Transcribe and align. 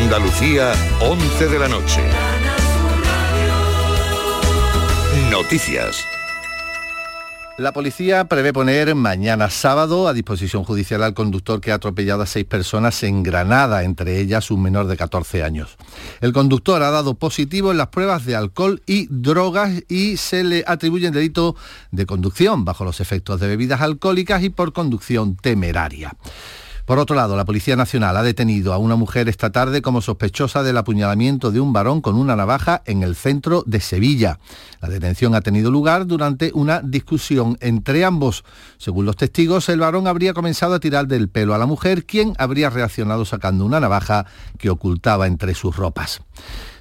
Andalucía, 0.00 0.72
11 1.00 1.48
de 1.48 1.58
la 1.58 1.68
noche. 1.68 2.02
Noticias. 5.30 6.04
La 7.56 7.72
policía 7.72 8.24
prevé 8.24 8.52
poner 8.52 8.96
mañana 8.96 9.48
sábado 9.48 10.08
a 10.08 10.12
disposición 10.12 10.64
judicial 10.64 11.04
al 11.04 11.14
conductor 11.14 11.60
que 11.60 11.70
ha 11.70 11.76
atropellado 11.76 12.22
a 12.22 12.26
seis 12.26 12.44
personas 12.44 13.04
en 13.04 13.22
Granada, 13.22 13.84
entre 13.84 14.18
ellas 14.18 14.50
un 14.50 14.62
menor 14.62 14.88
de 14.88 14.96
14 14.96 15.44
años. 15.44 15.76
El 16.20 16.32
conductor 16.32 16.82
ha 16.82 16.90
dado 16.90 17.14
positivo 17.14 17.70
en 17.70 17.78
las 17.78 17.88
pruebas 17.88 18.24
de 18.24 18.34
alcohol 18.34 18.82
y 18.86 19.06
drogas 19.08 19.84
y 19.88 20.16
se 20.16 20.42
le 20.42 20.64
atribuye 20.66 21.06
el 21.06 21.12
delito 21.14 21.54
de 21.92 22.04
conducción 22.04 22.64
bajo 22.64 22.84
los 22.84 23.00
efectos 23.00 23.38
de 23.38 23.46
bebidas 23.46 23.80
alcohólicas 23.80 24.42
y 24.42 24.50
por 24.50 24.72
conducción 24.72 25.36
temeraria. 25.36 26.12
Por 26.84 26.98
otro 26.98 27.16
lado, 27.16 27.34
la 27.34 27.46
Policía 27.46 27.76
Nacional 27.76 28.14
ha 28.18 28.22
detenido 28.22 28.74
a 28.74 28.78
una 28.78 28.94
mujer 28.94 29.30
esta 29.30 29.50
tarde 29.50 29.80
como 29.80 30.02
sospechosa 30.02 30.62
del 30.62 30.76
apuñalamiento 30.76 31.50
de 31.50 31.58
un 31.58 31.72
varón 31.72 32.02
con 32.02 32.14
una 32.14 32.36
navaja 32.36 32.82
en 32.84 33.02
el 33.02 33.16
centro 33.16 33.62
de 33.66 33.80
Sevilla. 33.80 34.38
La 34.82 34.90
detención 34.90 35.34
ha 35.34 35.40
tenido 35.40 35.70
lugar 35.70 36.06
durante 36.06 36.50
una 36.52 36.82
discusión 36.82 37.56
entre 37.60 38.04
ambos. 38.04 38.44
Según 38.76 39.06
los 39.06 39.16
testigos, 39.16 39.70
el 39.70 39.80
varón 39.80 40.06
habría 40.06 40.34
comenzado 40.34 40.74
a 40.74 40.80
tirar 40.80 41.06
del 41.06 41.30
pelo 41.30 41.54
a 41.54 41.58
la 41.58 41.64
mujer, 41.64 42.04
quien 42.04 42.34
habría 42.36 42.68
reaccionado 42.68 43.24
sacando 43.24 43.64
una 43.64 43.80
navaja 43.80 44.26
que 44.58 44.68
ocultaba 44.68 45.26
entre 45.26 45.54
sus 45.54 45.74
ropas. 45.74 46.20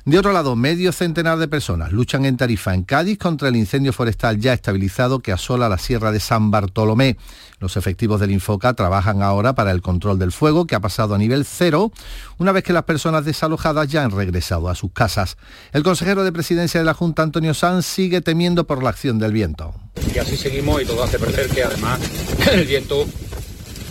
De 0.05 0.19
otro 0.19 0.33
lado, 0.33 0.57
medio 0.57 0.91
centenar 0.91 1.37
de 1.37 1.47
personas 1.47 1.93
luchan 1.93 2.25
en 2.25 2.35
Tarifa, 2.35 2.73
en 2.73 2.83
Cádiz, 2.83 3.17
contra 3.17 3.47
el 3.47 3.55
incendio 3.55 3.93
forestal 3.93 4.37
ya 4.37 4.51
estabilizado 4.51 5.21
que 5.21 5.31
asola 5.31 5.69
la 5.69 5.77
sierra 5.77 6.11
de 6.11 6.19
San 6.19 6.51
Bartolomé. 6.51 7.15
Los 7.59 7.77
efectivos 7.77 8.19
del 8.19 8.31
Infoca 8.31 8.73
trabajan 8.73 9.21
ahora 9.21 9.55
para 9.55 9.71
el 9.71 9.81
control 9.81 10.19
del 10.19 10.33
fuego, 10.33 10.67
que 10.67 10.75
ha 10.75 10.81
pasado 10.81 11.15
a 11.15 11.17
nivel 11.17 11.45
cero, 11.45 11.93
una 12.37 12.51
vez 12.51 12.65
que 12.65 12.73
las 12.73 12.83
personas 12.83 13.23
desalojadas 13.23 13.87
ya 13.87 14.03
han 14.03 14.11
regresado 14.11 14.67
a 14.67 14.75
sus 14.75 14.91
casas. 14.91 15.37
El 15.71 15.83
consejero 15.83 16.25
de 16.25 16.33
presidencia 16.33 16.81
de 16.81 16.85
la 16.85 16.93
Junta, 16.93 17.23
Antonio 17.23 17.53
Sanz, 17.53 17.85
sigue 17.85 18.19
temiendo 18.19 18.67
por 18.67 18.83
la 18.83 18.89
acción 18.89 19.19
del 19.19 19.31
viento. 19.31 19.73
Y 20.13 20.17
así 20.17 20.35
seguimos 20.35 20.81
y 20.81 20.85
todo 20.85 21.01
hace 21.01 21.17
parecer 21.17 21.47
que 21.47 21.63
además 21.63 22.01
el 22.51 22.65
viento, 22.65 23.05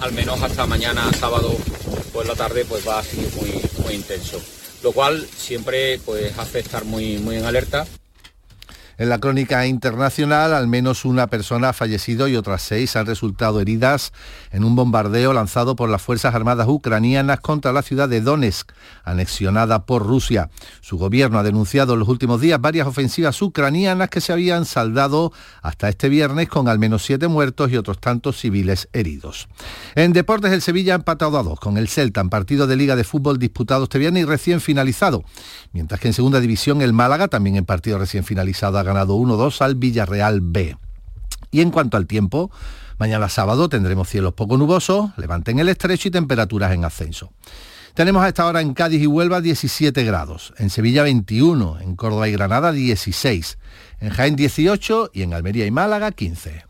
al 0.02 0.12
menos 0.12 0.42
hasta 0.42 0.66
mañana 0.66 1.10
sábado 1.14 1.56
por 2.12 2.26
la 2.26 2.34
tarde, 2.34 2.66
pues 2.68 2.86
va 2.86 2.98
a 2.98 3.02
seguir 3.02 3.30
muy, 3.34 3.62
muy 3.82 3.94
intenso 3.94 4.38
lo 4.82 4.92
cual 4.92 5.26
siempre 5.36 5.98
pues, 6.04 6.36
hace 6.38 6.60
estar 6.60 6.84
muy, 6.84 7.18
muy 7.18 7.36
en 7.36 7.44
alerta. 7.44 7.86
En 9.02 9.08
la 9.08 9.18
crónica 9.18 9.66
internacional, 9.66 10.54
al 10.54 10.68
menos 10.68 11.04
una 11.04 11.26
persona 11.26 11.70
ha 11.70 11.72
fallecido 11.72 12.28
y 12.28 12.36
otras 12.36 12.62
seis 12.62 12.94
han 12.94 13.04
resultado 13.04 13.60
heridas 13.60 14.12
en 14.52 14.62
un 14.62 14.76
bombardeo 14.76 15.32
lanzado 15.32 15.74
por 15.74 15.88
las 15.88 16.00
Fuerzas 16.00 16.36
Armadas 16.36 16.68
ucranianas 16.68 17.40
contra 17.40 17.72
la 17.72 17.82
ciudad 17.82 18.08
de 18.08 18.20
Donetsk, 18.20 18.70
anexionada 19.02 19.86
por 19.86 20.06
Rusia. 20.06 20.50
Su 20.82 20.98
gobierno 20.98 21.40
ha 21.40 21.42
denunciado 21.42 21.94
en 21.94 21.98
los 21.98 22.06
últimos 22.06 22.40
días 22.40 22.60
varias 22.60 22.86
ofensivas 22.86 23.42
ucranianas 23.42 24.08
que 24.08 24.20
se 24.20 24.32
habían 24.32 24.66
saldado 24.66 25.32
hasta 25.62 25.88
este 25.88 26.08
viernes 26.08 26.48
con 26.48 26.68
al 26.68 26.78
menos 26.78 27.02
siete 27.02 27.26
muertos 27.26 27.72
y 27.72 27.78
otros 27.78 27.98
tantos 27.98 28.38
civiles 28.38 28.88
heridos. 28.92 29.48
En 29.96 30.12
deportes, 30.12 30.52
el 30.52 30.62
Sevilla 30.62 30.92
ha 30.92 30.98
empatado 30.98 31.38
a 31.38 31.42
dos 31.42 31.58
con 31.58 31.76
el 31.76 31.88
Celta 31.88 32.20
en 32.20 32.30
partido 32.30 32.68
de 32.68 32.76
Liga 32.76 32.94
de 32.94 33.02
Fútbol 33.02 33.40
disputado 33.40 33.82
este 33.82 33.98
viernes 33.98 34.22
y 34.22 34.26
recién 34.26 34.60
finalizado, 34.60 35.24
mientras 35.72 35.98
que 35.98 36.06
en 36.06 36.14
segunda 36.14 36.38
división 36.38 36.82
el 36.82 36.92
Málaga, 36.92 37.26
también 37.26 37.56
en 37.56 37.64
partido 37.64 37.98
recién 37.98 38.22
finalizado, 38.22 38.78
ha 38.78 38.91
ganado 38.92 39.16
1-2 39.16 39.60
al 39.60 39.74
Villarreal 39.74 40.40
B. 40.40 40.76
Y 41.50 41.60
en 41.60 41.70
cuanto 41.70 41.96
al 41.96 42.06
tiempo, 42.06 42.50
mañana 42.98 43.28
sábado 43.28 43.68
tendremos 43.68 44.08
cielos 44.08 44.34
poco 44.34 44.56
nubosos, 44.56 45.10
levanten 45.16 45.58
el 45.58 45.68
estrecho 45.68 46.08
y 46.08 46.10
temperaturas 46.10 46.72
en 46.72 46.84
ascenso. 46.84 47.32
Tenemos 47.94 48.24
a 48.24 48.28
esta 48.28 48.46
hora 48.46 48.62
en 48.62 48.72
Cádiz 48.72 49.02
y 49.02 49.06
Huelva 49.06 49.42
17 49.42 50.02
grados, 50.04 50.54
en 50.56 50.70
Sevilla 50.70 51.02
21, 51.02 51.80
en 51.80 51.94
Córdoba 51.94 52.26
y 52.28 52.32
Granada 52.32 52.72
16, 52.72 53.58
en 54.00 54.10
Jaén 54.10 54.34
18 54.34 55.10
y 55.12 55.22
en 55.22 55.34
Almería 55.34 55.66
y 55.66 55.70
Málaga 55.70 56.10
15. 56.10 56.64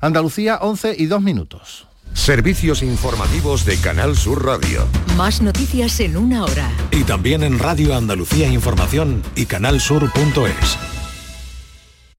Andalucía 0.00 0.58
11 0.62 0.94
y 0.96 1.06
2 1.06 1.22
minutos. 1.22 1.88
Servicios 2.14 2.82
informativos 2.82 3.64
de 3.64 3.76
Canal 3.78 4.16
Sur 4.16 4.44
Radio. 4.44 4.86
Más 5.16 5.42
noticias 5.42 5.98
en 6.00 6.16
una 6.16 6.44
hora. 6.44 6.70
Y 6.92 7.04
también 7.04 7.42
en 7.42 7.58
Radio 7.58 7.94
Andalucía 7.94 8.48
Información 8.48 9.22
y 9.34 9.46
canalsur.es. 9.46 10.87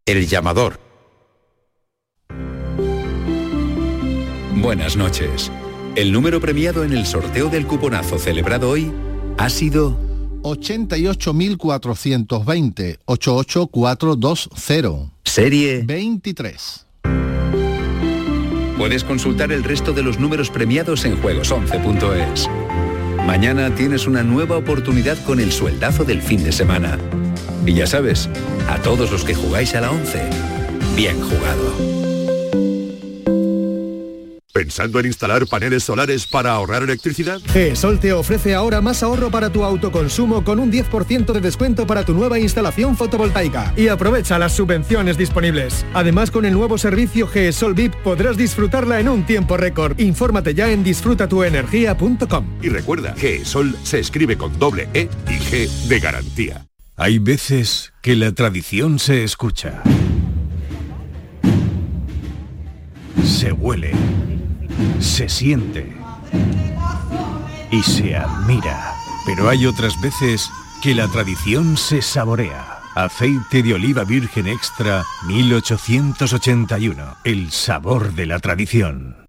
El 0.09 0.27
llamador. 0.27 0.79
Buenas 4.55 4.97
noches. 4.97 5.51
El 5.95 6.11
número 6.11 6.41
premiado 6.41 6.83
en 6.83 6.93
el 6.93 7.05
sorteo 7.05 7.47
del 7.47 7.67
cuponazo 7.67 8.17
celebrado 8.17 8.71
hoy 8.71 8.91
ha 9.37 9.51
sido 9.51 9.95
88.420 10.41 12.97
88420. 13.05 15.11
Serie 15.25 15.83
23. 15.85 16.87
Puedes 18.79 19.03
consultar 19.03 19.51
el 19.51 19.63
resto 19.63 19.93
de 19.93 20.01
los 20.01 20.19
números 20.19 20.49
premiados 20.49 21.05
en 21.05 21.21
juegos11.es. 21.21 22.49
Mañana 23.29 23.69
tienes 23.75 24.07
una 24.07 24.23
nueva 24.23 24.57
oportunidad 24.57 25.15
con 25.23 25.39
el 25.39 25.51
sueldazo 25.51 26.03
del 26.03 26.19
fin 26.19 26.43
de 26.43 26.51
semana. 26.51 26.97
Y 27.63 27.75
ya 27.75 27.85
sabes, 27.85 28.27
a 28.67 28.79
todos 28.79 29.11
los 29.11 29.23
que 29.23 29.35
jugáis 29.35 29.75
a 29.75 29.81
la 29.81 29.91
11, 29.91 30.19
bien 30.95 31.21
jugado. 31.21 32.08
¿Pensando 34.59 34.99
en 34.99 35.05
instalar 35.05 35.47
paneles 35.47 35.85
solares 35.85 36.27
para 36.27 36.51
ahorrar 36.51 36.83
electricidad? 36.83 37.39
GESOL 37.53 37.97
te 37.97 38.11
ofrece 38.11 38.53
ahora 38.53 38.81
más 38.81 39.03
ahorro 39.03 39.31
para 39.31 39.49
tu 39.49 39.63
autoconsumo 39.63 40.43
con 40.43 40.59
un 40.59 40.69
10% 40.69 41.31
de 41.31 41.39
descuento 41.39 41.87
para 41.87 42.03
tu 42.03 42.13
nueva 42.13 42.39
instalación 42.39 42.97
fotovoltaica. 42.97 43.73
Y 43.77 43.87
aprovecha 43.87 44.37
las 44.37 44.51
subvenciones 44.53 45.17
disponibles. 45.17 45.85
Además, 45.93 46.29
con 46.29 46.43
el 46.43 46.51
nuevo 46.51 46.77
servicio 46.77 47.25
GESOL 47.25 47.73
VIP 47.73 47.95
podrás 48.03 48.35
disfrutarla 48.35 48.99
en 48.99 49.07
un 49.07 49.25
tiempo 49.25 49.55
récord. 49.55 49.97
Infórmate 49.97 50.53
ya 50.53 50.69
en 50.69 50.83
disfrutatuenergia.com. 50.83 52.45
Y 52.61 52.67
recuerda, 52.67 53.13
GESOL 53.15 53.77
se 53.83 53.99
escribe 53.99 54.37
con 54.37 54.59
doble 54.59 54.89
E 54.93 55.07
y 55.29 55.37
G 55.37 55.69
de 55.87 55.99
garantía. 56.01 56.65
Hay 56.97 57.19
veces 57.19 57.93
que 58.01 58.17
la 58.17 58.33
tradición 58.33 58.99
se 58.99 59.23
escucha. 59.23 59.83
Se 63.23 63.53
huele 63.53 63.93
se 64.99 65.29
siente 65.29 65.95
y 67.71 67.81
se 67.83 68.15
admira. 68.15 68.93
Pero 69.25 69.49
hay 69.49 69.65
otras 69.65 69.99
veces 70.01 70.49
que 70.81 70.95
la 70.95 71.07
tradición 71.07 71.77
se 71.77 72.01
saborea. 72.01 72.79
Aceite 72.95 73.61
de 73.63 73.75
oliva 73.75 74.03
virgen 74.03 74.47
extra 74.47 75.05
1881. 75.27 77.17
El 77.23 77.51
sabor 77.51 78.13
de 78.13 78.25
la 78.25 78.39
tradición. 78.39 79.28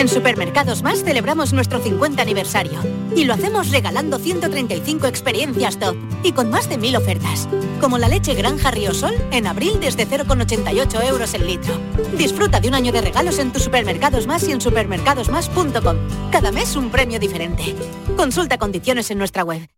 En 0.00 0.08
Supermercados 0.08 0.82
Más 0.82 1.04
celebramos 1.04 1.52
nuestro 1.52 1.78
50 1.78 2.22
aniversario 2.22 2.80
y 3.14 3.24
lo 3.24 3.34
hacemos 3.34 3.70
regalando 3.70 4.18
135 4.18 5.06
experiencias 5.06 5.78
top 5.78 5.94
y 6.22 6.32
con 6.32 6.48
más 6.48 6.70
de 6.70 6.78
1000 6.78 6.96
ofertas, 6.96 7.46
como 7.82 7.98
la 7.98 8.08
leche 8.08 8.32
Granja 8.32 8.72
Sol 8.94 9.14
en 9.30 9.46
abril 9.46 9.78
desde 9.78 10.08
0,88 10.08 11.06
euros 11.06 11.34
el 11.34 11.46
litro. 11.46 11.78
Disfruta 12.16 12.60
de 12.60 12.68
un 12.68 12.76
año 12.76 12.92
de 12.92 13.02
regalos 13.02 13.38
en 13.38 13.52
tus 13.52 13.64
supermercados 13.64 14.26
más 14.26 14.48
y 14.48 14.52
en 14.52 14.62
supermercadosmás.com. 14.62 15.96
Cada 16.32 16.50
mes 16.50 16.76
un 16.76 16.88
premio 16.90 17.20
diferente. 17.20 17.76
Consulta 18.16 18.56
condiciones 18.56 19.10
en 19.10 19.18
nuestra 19.18 19.44
web. 19.44 19.68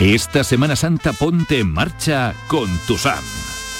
Esta 0.00 0.42
Semana 0.42 0.74
Santa 0.74 1.12
ponte 1.12 1.60
en 1.60 1.72
marcha 1.72 2.34
con 2.48 2.68
tu 2.88 2.98
SAM. 2.98 3.22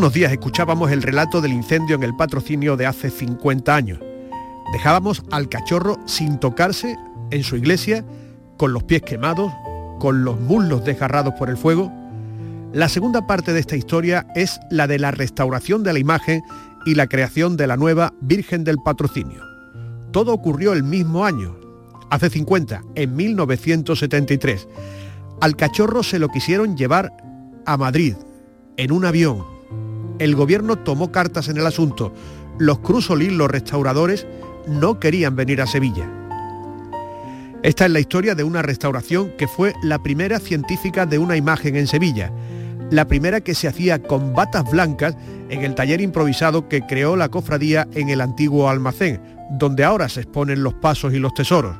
Unos 0.00 0.14
días 0.14 0.32
escuchábamos 0.32 0.90
el 0.92 1.02
relato 1.02 1.42
del 1.42 1.52
incendio 1.52 1.94
en 1.94 2.02
el 2.02 2.16
patrocinio 2.16 2.74
de 2.78 2.86
hace 2.86 3.10
50 3.10 3.76
años. 3.76 3.98
Dejábamos 4.72 5.22
al 5.30 5.50
cachorro 5.50 5.98
sin 6.06 6.38
tocarse 6.40 6.96
en 7.30 7.42
su 7.42 7.54
iglesia, 7.56 8.02
con 8.56 8.72
los 8.72 8.82
pies 8.82 9.02
quemados, 9.02 9.52
con 9.98 10.24
los 10.24 10.40
muslos 10.40 10.86
desgarrados 10.86 11.34
por 11.34 11.50
el 11.50 11.58
fuego. 11.58 11.92
La 12.72 12.88
segunda 12.88 13.26
parte 13.26 13.52
de 13.52 13.60
esta 13.60 13.76
historia 13.76 14.26
es 14.34 14.58
la 14.70 14.86
de 14.86 14.98
la 14.98 15.10
restauración 15.10 15.82
de 15.82 15.92
la 15.92 15.98
imagen 15.98 16.42
y 16.86 16.94
la 16.94 17.06
creación 17.06 17.58
de 17.58 17.66
la 17.66 17.76
nueva 17.76 18.14
Virgen 18.22 18.64
del 18.64 18.78
Patrocinio. 18.78 19.42
Todo 20.12 20.32
ocurrió 20.32 20.72
el 20.72 20.82
mismo 20.82 21.26
año, 21.26 21.60
hace 22.08 22.30
50, 22.30 22.84
en 22.94 23.16
1973. 23.16 24.66
Al 25.42 25.56
cachorro 25.56 26.02
se 26.02 26.18
lo 26.18 26.30
quisieron 26.30 26.74
llevar 26.74 27.12
a 27.66 27.76
Madrid, 27.76 28.14
en 28.78 28.92
un 28.92 29.04
avión. 29.04 29.59
El 30.20 30.36
gobierno 30.36 30.76
tomó 30.76 31.10
cartas 31.10 31.48
en 31.48 31.56
el 31.56 31.66
asunto. 31.66 32.12
Los 32.58 32.80
Crusolín, 32.80 33.38
los 33.38 33.50
restauradores, 33.50 34.26
no 34.68 35.00
querían 35.00 35.34
venir 35.34 35.62
a 35.62 35.66
Sevilla. 35.66 36.06
Esta 37.62 37.86
es 37.86 37.90
la 37.90 38.00
historia 38.00 38.34
de 38.34 38.44
una 38.44 38.60
restauración 38.60 39.32
que 39.38 39.48
fue 39.48 39.72
la 39.82 40.02
primera 40.02 40.38
científica 40.38 41.06
de 41.06 41.18
una 41.18 41.38
imagen 41.38 41.74
en 41.74 41.86
Sevilla, 41.86 42.30
la 42.90 43.06
primera 43.06 43.40
que 43.40 43.54
se 43.54 43.66
hacía 43.66 44.02
con 44.02 44.34
batas 44.34 44.70
blancas 44.70 45.16
en 45.48 45.64
el 45.64 45.74
taller 45.74 46.02
improvisado 46.02 46.68
que 46.68 46.82
creó 46.82 47.16
la 47.16 47.30
cofradía 47.30 47.88
en 47.94 48.10
el 48.10 48.20
antiguo 48.20 48.68
almacén, 48.68 49.22
donde 49.52 49.84
ahora 49.84 50.10
se 50.10 50.20
exponen 50.20 50.62
los 50.62 50.74
pasos 50.74 51.14
y 51.14 51.18
los 51.18 51.32
tesoros. 51.32 51.76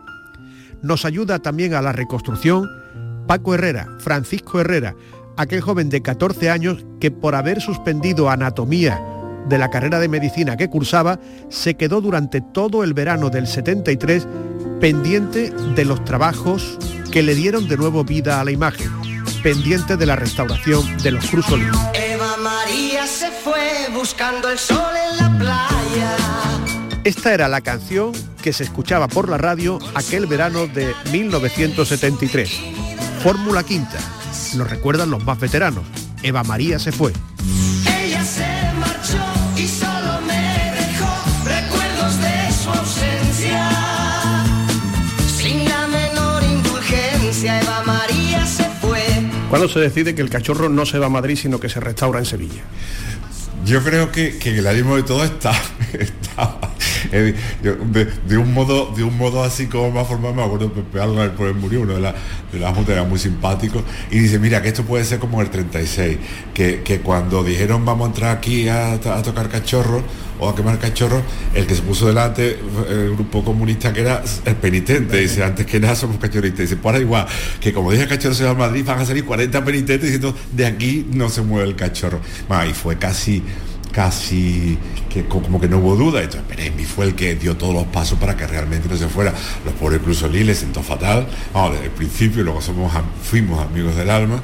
Nos 0.80 1.04
ayuda 1.04 1.40
también 1.40 1.74
a 1.74 1.82
la 1.82 1.92
reconstrucción 1.92 2.66
Paco 3.26 3.54
Herrera, 3.54 3.86
Francisco 3.98 4.60
Herrera, 4.60 4.94
aquel 5.40 5.62
joven 5.62 5.88
de 5.88 6.02
14 6.02 6.50
años 6.50 6.84
que 7.00 7.10
por 7.10 7.34
haber 7.34 7.60
suspendido 7.60 8.28
anatomía 8.28 9.00
de 9.48 9.56
la 9.56 9.70
carrera 9.70 9.98
de 9.98 10.08
medicina 10.08 10.56
que 10.56 10.68
cursaba, 10.68 11.18
se 11.48 11.74
quedó 11.74 12.00
durante 12.00 12.40
todo 12.40 12.84
el 12.84 12.92
verano 12.92 13.30
del 13.30 13.46
73 13.46 14.28
pendiente 14.80 15.50
de 15.50 15.84
los 15.84 16.04
trabajos 16.04 16.78
que 17.10 17.22
le 17.22 17.34
dieron 17.34 17.68
de 17.68 17.76
nuevo 17.76 18.04
vida 18.04 18.40
a 18.40 18.44
la 18.44 18.50
imagen, 18.50 18.90
pendiente 19.42 19.96
de 19.96 20.06
la 20.06 20.14
restauración 20.14 20.84
de 20.98 21.10
los 21.10 21.26
crusolín. 21.30 21.70
Eva 21.94 22.36
María 22.36 23.06
se 23.06 23.30
fue 23.30 23.88
buscando 23.94 24.50
el 24.50 24.58
sol 24.58 24.92
en 25.10 25.16
la 25.16 25.38
playa. 25.38 26.16
Esta 27.02 27.32
era 27.32 27.48
la 27.48 27.62
canción 27.62 28.12
que 28.42 28.52
se 28.52 28.64
escuchaba 28.64 29.08
por 29.08 29.30
la 29.30 29.38
radio 29.38 29.78
aquel 29.94 30.26
verano 30.26 30.66
de 30.66 30.94
1973. 31.10 32.60
Fórmula 33.22 33.62
Quinta. 33.62 34.19
Lo 34.56 34.64
recuerdan 34.64 35.10
los 35.10 35.24
más 35.24 35.38
veteranos. 35.38 35.84
Eva 36.22 36.42
María 36.42 36.78
se 36.78 36.90
fue. 36.90 37.12
Ella 38.02 38.24
se 38.24 38.46
marchó 38.78 39.18
y 39.56 39.66
solo 39.66 40.20
me 40.26 40.72
dejó 40.74 41.12
recuerdos 41.44 42.18
de 42.20 42.52
su 42.52 42.68
ausencia. 42.70 43.70
Sin 45.36 45.64
la 45.68 45.86
menor 45.86 46.42
indulgencia, 46.42 47.60
Eva 47.60 47.82
María 47.86 48.44
se 48.44 48.64
fue. 48.80 49.00
¿Cuándo 49.48 49.68
se 49.68 49.78
decide 49.78 50.14
que 50.14 50.22
el 50.22 50.30
cachorro 50.30 50.68
no 50.68 50.84
se 50.84 50.98
va 50.98 51.06
a 51.06 51.10
Madrid, 51.10 51.38
sino 51.40 51.60
que 51.60 51.68
se 51.68 51.78
restaura 51.78 52.18
en 52.18 52.26
Sevilla? 52.26 52.62
Yo 53.64 53.82
creo 53.82 54.10
que, 54.10 54.38
que 54.38 54.58
el 54.58 54.66
ánimo 54.66 54.96
de 54.96 55.02
todo 55.02 55.24
está, 55.24 55.52
está 55.92 56.58
eh, 57.12 57.34
de, 57.62 58.36
un 58.36 58.52
modo 58.52 58.92
de 58.94 59.02
un 59.02 59.16
modo 59.16 59.42
así 59.42 59.66
como 59.66 59.90
más 59.90 60.06
formal 60.06 60.34
me 60.34 60.42
acuerdo 60.42 60.72
Pepe 60.72 61.00
Álvarez 61.00 61.32
por 61.32 61.48
el 61.48 61.54
murió 61.54 61.80
uno 61.80 61.94
de 61.94 62.00
la, 62.00 62.14
de 62.52 62.58
la 62.58 62.72
junta 62.74 62.92
era 62.92 63.04
muy 63.04 63.18
simpático 63.18 63.82
y 64.10 64.18
dice 64.18 64.38
mira 64.38 64.62
que 64.62 64.68
esto 64.68 64.84
puede 64.84 65.04
ser 65.04 65.18
como 65.18 65.40
el 65.40 65.50
36 65.50 66.18
que, 66.54 66.82
que 66.82 67.00
cuando 67.00 67.42
dijeron 67.42 67.84
vamos 67.84 68.06
a 68.06 68.10
entrar 68.10 68.36
aquí 68.36 68.68
a, 68.68 68.92
a 68.92 69.22
tocar 69.22 69.48
cachorro 69.48 70.02
o 70.40 70.48
a 70.48 70.56
quemar 70.56 70.78
cachorro. 70.78 71.22
El 71.54 71.66
que 71.66 71.74
se 71.74 71.82
puso 71.82 72.06
delante 72.06 72.58
el 72.88 73.12
grupo 73.14 73.44
comunista 73.44 73.92
que 73.92 74.00
era 74.00 74.22
el 74.44 74.56
penitente. 74.56 75.18
Dice 75.18 75.44
antes 75.44 75.66
que 75.66 75.78
nada 75.78 75.94
somos 75.94 76.18
cachorristas 76.18 76.70
dice 76.70 76.80
ahora 76.82 76.98
igual 76.98 77.26
que 77.60 77.72
como 77.72 77.92
dije 77.92 78.06
cachorro 78.06 78.34
se 78.34 78.44
va 78.44 78.50
a 78.50 78.54
Madrid 78.54 78.84
van 78.84 78.98
a 78.98 79.04
salir 79.04 79.24
40 79.24 79.64
penitentes 79.64 80.02
diciendo 80.02 80.34
de 80.52 80.66
aquí 80.66 81.06
no 81.12 81.28
se 81.28 81.42
mueve 81.42 81.68
el 81.68 81.76
cachorro 81.76 82.20
y 82.68 82.72
fue 82.72 82.96
casi 82.98 83.42
casi 83.92 84.78
que 85.08 85.24
como 85.26 85.60
que 85.60 85.68
no 85.68 85.78
hubo 85.78 85.96
duda. 85.96 86.22
Entonces 86.22 86.46
Peremi 86.48 86.84
fue 86.84 87.06
el 87.06 87.14
que 87.14 87.34
dio 87.34 87.56
todos 87.56 87.74
los 87.74 87.84
pasos 87.86 88.18
para 88.18 88.36
que 88.36 88.46
realmente 88.46 88.88
no 88.88 88.96
se 88.96 89.08
fuera. 89.08 89.34
Los 89.64 89.74
pobres 89.74 90.00
incluso 90.00 90.28
Lee 90.28 90.44
le 90.44 90.54
sentó 90.54 90.82
fatal, 90.82 91.26
vamos, 91.52 91.72
desde 91.72 91.86
el 91.86 91.92
principio, 91.92 92.42
luego 92.42 92.60
somos, 92.60 92.92
fuimos 93.22 93.60
amigos 93.60 93.96
del 93.96 94.10
alma 94.10 94.42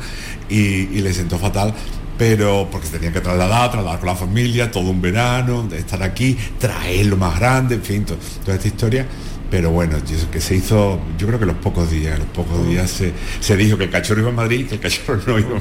y, 0.49 0.57
y 0.57 1.01
le 1.01 1.13
sentó 1.13 1.39
fatal 1.39 1.75
pero 2.19 2.69
porque 2.71 2.89
tenían 2.89 3.13
que 3.13 3.21
trasladar, 3.21 3.71
trasladar 3.71 3.99
con 3.99 4.09
la 4.09 4.17
familia, 4.17 4.71
todo 4.71 4.91
un 4.91 5.01
verano, 5.01 5.69
estar 5.73 6.03
aquí, 6.03 6.37
traer 6.59 7.07
lo 7.07 7.17
más 7.17 7.39
grande, 7.39 7.77
en 7.77 7.83
fin, 7.83 8.05
to, 8.05 8.17
toda 8.45 8.57
esta 8.57 8.69
historia 8.69 9.07
pero 9.51 9.71
bueno, 9.71 9.97
que 10.33 10.41
se 10.41 10.57
hizo, 10.57 10.99
yo 11.19 11.27
creo 11.27 11.39
que 11.39 11.47
los 11.47 11.57
pocos 11.57 11.91
días, 11.91 12.19
los 12.19 12.29
pocos 12.29 12.67
días 12.67 12.91
se, 12.91 13.13
se, 13.41 13.57
dijo 13.57 13.79
que 13.79 13.85
el 13.85 13.91
cachorro 13.91 14.21
iba 14.21 14.31
a 14.31 14.35
Madrid, 14.35 14.67
que 14.67 14.75
el 14.75 14.81
cachorro 14.81 15.21
no 15.27 15.39
iba, 15.39 15.61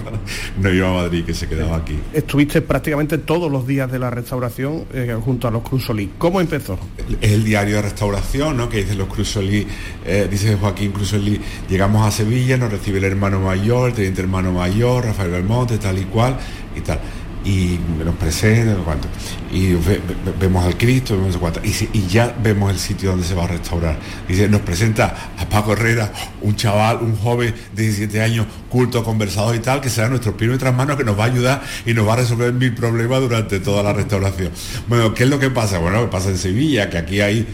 no 0.61 0.73
iba 0.73 0.89
a 0.89 0.93
Madrid, 1.03 1.23
que 1.25 1.33
se 1.33 1.47
quedaba 1.47 1.77
aquí. 1.77 1.99
Estuviste 2.13 2.61
prácticamente 2.61 3.17
todos 3.17 3.51
los 3.51 3.67
días 3.67 3.91
de 3.91 3.99
la 3.99 4.09
restauración 4.09 4.85
eh, 4.93 5.15
junto 5.23 5.47
a 5.47 5.51
los 5.51 5.63
Crusolí. 5.63 6.11
¿Cómo 6.17 6.41
empezó? 6.41 6.79
Es 7.21 7.31
el 7.31 7.43
diario 7.43 7.75
de 7.75 7.83
restauración, 7.83 8.57
¿no? 8.57 8.69
Que 8.69 8.77
dice 8.77 8.95
los 8.95 9.07
Crusolí, 9.07 9.67
eh, 10.05 10.27
dice 10.29 10.55
Joaquín 10.55 10.91
Crusolí, 10.91 11.39
llegamos 11.69 12.07
a 12.07 12.11
Sevilla, 12.11 12.57
nos 12.57 12.71
recibe 12.71 12.97
el 12.97 13.05
hermano 13.05 13.39
mayor, 13.39 13.89
el 13.89 13.95
teniente 13.95 14.21
hermano 14.21 14.51
mayor, 14.51 15.05
Rafael 15.05 15.31
Belmonte, 15.31 15.77
tal 15.77 15.99
y 15.99 16.05
cual, 16.05 16.37
y 16.75 16.81
tal 16.81 16.99
y 17.45 17.79
nos 18.03 18.15
presenta, 18.15 18.73
no 18.73 18.83
cuánto, 18.83 19.07
y 19.51 19.73
ve, 19.73 20.01
ve, 20.25 20.33
vemos 20.39 20.65
al 20.65 20.75
Cristo, 20.77 21.15
vemos 21.15 21.37
cuánto, 21.37 21.61
y, 21.63 22.07
ya 22.07 22.35
vemos 22.41 22.71
el 22.71 22.79
sitio 22.79 23.11
donde 23.11 23.25
se 23.25 23.35
va 23.35 23.43
a 23.43 23.47
restaurar. 23.47 23.99
Dice, 24.27 24.49
nos 24.49 24.61
presenta 24.61 25.31
a 25.37 25.47
Paco 25.47 25.73
Herrera, 25.73 26.11
un 26.41 26.55
chaval, 26.55 26.97
un 27.01 27.15
joven 27.15 27.53
de 27.73 27.83
17 27.83 28.21
años, 28.21 28.47
culto, 28.69 29.03
conversador 29.03 29.55
y 29.55 29.59
tal, 29.59 29.79
que 29.79 29.89
será 29.89 30.09
nuestro 30.09 30.35
primo 30.35 30.49
y 30.49 30.53
nuestras 30.53 30.73
manos 30.73 30.97
que 30.97 31.03
nos 31.03 31.17
va 31.17 31.25
a 31.25 31.27
ayudar 31.27 31.61
y 31.85 31.93
nos 31.93 32.07
va 32.07 32.13
a 32.13 32.17
resolver 32.17 32.51
mil 32.51 32.73
problemas 32.73 33.21
durante 33.21 33.59
toda 33.59 33.83
la 33.83 33.93
restauración. 33.93 34.51
Bueno, 34.87 35.13
¿qué 35.13 35.23
es 35.23 35.29
lo 35.29 35.37
que 35.39 35.51
pasa? 35.51 35.77
Bueno, 35.77 36.01
que 36.01 36.07
pasa 36.07 36.29
en 36.29 36.37
Sevilla, 36.37 36.89
que 36.89 36.97
aquí 36.97 37.21
hay 37.21 37.47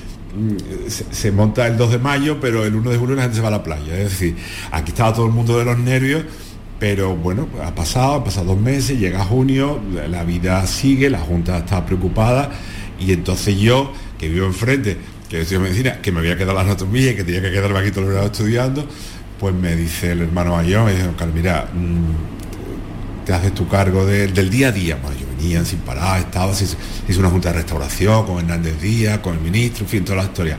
se, 0.88 1.14
se, 1.14 1.32
monta 1.32 1.68
el 1.68 1.76
2 1.76 1.92
de 1.92 1.98
mayo, 1.98 2.40
pero 2.40 2.64
el 2.64 2.74
1 2.74 2.92
de 2.92 2.98
julio 2.98 3.16
la 3.18 3.24
gente 3.24 3.36
se 3.36 3.42
va 3.42 3.50
a 3.50 3.52
la 3.52 3.64
playa. 3.64 3.98
Es 3.98 4.12
decir, 4.12 4.38
aquí 4.72 4.92
estaba 4.92 5.14
todo 5.14 5.26
el 5.26 5.34
mundo 5.34 5.60
de 5.60 5.66
los 5.66 5.78
nervios 5.78 6.24
pero 6.82 7.16
bueno, 7.16 7.48
ha 7.64 7.76
pasado, 7.76 8.14
ha 8.14 8.24
pasado 8.24 8.48
dos 8.48 8.60
meses, 8.60 8.98
llega 8.98 9.24
junio, 9.24 9.80
la 10.10 10.24
vida 10.24 10.66
sigue, 10.66 11.12
la 11.12 11.20
Junta 11.20 11.60
está 11.60 11.86
preocupada 11.86 12.50
y 13.00 13.14
entonces 13.14 13.56
yo, 13.60 13.94
que 14.18 14.28
vivo 14.28 14.48
enfrente, 14.48 14.98
que 15.30 15.42
estudio 15.42 15.60
medicina, 15.60 16.02
que 16.02 16.12
me 16.12 16.22
voy 16.22 16.32
a 16.32 16.38
quedar 16.38 16.56
la 16.56 16.62
anatomía 16.62 17.12
y 17.12 17.16
que 17.16 17.24
tenía 17.24 17.40
que 17.40 17.52
quedarme 17.52 17.78
aquí 17.78 17.92
todo 17.92 18.06
el 18.06 18.08
verano 18.08 18.26
estudiando, 18.26 18.88
pues 19.40 19.54
me 19.54 19.76
dice 19.76 20.14
el 20.14 20.22
hermano 20.22 20.56
mayor, 20.56 20.86
me 20.86 20.96
dice, 20.96 21.08
Carlos, 21.16 21.36
mira, 21.36 21.70
mmm, 21.72 23.26
te 23.28 23.34
haces 23.34 23.54
tu 23.54 23.68
cargo 23.68 24.04
de, 24.04 24.30
del 24.30 24.50
día 24.50 24.70
a 24.70 24.72
día. 24.72 24.98
Bueno, 25.04 25.16
yo 25.20 25.28
venía 25.38 25.64
sin 25.64 25.82
parar, 25.82 26.22
estaba, 26.22 26.52
hizo 26.52 27.20
una 27.20 27.30
junta 27.30 27.50
de 27.50 27.58
restauración 27.58 28.26
con 28.26 28.40
Hernández 28.40 28.82
Díaz, 28.82 29.20
con 29.20 29.36
el 29.36 29.42
ministro, 29.42 29.86
en 29.86 29.90
fin, 29.90 30.04
toda 30.04 30.18
la 30.18 30.24
historia. 30.24 30.58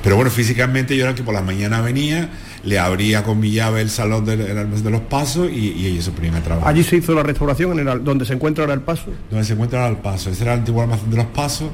Pero 0.00 0.14
bueno, 0.14 0.30
físicamente 0.30 0.96
yo 0.96 1.06
era 1.06 1.14
que 1.16 1.24
por 1.24 1.34
la 1.34 1.42
mañana 1.42 1.80
venía, 1.80 2.30
le 2.64 2.78
abría 2.78 3.22
con 3.22 3.40
mi 3.40 3.50
llave 3.50 3.80
el 3.80 3.90
salón 3.90 4.24
del 4.24 4.38
de, 4.38 4.64
de 4.64 4.90
los 4.90 5.00
pasos 5.02 5.50
y, 5.50 5.72
y, 5.72 5.86
ellos 5.86 6.04
se 6.04 6.10
ponían 6.10 6.34
a 6.34 6.42
trabajar. 6.42 6.68
Allí 6.68 6.82
se 6.82 6.96
hizo 6.96 7.14
la 7.14 7.22
restauración 7.22 7.78
en 7.78 7.88
el, 7.88 8.04
donde 8.04 8.24
se 8.24 8.34
encuentra 8.34 8.64
ahora 8.64 8.74
el 8.74 8.82
paso. 8.82 9.06
Donde 9.30 9.44
se 9.44 9.54
encuentra 9.54 9.80
ahora 9.80 9.92
el 9.92 10.02
paso. 10.02 10.30
Ese 10.30 10.42
era 10.42 10.54
el 10.54 10.60
antiguo 10.60 10.82
almacén 10.82 11.10
de 11.10 11.16
los 11.16 11.26
pasos 11.26 11.70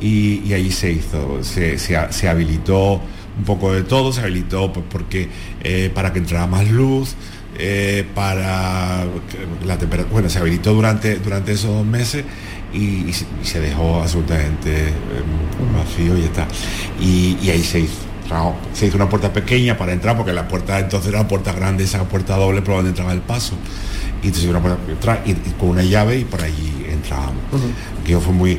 y, 0.00 0.42
y 0.46 0.54
allí 0.54 0.70
se 0.70 0.92
hizo, 0.92 1.42
se, 1.42 1.78
se, 1.78 1.98
se, 2.10 2.28
habilitó 2.28 3.00
un 3.38 3.44
poco 3.44 3.72
de 3.72 3.82
todo, 3.82 4.12
se 4.12 4.20
habilitó 4.20 4.72
pues, 4.72 4.86
porque 4.90 5.28
eh, 5.62 5.90
para 5.94 6.12
que 6.12 6.20
entrara 6.20 6.46
más 6.46 6.70
luz. 6.70 7.14
Eh, 7.56 8.04
para 8.16 9.04
la 9.64 9.78
temperatura, 9.78 10.12
bueno, 10.12 10.28
se 10.28 10.40
habilitó 10.40 10.74
durante, 10.74 11.20
durante 11.20 11.52
esos 11.52 11.70
dos 11.70 11.86
meses 11.86 12.24
y, 12.72 13.08
y, 13.08 13.12
se, 13.12 13.60
dejó 13.60 14.00
absolutamente 14.00 14.88
eh, 14.88 14.92
vacío 15.72 16.18
y 16.18 16.22
está. 16.22 16.48
Y, 17.00 17.38
y 17.40 17.50
ahí 17.50 17.62
se 17.62 17.78
hizo 17.78 18.13
se 18.72 18.86
hizo 18.86 18.96
una 18.96 19.08
puerta 19.08 19.32
pequeña 19.32 19.76
para 19.76 19.92
entrar, 19.92 20.16
porque 20.16 20.32
la 20.32 20.48
puerta 20.48 20.78
entonces 20.78 21.08
era 21.08 21.20
una 21.20 21.28
puerta 21.28 21.52
grande, 21.52 21.84
esa 21.84 22.04
puerta 22.04 22.36
doble 22.36 22.62
por 22.62 22.76
donde 22.76 22.90
entraba 22.90 23.12
el 23.12 23.20
paso. 23.20 23.54
Y 24.22 24.28
entonces 24.28 24.48
una 24.48 24.60
puerta 24.60 24.78
entrar, 24.90 25.22
y, 25.26 25.30
y, 25.32 25.54
con 25.58 25.70
una 25.70 25.82
llave 25.82 26.18
y 26.18 26.24
por 26.24 26.42
allí 26.42 26.86
entrábamos. 26.88 27.42
Uh 27.52 27.56
-huh. 27.56 28.04
Que 28.06 28.18
fue 28.18 28.32
muy, 28.32 28.58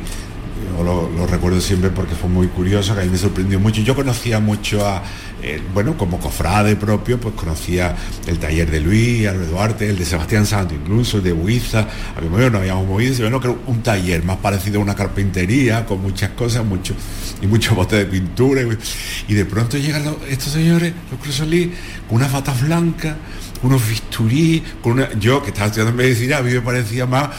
yo 0.78 0.84
lo, 0.84 1.10
lo, 1.10 1.28
recuerdo 1.28 1.60
siempre 1.62 1.90
porque 1.90 2.16
fue 2.16 2.30
muy 2.30 2.48
curioso, 2.48 2.94
que 2.96 3.02
a 3.02 3.04
mí 3.04 3.10
me 3.10 3.18
sorprendió 3.18 3.60
mucho. 3.60 3.82
Yo 3.82 3.96
conocía 3.96 4.40
mucho 4.40 4.86
a, 4.86 5.02
eh, 5.48 5.62
bueno, 5.76 5.96
como 5.96 6.20
cofrade 6.20 6.76
propio, 6.76 7.20
pues 7.20 7.36
conocía 7.36 7.96
el 8.26 8.40
taller 8.40 8.72
de 8.72 8.80
Luis, 8.80 9.28
Álvaro 9.28 9.46
Duarte, 9.46 9.88
el 9.88 9.96
de 9.96 10.04
Sebastián 10.04 10.48
Santo, 10.48 10.74
incluso 10.74 11.18
el 11.18 11.24
de 11.24 11.34
Huiza. 11.34 11.88
A 12.18 12.22
mí 12.22 12.28
bueno, 12.28 12.50
no 12.50 12.58
habíamos 12.58 12.88
movido, 12.88 13.14
sino 13.14 13.40
que 13.40 13.50
un 13.50 13.84
taller 13.84 14.24
más 14.24 14.38
parecido 14.38 14.80
a 14.80 14.82
una 14.82 14.96
carpintería, 14.96 15.86
con 15.86 16.02
muchas 16.02 16.32
cosas, 16.32 16.66
mucho, 16.66 16.96
y 17.44 17.46
muchos 17.46 17.76
botes 17.76 18.00
de 18.00 18.06
pintura. 18.06 18.64
Y, 18.64 19.32
y 19.32 19.36
de 19.36 19.46
pronto 19.46 19.78
llegan 19.78 20.16
estos 20.28 20.54
señores, 20.54 20.94
los 21.12 21.20
Crusolí, 21.20 21.72
con 22.08 22.18
unas 22.18 22.32
batas 22.32 22.60
blancas, 22.64 23.16
unos 23.64 23.88
bisturí, 23.88 24.64
con 24.82 24.94
una, 24.94 25.12
yo 25.20 25.42
que 25.42 25.50
estaba 25.50 25.68
estudiando 25.68 25.96
medicina, 25.96 26.38
a 26.38 26.42
mí 26.42 26.52
me 26.52 26.62
parecía 26.62 27.06
más 27.06 27.30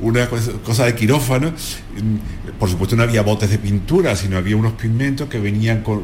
una 0.00 0.28
cosa 0.64 0.86
de 0.86 0.94
quirófano. 0.94 1.48
Mm, 1.50 2.58
por 2.58 2.68
supuesto 2.68 2.96
no 2.96 3.02
había 3.02 3.22
botes 3.22 3.50
de 3.50 3.58
pintura, 3.58 4.16
sino 4.16 4.36
había 4.36 4.56
unos 4.56 4.74
pigmentos 4.74 5.28
que 5.28 5.38
venían 5.38 5.82
con 5.82 6.00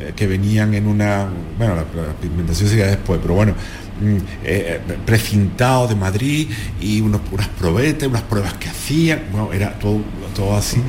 eh, 0.00 0.12
que 0.14 0.26
venían 0.26 0.74
en 0.74 0.86
una. 0.86 1.28
Bueno, 1.56 1.74
la, 1.74 1.84
pigmentación 2.20 2.68
sería 2.68 2.86
después, 2.86 3.18
pero 3.20 3.34
bueno. 3.34 3.54
Mm, 4.00 4.16
eh, 4.44 4.80
precintados 5.04 5.88
de 5.88 5.96
Madrid 5.96 6.48
y 6.80 7.00
unos, 7.00 7.20
unas 7.32 7.48
probetas, 7.48 8.08
unas 8.08 8.22
pruebas 8.22 8.54
que 8.54 8.68
hacían, 8.68 9.22
bueno, 9.32 9.52
era 9.52 9.76
todo, 9.76 10.56
así. 10.56 10.80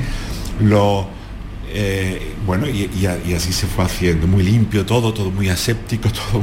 Lo, 0.60 1.08
eh, 1.72 2.34
bueno, 2.46 2.68
y, 2.68 3.06
así 3.34 3.52
se 3.52 3.66
fue 3.66 3.84
haciendo, 3.84 4.28
muy 4.28 4.44
limpio 4.44 4.86
todo, 4.86 5.12
todo 5.12 5.32
muy 5.32 5.48
aséptico, 5.48 6.08
todo. 6.12 6.42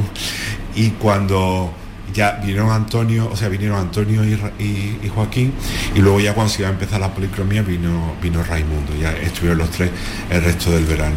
Y 0.78 0.90
cuando 0.90 1.72
ya 2.14 2.38
vinieron 2.40 2.70
Antonio, 2.70 3.28
o 3.32 3.34
sea, 3.34 3.48
vinieron 3.48 3.78
Antonio 3.78 4.22
y, 4.24 5.08
Joaquín, 5.12 5.52
y 5.92 5.98
luego 5.98 6.20
ya 6.20 6.34
cuando 6.34 6.52
se 6.52 6.62
iba 6.62 6.68
a 6.68 6.72
empezar 6.72 7.00
la 7.00 7.12
policromía 7.12 7.62
vino, 7.62 8.14
vino 8.22 8.44
Raimundo, 8.44 8.94
ya 8.94 9.10
estuvieron 9.10 9.58
los 9.58 9.70
tres 9.70 9.90
el 10.30 10.44
resto 10.44 10.70
del 10.70 10.84
verano. 10.84 11.16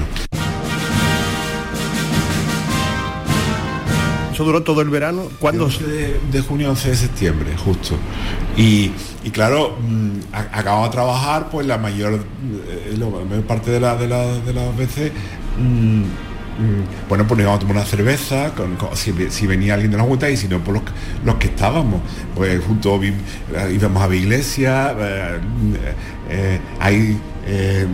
Eso 4.34 4.44
duró 4.46 4.63
todo 4.63 4.82
el 4.82 4.89
verano. 4.89 5.27
¿Cuándo? 5.38 5.68
De, 5.68 6.20
de, 6.32 6.41
junio 6.41 6.70
a 6.70 6.72
11 6.72 6.89
de 6.89 6.96
septiembre, 6.96 7.56
justo. 7.63 7.98
Y, 8.58 8.89
claro, 9.32 9.77
mm, 9.80 10.34
acababa 10.34 10.86
de 10.86 10.91
trabajar, 10.91 11.50
pues 11.51 11.68
la 11.68 11.77
mayor, 11.77 12.13
eh, 12.15 12.96
la 12.98 13.06
mayor 13.06 13.44
parte 13.44 13.70
de, 13.70 13.80
la, 13.80 13.96
de, 13.96 14.08
las 14.08 14.75
veces. 14.75 15.12
Mm, 16.60 17.10
bueno, 17.10 17.25
pues 17.27 17.39
íbamos 17.39 17.58
a 17.58 17.60
tomar 17.60 17.77
una 17.77 17.86
cerveza, 17.86 18.51
si, 18.93 19.48
venía 19.48 19.74
alguien 19.74 19.91
de 19.91 19.98
la 19.98 20.03
Junta 20.03 20.29
y 20.29 20.38
si 20.38 20.48
no, 20.48 20.60
por 20.60 20.81
pues 20.81 20.93
los, 21.25 21.36
que 21.36 21.48
estábamos. 21.48 22.01
Pues 22.36 22.63
juntos 22.63 23.01
íbamos 23.72 24.03
a 24.03 24.08
la 24.08 24.15
iglesia, 24.15 24.96
eh, 24.98 25.39
eh, 26.29 26.60
ahí 26.79 27.20
eh, 27.48 27.88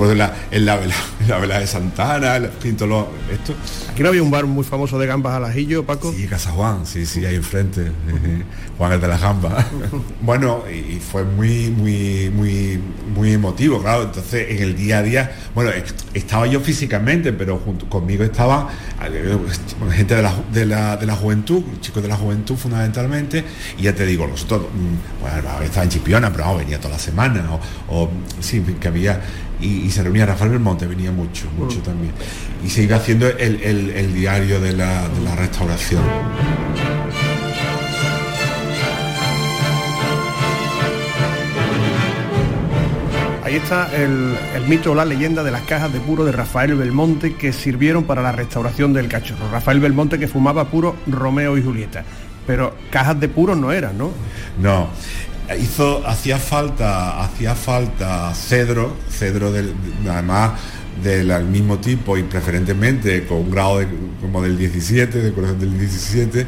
en 0.00 0.18
la, 0.18 0.34
en, 0.50 0.66
la, 0.66 1.38
vela, 1.38 1.58
de 1.58 1.66
Santana, 1.66 2.36
el, 2.36 2.50
todo 2.76 3.08
esto. 3.30 3.54
Aquí 3.90 4.02
no 4.02 4.08
había 4.08 4.22
un 4.22 4.30
bar 4.30 4.46
muy 4.46 4.64
famoso 4.64 4.98
de 4.98 5.06
gambas 5.06 5.34
al 5.34 5.44
ajillo, 5.44 5.84
Paco. 5.84 6.12
Sí, 6.12 6.26
Casa 6.26 6.50
Juan, 6.50 6.86
sí, 6.86 7.06
sí, 7.06 7.24
ahí 7.24 7.34
enfrente. 7.34 7.90
Juan 8.78 8.92
el 8.92 9.00
de 9.00 9.08
las 9.08 9.20
gambas. 9.20 9.66
bueno, 10.20 10.64
y, 10.68 11.00
fue 11.00 11.24
muy, 11.24 11.70
muy, 11.70 12.30
muy, 12.30 12.80
muy 13.14 13.32
emotivo, 13.32 13.80
claro. 13.80 14.04
Entonces, 14.04 14.46
en 14.50 14.62
el 14.62 14.76
día 14.76 14.98
a 14.98 15.02
día, 15.02 15.32
bueno, 15.54 15.70
estaba 16.14 16.46
yo 16.46 16.60
físicamente, 16.60 17.32
pero 17.32 17.58
junto 17.58 17.88
conmigo 17.88 18.24
estaba 18.24 18.70
eh, 19.04 19.38
gente 19.92 20.16
de 20.16 20.22
la, 20.22 20.34
de 20.52 20.66
la, 20.66 20.96
de 20.96 21.06
la 21.06 21.16
juventud, 21.16 21.62
chicos 21.80 22.02
de 22.02 22.08
la 22.08 22.16
juventud 22.16 22.56
fundamentalmente, 22.56 23.44
y 23.78 23.82
ya 23.82 23.94
te 23.94 24.06
digo, 24.06 24.26
nosotros, 24.26 24.62
mm, 24.62 25.22
bueno, 25.22 25.62
estaba 25.62 25.84
en 25.84 25.90
Chipiona, 25.90 26.30
pero 26.30 26.44
vamos, 26.44 26.60
venía 26.60 26.78
toda 26.78 26.94
la 26.94 26.98
semana, 26.98 27.44
o, 27.88 28.02
o 28.02 28.10
sí, 28.40 28.62
que 28.80 28.91
había 28.92 29.20
y, 29.62 29.90
se 29.90 30.02
reunía 30.02 30.26
Rafael 30.26 30.50
Belmonte, 30.50 30.86
venía 30.86 31.12
mucho, 31.12 31.46
mucho 31.56 31.78
mm. 31.78 31.82
también. 31.82 32.12
Y 32.64 32.70
se 32.70 32.82
iba 32.82 32.96
haciendo 32.96 33.28
el, 33.28 34.14
diario 34.14 34.60
de 34.60 34.72
la, 34.72 35.08
restauración. 35.36 36.02
Ahí 43.44 43.56
está 43.56 43.94
el, 43.94 44.34
el, 44.54 44.66
mito 44.66 44.92
o 44.92 44.94
la 44.94 45.04
leyenda 45.04 45.42
de 45.42 45.50
las 45.50 45.62
cajas 45.62 45.92
de 45.92 46.00
puro 46.00 46.24
de 46.24 46.32
Rafael 46.32 46.74
Belmonte 46.74 47.34
que 47.34 47.52
sirvieron 47.52 48.04
para 48.04 48.22
la 48.22 48.32
restauración 48.32 48.92
del 48.92 49.08
cachorro. 49.08 49.50
Rafael 49.50 49.78
Belmonte 49.78 50.18
que 50.18 50.26
fumaba 50.26 50.70
puro 50.70 50.96
Romeo 51.06 51.58
y 51.58 51.62
Julieta. 51.62 52.04
Pero 52.46 52.74
cajas 52.90 53.20
de 53.20 53.28
puro 53.28 53.54
no 53.54 53.70
eran, 53.70 53.96
¿no? 53.98 54.10
No, 54.60 54.88
hizo, 55.56 56.06
hacía 56.06 56.38
falta, 56.38 57.22
hacía 57.24 57.54
falta 57.54 58.32
cedro, 58.34 58.96
cedro 59.10 59.52
del, 59.52 59.74
además 60.08 60.52
del 61.02 61.44
mismo 61.46 61.78
tipo 61.78 62.16
y 62.16 62.22
preferentemente 62.22 63.24
con 63.26 63.38
un 63.38 63.50
grado 63.50 63.80
como 64.20 64.42
del 64.42 64.58
17, 64.58 65.20
de 65.20 65.32
corazón 65.32 65.58
del 65.58 65.78
17. 65.78 66.46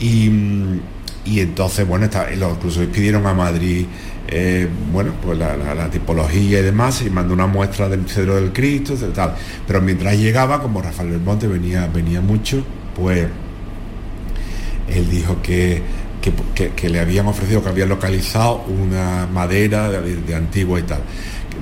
Y, 0.00 1.40
entonces, 1.40 1.86
bueno, 1.86 2.08
los 2.36 2.56
incluso 2.56 2.84
pidieron 2.86 3.26
a 3.26 3.32
Madrid, 3.32 3.86
eh, 4.28 4.68
bueno, 4.92 5.12
pues 5.22 5.38
la, 5.38 5.88
tipología 5.90 6.60
y 6.60 6.62
demás, 6.62 7.02
y 7.02 7.10
mandó 7.10 7.32
una 7.34 7.46
muestra 7.46 7.88
del 7.88 8.06
cedro 8.06 8.36
del 8.36 8.52
Cristo, 8.52 8.94
tal. 9.14 9.34
Pero 9.66 9.80
mientras 9.80 10.18
llegaba, 10.18 10.60
como 10.60 10.82
Rafael 10.82 11.10
del 11.10 11.20
Monte 11.20 11.46
venía, 11.46 11.86
venía 11.86 12.20
mucho, 12.20 12.64
pues 12.94 13.26
él 14.88 15.10
dijo 15.10 15.40
que 15.42 15.82
que, 16.74 16.88
le 16.88 17.00
habían 17.00 17.26
ofrecido, 17.26 17.62
que 17.62 17.68
habían 17.68 17.88
localizado 17.88 18.64
una 18.68 19.26
madera 19.26 19.90
de, 19.90 20.34
antigua 20.34 20.78
y 20.78 20.82
tal 20.82 21.00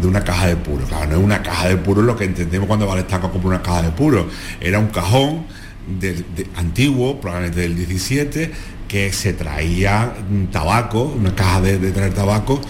de 0.01 0.07
una 0.07 0.23
caja 0.25 0.47
de 0.47 0.57
puro. 0.57 0.85
Claro, 0.87 1.07
no 1.07 1.17
es 1.19 1.25
una 1.25 1.43
caja 1.43 1.69
de 1.69 1.77
puro 1.77 2.03
lo 2.03 2.17
que 2.17 2.25
entendemos 2.25 2.67
cuando 2.67 2.87
vale 2.87 3.03
estaca 3.03 3.29
como 3.29 3.49
una 3.49 3.63
caja 3.63 3.83
de 3.83 3.91
puro. 3.91 4.27
Era 4.61 4.79
un 4.79 4.89
cajón 4.89 5.45
de, 5.87 6.25
antiguo, 6.57 7.21
probablemente 7.21 7.61
del 7.61 7.77
17, 7.77 8.51
que 8.89 9.13
se 9.13 9.33
traía 9.33 10.15
tabaco, 10.51 11.03
una 11.03 11.35
caja 11.35 11.61
de, 11.61 11.79
traer 11.93 12.15
tabaco 12.15 12.61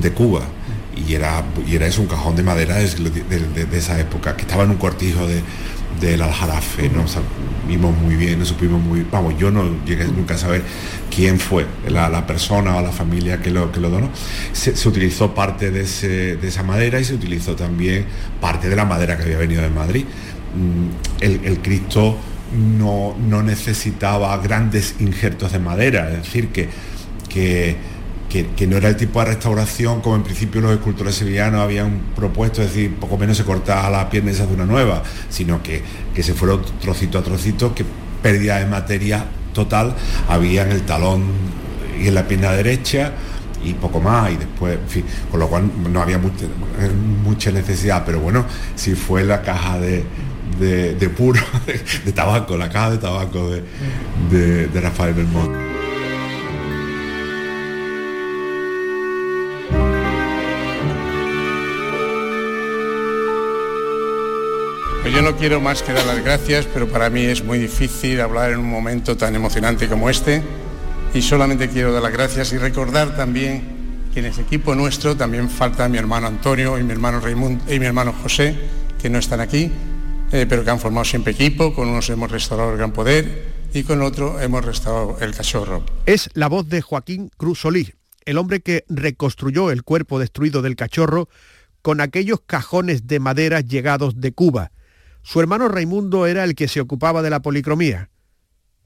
de 0.00 0.12
Cuba. 0.12 0.42
Y 1.06 1.14
era, 1.14 1.44
y 1.66 1.76
era 1.76 1.86
eso, 1.86 2.02
un 2.02 2.08
cajón 2.08 2.36
de 2.36 2.42
madera 2.42 2.76
de, 2.76 3.66
esa 3.72 3.98
época, 3.98 4.36
que 4.36 4.42
estaba 4.42 4.64
en 4.64 4.70
un 4.70 4.76
cortijo 4.76 5.26
de, 5.26 5.42
del 6.00 6.22
Aljarafe, 6.22 6.88
¿no? 6.88 7.04
vimos 7.68 7.96
muy 7.98 8.16
bien, 8.16 8.44
supimos 8.44 8.82
muy, 8.82 9.06
vamos, 9.10 9.38
yo 9.38 9.50
no 9.50 9.84
llegué 9.84 10.04
nunca 10.06 10.34
a 10.34 10.38
saber 10.38 10.62
quién 11.14 11.38
fue 11.38 11.66
la, 11.88 12.26
persona 12.26 12.76
o 12.76 12.82
la 12.82 12.90
familia 12.90 13.40
que 13.40 13.50
lo, 13.50 13.70
que 13.70 13.80
lo 13.80 13.90
donó. 13.90 14.10
Se, 14.52 14.88
utilizó 14.88 15.34
parte 15.34 15.70
de, 15.70 15.82
esa 16.42 16.62
madera 16.62 16.98
y 16.98 17.04
se 17.04 17.14
utilizó 17.14 17.54
también 17.54 18.06
parte 18.40 18.68
de 18.68 18.76
la 18.76 18.84
madera 18.84 19.16
que 19.16 19.24
había 19.24 19.38
venido 19.38 19.62
de 19.62 19.70
Madrid. 19.70 20.04
Mm, 20.56 21.22
el, 21.22 21.58
Cristo 21.60 22.16
no, 22.78 23.14
no, 23.16 23.42
necesitaba 23.42 24.36
grandes 24.38 24.96
injertos 24.98 25.52
de 25.52 25.60
madera, 25.60 26.10
es 26.10 26.24
decir, 26.24 26.48
que, 26.48 26.68
que 27.28 27.76
que, 28.30 28.66
no 28.68 28.76
era 28.76 28.88
el 28.88 28.96
tipo 28.96 29.18
de 29.18 29.26
restauración 29.26 30.00
como 30.00 30.14
en 30.14 30.22
principio 30.22 30.60
los 30.60 30.72
escultores 30.72 31.16
sevillanos 31.16 31.60
habían 31.60 32.00
propuesto, 32.14 32.62
es 32.62 32.68
decir, 32.68 32.94
poco 32.94 33.18
menos 33.18 33.36
se 33.36 33.44
cortaba 33.44 33.90
la 33.90 34.08
pierna 34.08 34.30
y 34.30 34.34
se 34.34 34.44
hace 34.44 34.54
una 34.54 34.66
nueva, 34.66 35.02
sino 35.28 35.60
que, 35.62 35.82
que 36.14 36.22
se 36.22 36.32
fueron 36.34 36.62
trocito 36.80 37.18
a 37.18 37.22
trocito, 37.22 37.74
que 37.74 37.84
pérdida 38.22 38.60
de 38.60 38.66
materia 38.66 39.24
total 39.52 39.96
había 40.28 40.62
en 40.62 40.70
el 40.70 40.82
talón 40.82 41.24
y 42.00 42.06
en 42.06 42.14
la 42.14 42.28
pierna 42.28 42.52
derecha 42.52 43.12
y 43.64 43.74
poco 43.74 44.00
más 44.00 44.30
y 44.30 44.36
después, 44.36 44.78
en 44.78 44.88
fin, 44.88 45.04
con 45.28 45.40
lo 45.40 45.48
cual 45.48 45.68
no 45.90 46.00
había 46.00 46.18
mucha, 47.24 47.50
necesidad, 47.50 48.04
pero 48.06 48.20
bueno, 48.20 48.46
si 48.76 48.94
fue 48.94 49.24
la 49.24 49.42
caja 49.42 49.78
de, 49.80 50.04
de, 50.60 51.08
puro, 51.08 51.40
de, 52.04 52.12
tabaco, 52.12 52.56
la 52.56 52.70
caja 52.70 52.92
de 52.92 52.98
tabaco 52.98 53.50
de, 53.50 54.68
de 54.68 54.80
Rafael 54.80 55.14
Belmont. 55.14 55.69
Yo 65.20 65.32
no 65.32 65.36
quiero 65.36 65.60
más 65.60 65.82
que 65.82 65.92
dar 65.92 66.06
las 66.06 66.24
gracias, 66.24 66.66
pero 66.72 66.88
para 66.88 67.10
mí 67.10 67.20
es 67.20 67.44
muy 67.44 67.58
difícil 67.58 68.22
hablar 68.22 68.52
en 68.52 68.60
un 68.60 68.70
momento 68.70 69.18
tan 69.18 69.34
emocionante 69.34 69.86
como 69.86 70.08
este. 70.08 70.42
Y 71.12 71.20
solamente 71.20 71.68
quiero 71.68 71.92
dar 71.92 72.02
las 72.02 72.12
gracias 72.14 72.54
y 72.54 72.56
recordar 72.56 73.14
también 73.14 74.08
que 74.14 74.20
en 74.20 74.26
ese 74.26 74.40
equipo 74.40 74.74
nuestro 74.74 75.18
también 75.18 75.50
falta 75.50 75.86
mi 75.90 75.98
hermano 75.98 76.26
Antonio 76.26 76.78
y 76.78 76.84
mi 76.84 76.92
hermano 76.92 77.20
Raimundo 77.20 77.62
y 77.70 77.78
mi 77.78 77.84
hermano 77.84 78.14
José, 78.22 78.56
que 78.98 79.10
no 79.10 79.18
están 79.18 79.40
aquí, 79.40 79.70
eh, 80.32 80.46
pero 80.48 80.64
que 80.64 80.70
han 80.70 80.80
formado 80.80 81.04
siempre 81.04 81.34
equipo. 81.34 81.74
Con 81.74 81.88
unos 81.88 82.08
hemos 82.08 82.30
restaurado 82.30 82.70
el 82.70 82.78
Gran 82.78 82.92
Poder 82.92 83.44
y 83.74 83.82
con 83.82 84.00
otro 84.00 84.40
hemos 84.40 84.64
restaurado 84.64 85.18
el 85.20 85.34
Cachorro. 85.34 85.84
Es 86.06 86.30
la 86.32 86.48
voz 86.48 86.66
de 86.70 86.80
Joaquín 86.80 87.30
Cruz 87.36 87.60
Solís, 87.60 87.92
el 88.24 88.38
hombre 88.38 88.60
que 88.60 88.86
reconstruyó 88.88 89.70
el 89.70 89.82
cuerpo 89.82 90.18
destruido 90.18 90.62
del 90.62 90.76
Cachorro 90.76 91.28
con 91.82 92.00
aquellos 92.00 92.40
cajones 92.46 93.06
de 93.06 93.20
madera 93.20 93.60
llegados 93.60 94.18
de 94.18 94.32
Cuba 94.32 94.70
su 95.22 95.40
hermano 95.40 95.68
Raimundo 95.68 96.26
era 96.26 96.44
el 96.44 96.54
que 96.54 96.68
se 96.68 96.80
ocupaba 96.80 97.22
de 97.22 97.30
la 97.30 97.40
policromía. 97.40 98.10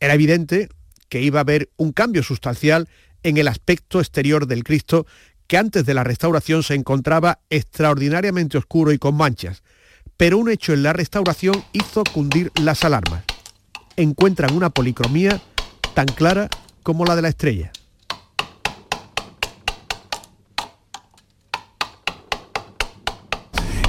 Era 0.00 0.14
evidente 0.14 0.68
que 1.08 1.22
iba 1.22 1.40
a 1.40 1.42
haber 1.42 1.70
un 1.76 1.92
cambio 1.92 2.22
sustancial 2.22 2.88
en 3.22 3.36
el 3.36 3.48
aspecto 3.48 4.00
exterior 4.00 4.46
del 4.46 4.64
Cristo 4.64 5.06
que 5.46 5.58
antes 5.58 5.84
de 5.84 5.94
la 5.94 6.04
restauración 6.04 6.62
se 6.62 6.74
encontraba 6.74 7.40
extraordinariamente 7.50 8.58
oscuro 8.58 8.92
y 8.92 8.98
con 8.98 9.14
manchas, 9.14 9.62
pero 10.16 10.38
un 10.38 10.50
hecho 10.50 10.72
en 10.72 10.82
la 10.82 10.92
restauración 10.92 11.64
hizo 11.72 12.02
cundir 12.04 12.50
las 12.60 12.84
alarmas. 12.84 13.24
Encuentran 13.96 14.54
una 14.54 14.70
policromía 14.70 15.40
tan 15.94 16.06
clara 16.06 16.48
como 16.82 17.04
la 17.04 17.16
de 17.16 17.22
la 17.22 17.28
estrella. 17.28 17.72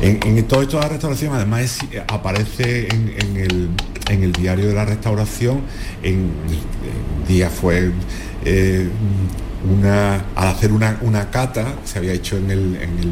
En, 0.05 0.43
todo 0.43 0.61
esto 0.61 0.77
de 0.77 0.83
la 0.83 0.89
restauración 0.89 1.33
además 1.33 1.79
aparece 2.07 2.87
en, 2.93 3.37
el, 3.37 3.69
en 4.09 4.23
el 4.23 4.31
diario 4.33 4.67
de 4.67 4.73
la 4.75 4.85
restauración, 4.85 5.61
en, 6.03 6.29
día 7.27 7.49
fue 7.49 7.91
eh, 8.45 8.87
una, 9.67 10.25
al 10.35 10.47
hacer 10.49 10.71
una, 10.71 10.99
una 11.01 11.31
cata, 11.31 11.73
se 11.85 11.97
había 11.97 12.13
hecho 12.13 12.37
en 12.37 12.51
el, 12.51 12.75
en 12.75 12.99
el 12.99 13.11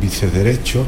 vice 0.00 0.30
derecho, 0.30 0.86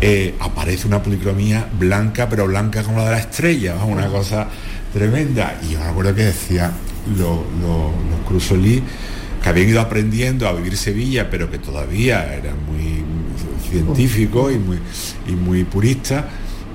eh, 0.00 0.34
aparece 0.38 0.86
una 0.86 1.02
policromía 1.02 1.68
blanca, 1.78 2.28
pero 2.28 2.46
blanca 2.46 2.84
como 2.84 2.98
la 2.98 3.06
de 3.06 3.10
la 3.10 3.18
estrella, 3.18 3.74
una 3.84 4.06
cosa 4.06 4.46
tremenda. 4.92 5.58
Y 5.68 5.72
yo 5.72 5.80
me 5.80 5.86
acuerdo 5.86 6.14
que 6.14 6.24
decía 6.26 6.70
lo- 7.18 7.44
lo- 7.60 7.92
los 8.08 8.20
Crusolí 8.28 8.82
que 9.42 9.48
habían 9.48 9.68
ido 9.70 9.80
aprendiendo 9.80 10.46
a 10.46 10.52
vivir 10.52 10.76
Sevilla, 10.76 11.28
pero 11.30 11.50
que 11.50 11.58
todavía 11.58 12.34
eran 12.34 12.54
muy 12.66 12.89
científicos 13.70 14.52
y 14.52 14.58
muy, 14.58 14.78
y 15.26 15.32
muy 15.32 15.64
puristas. 15.64 16.24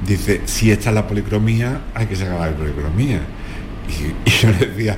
Dice, 0.05 0.41
si 0.45 0.71
esta 0.71 0.89
es 0.89 0.95
la 0.95 1.07
policromía, 1.07 1.81
hay 1.93 2.07
que 2.07 2.15
sacar 2.15 2.39
la 2.39 2.55
policromía. 2.55 3.21
Y, 3.87 4.29
y 4.29 4.33
yo 4.41 4.49
le 4.51 4.65
decía, 4.67 4.97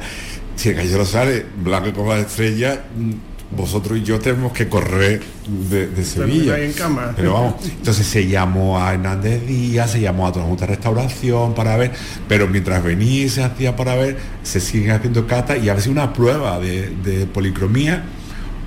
si 0.56 0.70
el 0.70 0.76
gallero 0.76 1.06
sale 1.06 1.46
blanco 1.64 1.94
como 1.94 2.14
la 2.14 2.22
estrella, 2.22 2.86
mm, 2.98 3.12
vosotros 3.56 3.98
y 3.98 4.04
yo 4.04 4.20
tenemos 4.20 4.52
que 4.52 4.68
correr 4.68 5.22
de, 5.70 5.88
de 5.88 6.04
Sevilla. 6.04 6.60
en 6.60 6.74
cama. 6.74 7.14
Pero 7.16 7.34
vamos, 7.34 7.56
entonces 7.66 8.06
se 8.06 8.28
llamó 8.28 8.80
a 8.80 8.94
Hernández 8.94 9.46
Díaz, 9.46 9.92
se 9.92 10.02
llamó 10.02 10.28
a 10.28 10.32
toda 10.32 10.44
la 10.44 10.50
Junta 10.50 10.66
de 10.66 10.76
Restauración 10.76 11.54
para 11.54 11.78
ver, 11.78 11.94
pero 12.28 12.48
mientras 12.48 12.84
venía 12.84 13.30
se 13.30 13.44
hacía 13.44 13.76
para 13.76 13.96
ver, 13.96 14.18
se 14.44 14.60
siguen 14.60 14.92
haciendo 14.92 15.26
catas 15.28 15.64
y 15.64 15.70
a 15.70 15.74
veces 15.74 15.90
una 15.90 16.12
prueba 16.14 16.60
de, 16.60 16.90
de 17.04 17.26
policromía 17.26 18.04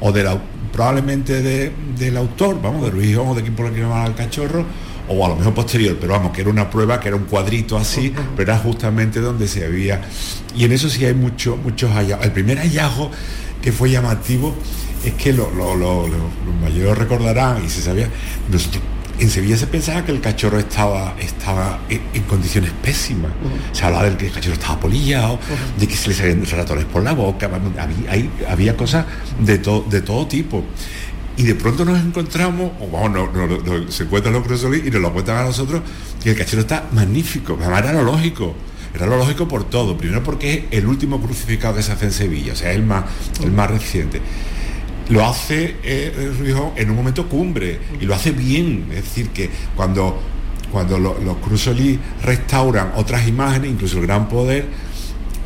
o 0.00 0.12
de 0.12 0.24
la, 0.24 0.40
probablemente 0.72 1.42
de- 1.42 1.72
del 1.98 2.16
autor, 2.16 2.60
vamos, 2.62 2.82
de 2.84 2.90
Ruiz 2.90 3.16
o 3.16 3.34
de 3.34 3.42
quien 3.42 3.54
por 3.54 3.72
que 3.72 3.80
llamaban 3.80 4.06
al 4.06 4.14
cachorro, 4.14 4.64
o 5.08 5.26
a 5.26 5.28
lo 5.28 5.36
mejor 5.36 5.54
posterior, 5.54 5.96
pero 6.00 6.12
vamos, 6.12 6.32
que 6.32 6.40
era 6.42 6.50
una 6.50 6.70
prueba, 6.70 7.00
que 7.00 7.08
era 7.08 7.16
un 7.16 7.24
cuadrito 7.24 7.76
así, 7.76 8.12
pero 8.36 8.52
era 8.52 8.60
justamente 8.60 9.20
donde 9.20 9.48
se 9.48 9.64
había. 9.64 10.00
Y 10.54 10.64
en 10.64 10.72
eso 10.72 10.88
sí 10.88 11.04
hay 11.04 11.14
mucho, 11.14 11.56
muchos 11.56 11.90
hallazgos. 11.90 12.26
El 12.26 12.32
primer 12.32 12.58
hallazgo 12.58 13.10
que 13.60 13.72
fue 13.72 13.90
llamativo 13.90 14.54
es 15.04 15.14
que 15.14 15.32
lo- 15.32 15.50
lo- 15.50 15.74
lo- 15.74 16.06
lo- 16.06 16.30
los 16.46 16.54
mayores 16.62 16.96
recordarán 16.96 17.64
y 17.64 17.68
se 17.68 17.82
sabía, 17.82 18.08
nosotros 18.50 18.82
en 19.20 19.30
Sevilla 19.30 19.56
se 19.56 19.66
pensaba 19.66 20.04
que 20.04 20.12
el 20.12 20.20
cachorro 20.20 20.58
estaba, 20.58 21.14
estaba 21.20 21.78
en, 21.88 22.00
en 22.14 22.22
condiciones 22.24 22.70
pésimas. 22.82 23.30
Se 23.72 23.84
hablaba 23.84 24.04
del 24.04 24.16
que 24.16 24.26
el 24.26 24.32
cachorro 24.32 24.54
estaba 24.54 24.80
polillado, 24.80 25.38
de 25.78 25.86
que 25.86 25.94
se 25.96 26.08
le 26.08 26.14
salían 26.14 26.44
ratones 26.46 26.84
por 26.86 27.02
la 27.02 27.12
boca, 27.12 27.46
había, 27.46 28.10
hay- 28.10 28.30
había 28.48 28.76
cosas 28.76 29.06
de, 29.38 29.58
to- 29.58 29.84
de 29.90 30.00
todo 30.02 30.26
tipo. 30.26 30.64
Y 31.36 31.44
de 31.44 31.54
pronto 31.54 31.84
nos 31.84 31.98
encontramos, 32.00 32.72
o 32.80 32.88
vamos, 32.90 33.10
no- 33.12 33.46
no- 33.46 33.58
no- 33.58 33.90
se 33.90 34.02
encuentran 34.04 34.34
los 34.34 34.42
Crusoe 34.44 34.78
y 34.86 34.90
nos 34.90 35.00
lo 35.00 35.12
cuentan 35.12 35.36
a 35.38 35.44
nosotros, 35.44 35.82
que 36.22 36.30
el 36.30 36.36
cachorro 36.36 36.62
está 36.62 36.86
magnífico. 36.92 37.56
Además 37.60 37.80
era 37.84 37.92
lo 37.92 38.02
lógico. 38.04 38.54
Era 38.92 39.06
lo 39.06 39.16
lógico 39.18 39.46
por 39.46 39.70
todo. 39.70 39.96
Primero 39.96 40.22
porque 40.24 40.66
es 40.72 40.78
el 40.78 40.86
último 40.86 41.20
crucificado 41.22 41.76
que 41.76 41.82
se 41.82 41.92
hace 41.92 42.06
en 42.06 42.12
Sevilla, 42.12 42.52
o 42.54 42.56
sea, 42.56 42.72
el 42.72 42.82
más, 42.82 43.04
el 43.42 43.52
más 43.52 43.70
reciente 43.70 44.20
lo 45.10 45.24
hace 45.26 45.76
eh, 45.82 46.32
Rujón 46.38 46.70
en 46.76 46.90
un 46.90 46.96
momento 46.96 47.28
cumbre 47.28 47.78
y 48.00 48.04
lo 48.06 48.14
hace 48.14 48.30
bien. 48.32 48.86
Es 48.90 49.04
decir, 49.04 49.28
que 49.30 49.50
cuando, 49.76 50.20
cuando 50.72 50.98
lo- 50.98 51.18
los 51.20 51.36
Crusolí 51.38 51.98
restauran 52.24 52.92
otras 52.96 53.26
imágenes, 53.28 53.70
incluso 53.70 53.98
el 53.98 54.06
Gran 54.06 54.28
Poder 54.28 54.66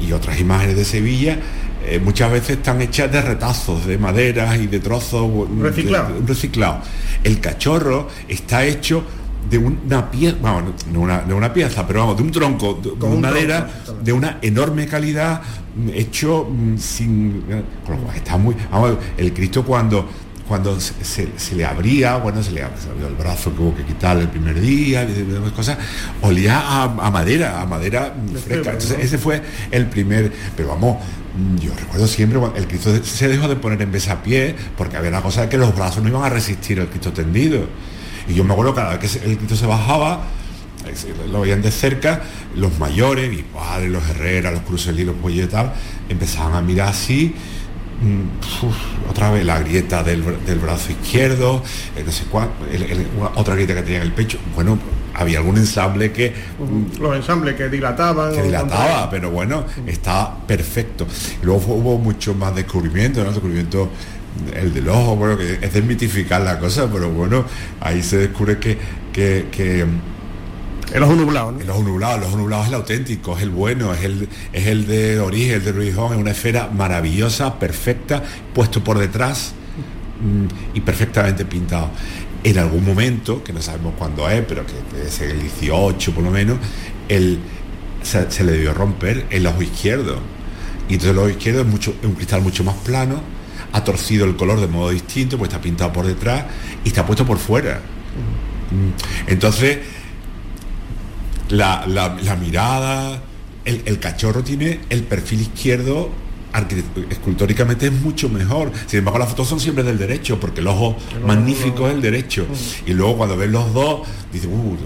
y 0.00 0.12
otras 0.12 0.38
imágenes 0.40 0.76
de 0.76 0.84
Sevilla, 0.84 1.38
eh, 1.86 2.00
muchas 2.02 2.30
veces 2.32 2.56
están 2.58 2.80
hechas 2.80 3.10
de 3.12 3.20
retazos, 3.20 3.84
de 3.86 3.98
maderas 3.98 4.56
y 4.58 4.66
de 4.66 4.80
trozos 4.80 5.30
de- 5.56 5.62
Reciclado. 5.70 6.20
de- 6.20 6.26
reciclado. 6.26 6.80
El 7.22 7.40
cachorro 7.40 8.08
está 8.28 8.64
hecho 8.64 9.04
de 9.50 9.58
una 9.58 10.10
pieza, 10.10 10.36
vamos, 10.40 10.72
no 10.92 11.00
una, 11.00 11.22
no 11.22 11.36
una 11.36 11.52
pieza, 11.52 11.86
pero 11.86 12.00
vamos, 12.00 12.16
de 12.16 12.22
un 12.22 12.30
tronco 12.32 12.74
de, 12.82 12.90
de 12.90 13.06
un 13.14 13.20
madera 13.20 13.66
tronco, 13.84 14.02
de 14.02 14.12
una 14.12 14.38
enorme 14.42 14.86
calidad, 14.86 15.42
mm, 15.76 15.88
hecho 15.94 16.48
mm, 16.50 16.76
sin. 16.78 17.42
con 17.86 17.96
lo 17.96 18.02
cual 18.02 18.16
está 18.16 18.36
muy. 18.36 18.54
Vamos, 18.70 18.96
el 19.16 19.32
Cristo 19.32 19.64
cuando 19.64 20.08
cuando 20.46 20.78
se, 20.78 20.92
se- 21.02 21.32
se 21.38 21.54
le 21.54 21.64
abría, 21.64 22.16
bueno, 22.18 22.42
se 22.42 22.50
le, 22.52 22.62
abrió 22.62 23.08
el 23.08 23.14
brazo 23.14 23.54
que 23.54 23.62
hubo 23.62 23.74
que 23.74 23.82
quitar 23.82 24.18
el 24.18 24.28
primer 24.28 24.60
día, 24.60 25.06
de- 25.06 25.50
cosas, 25.52 25.78
olía 26.20 26.58
a, 26.60 26.82
a 26.84 27.10
madera, 27.10 27.62
a 27.62 27.64
madera 27.66 28.14
mm, 28.14 28.34
fresca. 28.36 28.72
Entonces, 28.72 28.98
ese 29.00 29.16
fue 29.16 29.40
el 29.70 29.86
primer, 29.86 30.30
pero 30.54 30.68
vamos, 30.68 30.98
yo 31.60 31.72
recuerdo 31.80 32.06
siempre 32.06 32.38
cuando 32.38 32.58
el 32.58 32.66
Cristo 32.68 32.90
se 33.02 33.26
dejó 33.28 33.48
de 33.48 33.56
poner 33.56 33.80
en 33.80 33.90
besapié, 33.90 34.54
porque 34.76 34.98
había 34.98 35.10
la 35.10 35.22
cosa 35.22 35.40
de 35.42 35.48
que 35.48 35.56
los 35.56 35.74
brazos 35.74 36.02
no 36.02 36.10
iban 36.10 36.22
a 36.24 36.28
resistir 36.28 36.78
el 36.78 36.88
Cristo 36.88 37.10
tendido. 37.10 37.60
Y 38.28 38.34
yo 38.34 38.44
me 38.44 38.52
acuerdo 38.52 38.74
cada 38.74 38.96
vez 38.96 39.18
que 39.18 39.24
el 39.30 39.36
Cristo 39.36 39.56
se 39.56 39.66
bajaba, 39.66 40.20
lo 41.30 41.40
veían 41.42 41.62
de 41.62 41.70
cerca, 41.70 42.22
los 42.56 42.78
mayores, 42.78 43.30
mis 43.30 43.42
padres, 43.44 43.90
los 43.90 44.06
Herrera, 44.08 44.50
los 44.50 44.60
Crucelí, 44.62 45.04
los 45.04 45.16
Puello 45.16 45.44
y 45.44 45.46
tal, 45.46 45.72
empezaban 46.08 46.54
a 46.54 46.60
mirar 46.60 46.88
así, 46.88 47.34
mm, 48.02 48.64
uf, 48.66 48.74
otra 49.10 49.30
vez 49.30 49.44
la 49.44 49.58
grieta 49.60 50.02
del, 50.02 50.22
del 50.44 50.58
brazo 50.58 50.92
izquierdo, 50.92 51.62
eh, 51.96 52.02
no 52.04 52.12
sé 52.12 52.24
cuál, 52.24 52.50
el- 52.70 52.82
el- 52.82 53.06
una- 53.18 53.30
otra 53.36 53.54
grieta 53.54 53.74
que 53.74 53.82
tenía 53.82 53.98
en 53.98 54.04
el 54.04 54.12
pecho. 54.12 54.38
Bueno, 54.54 54.78
había 55.14 55.38
algún 55.38 55.56
ensamble 55.56 56.12
que 56.12 56.34
mm, 56.58 57.00
Los 57.00 57.16
ensambles 57.16 57.54
que 57.54 57.68
dilataban. 57.68 58.32
que 58.34 58.42
dilataba, 58.42 59.08
pero 59.08 59.30
bueno, 59.30 59.64
está 59.86 60.34
perfecto. 60.46 61.06
Y 61.40 61.46
luego 61.46 61.62
hubo 61.74 61.98
mucho 61.98 62.34
más 62.34 62.54
descubrimiento, 62.54 63.22
¿no? 63.24 63.30
Descubrimiento 63.30 63.88
el 64.54 64.74
del 64.74 64.88
ojo, 64.88 65.16
bueno, 65.16 65.36
que 65.36 65.58
es 65.60 65.72
desmitificar 65.72 66.40
la 66.40 66.58
cosa, 66.58 66.90
pero 66.90 67.10
bueno, 67.10 67.44
ahí 67.80 68.02
se 68.02 68.18
descubre 68.18 68.58
que, 68.58 68.76
que, 69.12 69.46
que 69.50 69.86
el 70.92 71.02
ojo 71.02 71.14
nublado, 71.14 71.52
¿no? 71.52 71.60
El 71.60 71.70
ojo 71.70 71.82
nublado, 71.82 72.18
el 72.18 72.22
ojo 72.24 72.36
nublado 72.36 72.62
es 72.62 72.68
el 72.68 72.74
auténtico, 72.74 73.36
es 73.36 73.42
el 73.42 73.50
bueno, 73.50 73.92
es 73.92 74.04
el, 74.04 74.28
es 74.52 74.66
el 74.66 74.86
de 74.86 75.18
origen, 75.18 75.54
el 75.54 75.64
de 75.64 75.72
Ruijón, 75.72 76.12
es 76.12 76.18
una 76.18 76.30
esfera 76.32 76.70
maravillosa, 76.72 77.58
perfecta, 77.58 78.22
puesto 78.52 78.84
por 78.84 78.98
detrás 78.98 79.54
mm, 80.20 80.76
y 80.76 80.80
perfectamente 80.80 81.44
pintado. 81.44 81.90
En 82.42 82.58
algún 82.58 82.84
momento, 82.84 83.42
que 83.42 83.52
no 83.52 83.62
sabemos 83.62 83.94
cuándo 83.98 84.28
es, 84.28 84.44
pero 84.46 84.64
que 84.66 85.10
ser 85.10 85.30
el 85.30 85.40
18 85.40 86.12
por 86.12 86.22
lo 86.22 86.30
menos, 86.30 86.58
el, 87.08 87.38
se, 88.02 88.30
se 88.30 88.44
le 88.44 88.52
debió 88.52 88.74
romper 88.74 89.26
el 89.30 89.46
ojo 89.46 89.62
izquierdo. 89.62 90.18
Y 90.88 90.94
entonces 90.94 91.10
el 91.12 91.18
ojo 91.18 91.30
izquierdo 91.30 91.62
es, 91.62 91.66
mucho, 91.66 91.94
es 92.00 92.06
un 92.06 92.14
cristal 92.14 92.42
mucho 92.42 92.62
más 92.62 92.76
plano, 92.76 93.20
ha 93.74 93.84
torcido 93.84 94.24
el 94.24 94.36
color 94.36 94.60
de 94.60 94.68
modo 94.68 94.88
distinto, 94.90 95.36
pues 95.36 95.50
está 95.50 95.60
pintado 95.60 95.92
por 95.92 96.06
detrás 96.06 96.44
y 96.84 96.88
está 96.88 97.04
puesto 97.04 97.26
por 97.26 97.38
fuera. 97.38 97.80
Mm. 98.70 99.30
Entonces, 99.30 99.78
la, 101.50 101.84
la- 101.86 102.16
la 102.22 102.36
mirada, 102.36 103.20
el, 103.64 103.82
el 103.84 103.98
cachorro 103.98 104.42
tiene 104.42 104.80
el 104.88 105.02
perfil 105.02 105.42
izquierdo 105.42 106.10
escultóricamente 107.10 107.86
es 107.88 107.92
mucho 107.92 108.28
mejor. 108.28 108.70
Sin 108.86 109.00
embargo, 109.00 109.18
las 109.18 109.28
fotos 109.30 109.48
son 109.48 109.58
siempre 109.58 109.82
del 109.82 109.98
derecho, 109.98 110.38
porque 110.38 110.60
el 110.60 110.68
ojo 110.68 110.96
magnífico 111.26 111.88
es 111.88 111.94
el 111.94 112.00
derecho. 112.00 112.46
Y 112.86 112.92
luego 112.92 113.16
cuando 113.16 113.36
ves 113.36 113.50
los 113.50 113.74
dos, 113.74 114.02
dices, 114.32 114.48
uh, 114.52 114.76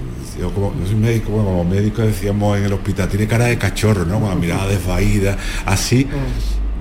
yo, 0.41 0.51
como, 0.55 0.75
yo 0.81 0.87
soy 0.87 0.95
médico, 0.95 1.29
bueno, 1.31 1.51
como 1.51 1.65
médico 1.65 2.01
decíamos 2.01 2.57
en 2.57 2.65
el 2.65 2.73
hospital, 2.73 3.11
tiene 3.11 3.27
cara 3.27 3.45
de 3.45 3.59
cachorro, 3.59 4.07
¿no? 4.07 4.19
Con 4.19 4.31
la 4.31 4.35
mirada 4.35 4.67
desvaída, 4.67 5.37
así. 5.67 6.07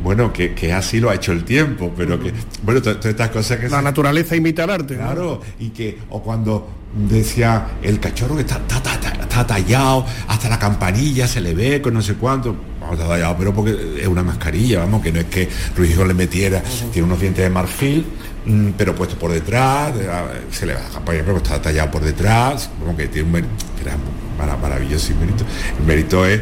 Bueno, 0.04 0.32
que, 0.32 0.54
que 0.54 0.72
así 0.74 1.00
lo 1.00 1.10
ha 1.10 1.16
hecho 1.16 1.32
el 1.32 1.44
tiempo, 1.44 1.92
pero 1.98 2.20
que, 2.22 2.32
bueno, 2.64 2.82
to- 2.82 2.96
todas 2.98 3.06
estas 3.12 3.30
cosas 3.30 3.58
que 3.60 3.68
La 3.70 3.78
se- 3.78 3.84
naturaleza 3.84 4.36
imita 4.36 4.64
el 4.64 4.70
arte. 4.70 4.96
¿no? 4.96 5.04
Claro, 5.04 5.42
y 5.60 5.70
que, 5.70 5.98
o 6.10 6.22
cuando 6.22 6.70
decía 7.10 7.68
el 7.82 8.00
cachorro 8.00 8.36
que 8.36 8.42
está, 8.42 8.58
está, 8.58 8.78
está- 8.94 9.12
está 9.22 9.46
tallado, 9.48 10.06
hasta 10.28 10.50
la 10.50 10.58
campanilla 10.60 11.28
se 11.28 11.42
le 11.42 11.54
ve 11.54 11.82
con 11.82 11.94
no 11.94 12.02
sé 12.02 12.14
cuánto, 12.16 12.56
vamos, 12.80 12.96
está 12.98 13.08
tallado, 13.10 13.36
pero 13.38 13.54
porque 13.54 13.98
es 14.02 14.08
una 14.08 14.24
mascarilla, 14.24 14.80
vamos, 14.80 15.02
que 15.02 15.12
no 15.12 15.20
es 15.20 15.26
que 15.26 15.50
Ruiz 15.76 15.98
le 15.98 16.14
metiera, 16.14 16.62
tiene 16.94 17.06
unos 17.06 17.20
dientes 17.20 17.44
de 17.44 17.50
marfil, 17.50 18.06
mm, 18.46 18.70
pero 18.78 18.96
puesto 18.96 19.18
por 19.20 19.32
detrás, 19.32 19.94
eh, 19.98 20.08
se 20.52 20.66
le 20.66 20.74
ve 20.76 20.80
la 20.82 20.90
campaña, 20.90 21.22
pero 21.26 21.38
está 21.38 21.62
tallado 21.62 21.92
por 21.92 22.04
detrás, 22.04 22.70
como 22.80 22.96
que 22.96 23.08
tiene 23.08 23.26
un 23.28 23.32
mérito, 23.34 23.54
que 23.76 23.82
era 23.90 23.98
mara- 24.38 24.58
maravilloso 24.58 25.12
y 25.12 25.16
mérito. 25.16 25.44
El 25.80 25.86
mérito 25.86 26.26
es, 26.26 26.42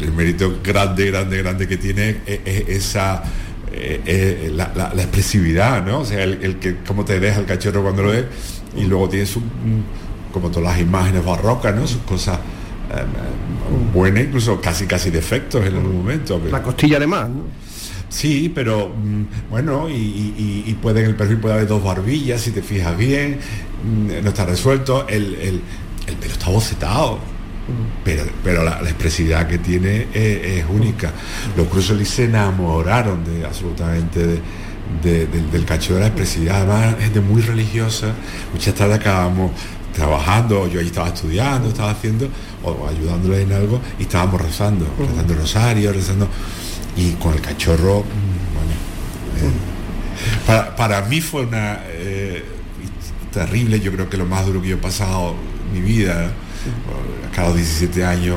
el 0.00 0.12
mérito 0.12 0.58
grande, 0.62 1.06
grande, 1.10 1.38
grande 1.42 1.68
que 1.68 1.76
tiene 1.76 2.20
es, 2.26 2.40
es 2.44 2.68
esa 2.68 3.22
eh, 3.72 4.00
eh, 4.06 4.52
la, 4.54 4.72
la- 4.74 4.92
la 4.94 5.02
expresividad, 5.02 5.84
¿no? 5.84 6.00
O 6.00 6.04
sea, 6.04 6.22
el, 6.22 6.38
el 6.42 6.56
que 6.58 6.76
cómo 6.86 7.04
te 7.04 7.18
deja 7.20 7.40
el 7.40 7.46
cachorro 7.46 7.82
cuando 7.82 8.02
lo 8.02 8.10
ves 8.10 8.24
y 8.76 8.84
luego 8.84 9.08
tiene 9.08 9.26
su, 9.26 9.40
mm, 9.40 10.32
como 10.32 10.50
todas 10.50 10.72
las 10.74 10.80
imágenes 10.80 11.24
barrocas, 11.24 11.74
¿no? 11.74 11.86
Sus 11.86 12.02
cosas 12.02 12.38
eh, 12.90 13.04
buenas, 13.92 14.24
incluso 14.24 14.60
casi 14.60 14.86
casi 14.86 15.10
defectos 15.10 15.64
en 15.66 15.74
algún 15.76 15.96
momento. 15.98 16.38
pero- 16.38 16.50
La 16.52 16.62
costilla 16.62 16.98
de 16.98 17.06
más, 17.06 17.28
¿no? 17.28 17.42
Sí, 18.08 18.50
pero 18.54 18.90
mm, 18.90 19.50
bueno, 19.50 19.88
y, 19.88 19.92
y- 19.94 20.34
y- 20.66 20.70
y 20.70 20.74
puede 20.74 21.00
en 21.00 21.06
el 21.06 21.16
perfil 21.16 21.38
puede 21.38 21.54
haber 21.54 21.66
dos 21.66 21.82
barbillas, 21.82 22.40
si 22.42 22.50
te 22.52 22.62
fijas 22.62 22.96
bien, 22.96 23.38
mm, 23.84 24.22
no 24.22 24.28
está 24.28 24.44
resuelto, 24.46 25.06
el, 25.08 25.34
el- 25.36 25.60
el 26.06 26.14
pelo 26.16 26.32
está 26.34 26.50
bocetado. 26.50 27.18
Pero, 28.04 28.24
pero 28.42 28.62
la, 28.62 28.82
la 28.82 28.90
expresividad 28.90 29.46
que 29.46 29.58
tiene 29.58 30.06
es, 30.12 30.58
es 30.58 30.64
única. 30.68 31.12
Los 31.56 31.68
Crusoe 31.68 32.04
se 32.04 32.24
enamoraron 32.24 33.24
de 33.24 33.46
absolutamente 33.46 34.26
de- 34.26 34.40
de- 35.02 35.26
del, 35.26 35.50
del 35.50 35.64
cacho 35.64 35.94
de 35.94 36.00
la 36.00 36.06
expresividad, 36.08 36.56
además 36.70 36.96
gente 37.00 37.20
muy 37.20 37.40
religiosa. 37.40 38.12
Muchas 38.52 38.74
tardes 38.74 38.98
acabamos 39.00 39.52
trabajando, 39.94 40.68
yo 40.68 40.78
allí 40.80 40.88
estaba 40.88 41.08
estudiando, 41.08 41.68
estaba 41.68 41.90
haciendo, 41.92 42.28
o 42.62 42.86
ayudándole 42.88 43.42
en 43.42 43.52
algo, 43.52 43.80
y 43.98 44.02
estábamos 44.02 44.40
rezando, 44.42 44.86
rezando 44.98 45.32
el 45.32 45.38
rosario, 45.38 45.92
rezando, 45.92 46.28
y 46.96 47.12
con 47.12 47.32
el 47.32 47.40
cachorro, 47.40 48.04
bueno, 48.54 48.72
eh, 49.40 50.46
para, 50.46 50.76
para 50.76 51.02
mí 51.02 51.20
fue 51.20 51.42
una 51.46 51.78
eh, 51.86 52.44
terrible, 53.32 53.80
yo 53.80 53.90
creo 53.92 54.10
que 54.10 54.16
lo 54.16 54.26
más 54.26 54.44
duro 54.46 54.60
que 54.60 54.68
yo 54.68 54.74
he 54.76 54.78
pasado 54.78 55.34
en 55.68 55.72
mi 55.72 55.80
vida, 55.80 56.32
a 56.70 57.34
cada 57.34 57.52
17 57.54 58.04
años 58.04 58.36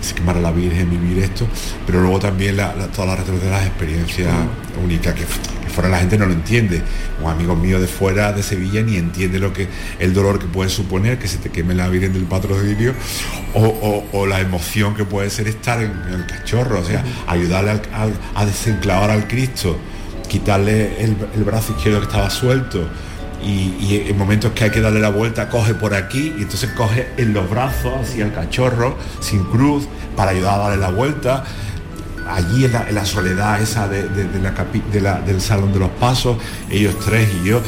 se, 0.00 0.14
quemara 0.14 0.40
la 0.40 0.52
Virgen, 0.52 0.88
vivir 0.90 1.18
esto, 1.24 1.46
pero 1.86 2.00
luego 2.00 2.18
también 2.20 2.56
la, 2.56 2.74
la- 2.76 2.86
toda 2.88 3.08
la 3.08 3.16
retrospectiva 3.16 3.56
de 3.56 3.58
las 3.60 3.66
experiencias 3.68 4.32
únicas 4.82 5.14
que, 5.14 5.22
que 5.24 5.70
fuera 5.70 5.88
la 5.90 5.98
gente 5.98 6.16
no 6.16 6.26
lo 6.26 6.32
entiende. 6.32 6.80
Un 7.22 7.30
amigo 7.30 7.56
mío 7.56 7.80
de 7.80 7.86
fuera 7.88 8.32
de 8.32 8.42
Sevilla 8.42 8.82
ni 8.82 8.96
entiende 8.96 9.38
lo 9.40 9.52
que 9.52 9.66
el 9.98 10.14
dolor 10.14 10.38
que 10.38 10.46
puede 10.46 10.70
suponer 10.70 11.18
que 11.18 11.26
se 11.26 11.38
te 11.38 11.50
queme 11.50 11.74
la 11.74 11.88
Virgen 11.88 12.12
del 12.12 12.24
patrocinio 12.24 12.92
o, 13.54 13.64
o- 13.64 14.06
o 14.12 14.26
la 14.26 14.40
emoción 14.40 14.94
que 14.94 15.04
puede 15.04 15.30
ser 15.30 15.48
estar 15.48 15.80
en, 15.82 15.90
en 16.08 16.14
el 16.14 16.26
cachorro, 16.26 16.80
o 16.80 16.84
sea, 16.84 17.04
ayudarle 17.26 17.70
al- 17.72 17.82
al- 17.92 18.14
a 18.36 18.46
desenclavar 18.46 19.10
al 19.10 19.26
Cristo, 19.26 19.76
quitarle 20.28 21.02
el, 21.02 21.16
el 21.34 21.44
brazo 21.44 21.72
izquierdo 21.76 21.98
que 22.00 22.06
estaba 22.06 22.30
suelto 22.30 22.88
y, 23.44 24.06
en 24.08 24.16
momentos 24.18 24.52
que 24.52 24.64
hay 24.64 24.70
que 24.70 24.80
darle 24.80 25.00
la 25.00 25.10
vuelta 25.10 25.48
coge 25.48 25.74
por 25.74 25.94
aquí 25.94 26.34
y 26.38 26.42
entonces 26.42 26.70
coge 26.70 27.08
en 27.16 27.32
los 27.34 27.48
brazos 27.50 27.92
así 28.02 28.22
al 28.22 28.32
cachorro 28.32 28.96
sin 29.20 29.44
cruz 29.44 29.84
para 30.16 30.30
ayudar 30.30 30.54
a 30.54 30.58
darle 30.64 30.78
la 30.78 30.90
vuelta. 30.90 31.44
Allí 32.26 32.64
en 32.64 32.72
la, 32.94 33.04
soledad 33.04 33.60
esa 33.60 33.86
de 33.86 34.40
la 34.40 34.54
capi- 34.54 34.82
de 34.90 35.00
la- 35.02 35.20
del 35.20 35.42
salón 35.42 35.72
de 35.74 35.78
los 35.80 35.90
pasos 35.90 36.38
ellos 36.70 36.94
tres 37.04 37.28
y 37.42 37.48
yo 37.48 37.60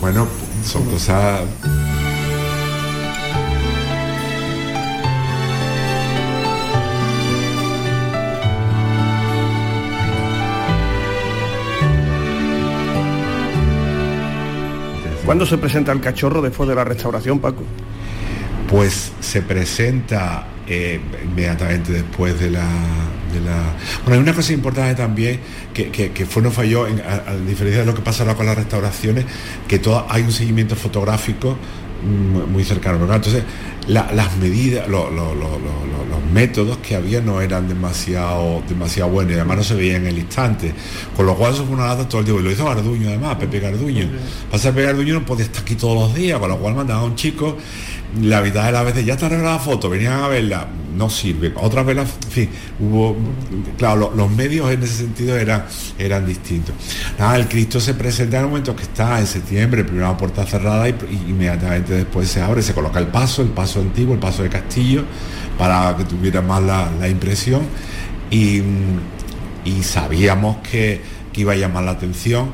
bueno 0.00 0.28
son 0.64 0.84
cosas 0.84 1.40
¿Cuándo 15.28 15.44
se 15.44 15.58
presenta 15.58 15.92
el 15.92 16.00
cachorro 16.00 16.40
después 16.40 16.66
de 16.70 16.74
la 16.74 16.84
restauración, 16.84 17.38
Paco? 17.38 17.62
pues 18.66 19.12
se 19.20 19.42
presenta 19.42 20.46
eh, 20.66 20.98
inmediatamente 21.22 21.92
después 21.92 22.40
de 22.40 22.50
la, 22.50 22.66
Bueno, 24.04 24.14
hay 24.14 24.18
una 24.18 24.32
cosa 24.32 24.54
importante 24.54 24.94
también 24.94 25.40
que, 25.74 25.90
que, 25.90 26.12
que 26.12 26.24
fue 26.24 26.42
no 26.42 26.50
falló, 26.50 26.86
en, 26.86 27.00
a, 27.00 27.34
diferencia 27.46 27.80
de 27.80 27.86
lo 27.86 27.94
que 27.94 28.00
pasa 28.00 28.22
ahora 28.22 28.36
con 28.36 28.46
las 28.46 28.56
restauraciones, 28.56 29.26
que 29.66 29.80
hay 30.08 30.22
un 30.22 30.32
seguimiento 30.32 30.76
fotográfico 30.76 31.58
muy 32.02 32.64
cercano. 32.64 33.12
Entonces, 33.12 33.42
la- 33.86 34.10
las 34.12 34.36
medidas, 34.36 34.88
lo- 34.88 35.10
lo- 35.10 35.34
lo- 35.34 35.58
lo- 35.58 35.58
lo- 35.58 36.04
los 36.08 36.30
métodos 36.32 36.78
que 36.78 36.94
había 36.94 37.20
no 37.20 37.40
eran 37.40 37.68
demasiado, 37.68 38.62
demasiado 38.68 39.10
buenos 39.10 39.32
y 39.32 39.36
además 39.36 39.56
no 39.58 39.64
se 39.64 39.74
veían 39.74 40.02
en 40.02 40.08
el 40.08 40.18
instante. 40.18 40.72
Con 41.16 41.26
lo 41.26 41.34
cual 41.34 41.54
eso 41.54 41.64
fue 41.64 41.74
una 41.74 41.86
lata 41.86 42.08
todo 42.08 42.20
el 42.20 42.26
día. 42.26 42.34
Y 42.38 42.42
lo 42.42 42.50
hizo 42.50 42.64
Garduño 42.64 43.08
además, 43.08 43.36
Pepe 43.36 43.60
Garduño. 43.60 44.08
Pasa 44.50 44.70
Pepe 44.70 44.86
Garduño 44.86 45.14
no 45.14 45.24
podía 45.26 45.44
estar 45.46 45.62
aquí 45.62 45.74
todos 45.74 45.94
los 46.08 46.14
días, 46.14 46.38
con 46.38 46.48
lo 46.50 46.58
cual 46.58 46.74
mandaba 46.74 47.00
a 47.00 47.04
un 47.04 47.14
chico 47.16 47.56
la 48.22 48.40
mitad 48.40 48.64
de 48.64 48.72
las 48.72 48.84
veces 48.84 49.04
ya 49.04 49.14
está 49.14 49.28
la 49.28 49.58
foto, 49.58 49.90
venían 49.90 50.14
a 50.14 50.28
verla, 50.28 50.66
no 50.96 51.10
sirve, 51.10 51.52
otras 51.56 51.84
veces, 51.84 52.08
en 52.24 52.30
fin, 52.30 52.50
hubo, 52.80 53.16
claro, 53.76 53.96
lo- 53.96 54.14
los 54.16 54.30
medios 54.30 54.70
en 54.72 54.82
ese 54.82 54.96
sentido 54.96 55.36
eran, 55.36 55.64
eran 55.98 56.26
distintos. 56.26 56.74
Nada, 57.18 57.36
el 57.36 57.46
Cristo 57.48 57.78
se 57.80 57.94
presenta 57.94 58.38
en 58.38 58.44
el 58.44 58.48
momento 58.48 58.74
que 58.74 58.84
está 58.84 59.18
en 59.20 59.26
septiembre, 59.26 59.84
primera 59.84 60.16
puerta 60.16 60.44
cerrada 60.46 60.88
y, 60.88 60.94
inmediatamente 61.28 61.92
después 61.92 62.28
se 62.28 62.40
abre, 62.40 62.62
se 62.62 62.72
coloca 62.72 62.98
el 62.98 63.08
paso, 63.08 63.42
el 63.42 63.48
paso 63.50 63.80
antiguo, 63.80 64.14
el 64.14 64.20
paso 64.20 64.42
de 64.42 64.48
Castillo, 64.48 65.04
para 65.58 65.94
que 65.96 66.04
tuviera 66.04 66.40
más 66.40 66.62
la, 66.62 66.90
la 66.98 67.08
impresión 67.08 67.60
y, 68.30 68.60
mm, 68.62 69.00
y 69.66 69.82
sabíamos 69.82 70.56
que, 70.58 71.00
que 71.32 71.42
iba 71.42 71.52
a 71.52 71.56
llamar 71.56 71.84
la 71.84 71.90
atención. 71.92 72.52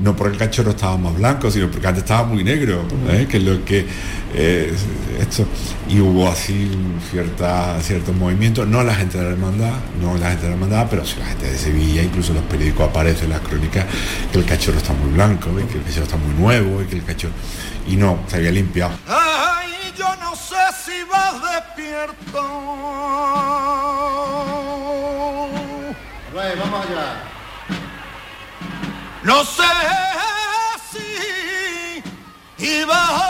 Mm, 0.00 0.04
no 0.04 0.16
porque 0.16 0.34
el 0.34 0.38
cachorro 0.38 0.70
estaba 0.70 0.96
más 0.96 1.14
blanco, 1.16 1.50
sino 1.50 1.70
porque 1.70 1.86
antes 1.86 2.02
estaba 2.02 2.26
muy 2.26 2.44
negro, 2.44 2.86
¿eh? 3.08 3.26
que 3.30 3.36
es 3.36 3.42
lo 3.42 3.64
que 3.64 3.86
eh, 4.34 4.72
esto 5.20 5.46
y 5.88 6.00
hubo 6.00 6.28
así 6.28 6.70
cierta, 7.10 7.80
ciertos 7.82 8.14
movimientos, 8.14 8.66
no 8.66 8.82
la 8.82 8.94
gente 8.94 9.18
de 9.18 9.24
la 9.24 9.30
hermandad, 9.30 9.74
no 10.00 10.16
la 10.16 10.30
gente 10.30 10.42
de 10.42 10.48
la 10.48 10.54
hermandad, 10.54 10.86
pero 10.88 11.04
sí 11.04 11.16
la 11.18 11.26
gente 11.26 11.50
de 11.50 11.58
Sevilla, 11.58 12.02
incluso 12.02 12.30
en 12.30 12.36
los 12.36 12.46
periódicos 12.46 12.88
aparece 12.88 13.24
en 13.24 13.30
las 13.30 13.40
crónicas 13.40 13.86
que 14.32 14.38
el 14.38 14.44
cachorro 14.44 14.78
está 14.78 14.92
muy 14.92 15.12
blanco, 15.12 15.50
y 15.58 15.64
que 15.64 15.78
el 15.78 15.84
cachorro 15.84 16.04
está 16.04 16.16
muy 16.16 16.34
nuevo, 16.34 16.82
y 16.82 16.86
que 16.86 16.96
el 16.96 17.04
cachorro 17.04 17.34
y 17.86 17.96
no, 17.96 18.20
se 18.28 18.36
había 18.36 18.52
limpiado. 18.52 18.92
Ay, 19.08 19.92
yo 19.98 20.06
no 20.20 20.36
sé 20.36 20.56
si 20.84 21.02
vas 21.10 21.34
despierto. 21.76 22.40
vamos 26.32 26.86
allá. 26.86 27.29
No 29.22 29.44
sé 29.44 29.62
si 30.90 32.02
ibas 32.64 33.29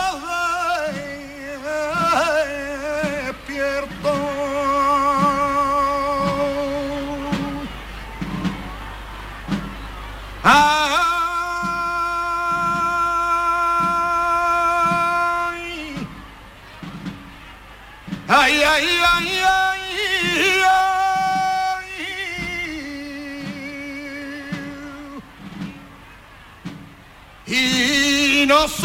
Ay. 28.51 28.80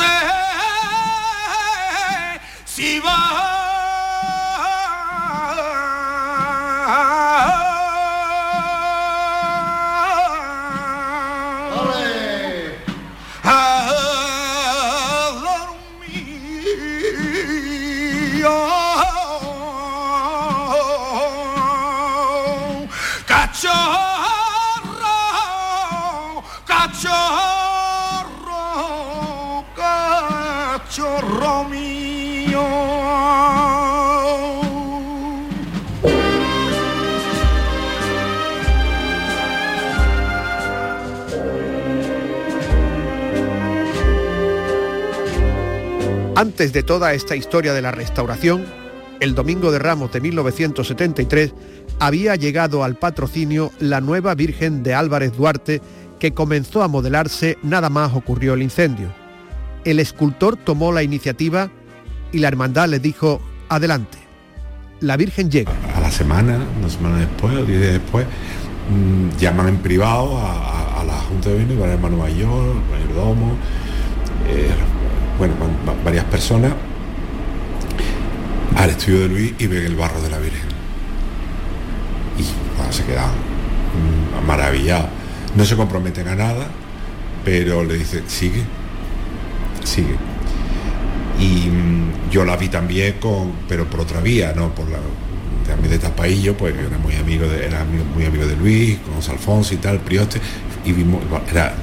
Antes 46.36 46.74
de 46.74 46.82
toda 46.82 47.14
esta 47.14 47.34
historia 47.34 47.72
de 47.72 47.80
la 47.80 47.92
restauración, 47.92 48.66
el 49.20 49.34
Domingo 49.34 49.72
de 49.72 49.78
Ramos 49.78 50.12
de 50.12 50.20
1973 50.20 51.54
había 51.98 52.36
llegado 52.36 52.84
al 52.84 52.96
patrocinio 52.96 53.72
la 53.80 54.02
nueva 54.02 54.34
Virgen 54.34 54.82
de 54.82 54.92
Álvarez 54.92 55.34
Duarte 55.34 55.80
que 56.20 56.34
comenzó 56.34 56.82
a 56.82 56.88
modelarse 56.88 57.56
nada 57.62 57.88
más 57.88 58.12
ocurrió 58.14 58.52
el 58.52 58.60
incendio. 58.60 59.14
El 59.86 59.98
escultor 59.98 60.58
tomó 60.58 60.92
la 60.92 61.02
iniciativa 61.02 61.70
y 62.32 62.40
la 62.40 62.48
hermandad 62.48 62.90
le 62.90 62.98
dijo, 62.98 63.40
adelante. 63.70 64.18
La 65.00 65.16
Virgen 65.16 65.50
llega. 65.50 65.72
a 65.94 66.00
la 66.02 66.10
semana, 66.10 66.58
una 66.78 66.90
semana 66.90 67.16
después 67.16 67.56
o 67.56 67.64
diez 67.64 67.80
días 67.80 67.92
después, 67.94 68.26
mm, 68.90 69.38
llaman 69.38 69.68
en 69.68 69.78
privado 69.78 70.36
a, 70.36 71.02
la 71.02 71.18
Junta 71.30 71.48
de 71.48 71.56
Bienes, 71.56 71.78
para 71.78 71.92
el 71.92 71.98
hermano 71.98 72.18
mayor, 72.18 72.76
el 72.76 72.90
mayordomo, 72.90 73.56
eh, 74.48 74.68
bueno, 75.38 75.54
van- 75.60 75.76
va- 75.88 76.02
varias 76.04 76.24
personas, 76.24 76.72
al 78.76 78.90
estudio 78.90 79.20
de 79.20 79.28
Luis 79.28 79.54
y 79.58 79.66
ven 79.66 79.84
el 79.84 79.96
barro 79.96 80.20
de 80.20 80.30
la 80.30 80.38
Virgen. 80.38 80.66
Y 82.38 82.92
se 82.92 83.04
quedan 83.04 83.30
mm, 83.30 84.46
maravillados. 84.46 85.06
No 85.56 85.64
se 85.64 85.76
comprometen 85.76 86.28
a 86.28 86.34
nada, 86.36 86.66
pero 87.44 87.82
le 87.84 87.94
dicen, 87.94 88.24
sigue, 88.26 88.62
sigue 89.84 90.16
y 91.38 91.68
mm, 91.68 92.30
yo 92.30 92.44
la 92.46 92.56
vi 92.56 92.68
también 92.68 93.14
con 93.20 93.52
pero 93.68 93.84
por 93.84 94.00
otra 94.00 94.20
vía 94.22 94.54
no 94.56 94.74
por 94.74 94.88
la 94.88 94.96
también 95.66 95.90
de 95.92 95.98
Tapaillo 95.98 96.56
pues 96.56 96.74
yo 96.74 96.80
era 96.86 96.96
muy 96.96 97.14
amigo 97.14 97.46
de 97.46 97.66
era 97.66 97.84
muy 98.14 98.24
amigo 98.24 98.46
de 98.46 98.56
Luis 98.56 98.96
con 99.00 99.16
Alfonso 99.32 99.74
y 99.74 99.76
tal 99.76 99.98
Prioste 100.00 100.40
y 100.86 100.92
vimos 100.92 101.20
era- 101.50 101.74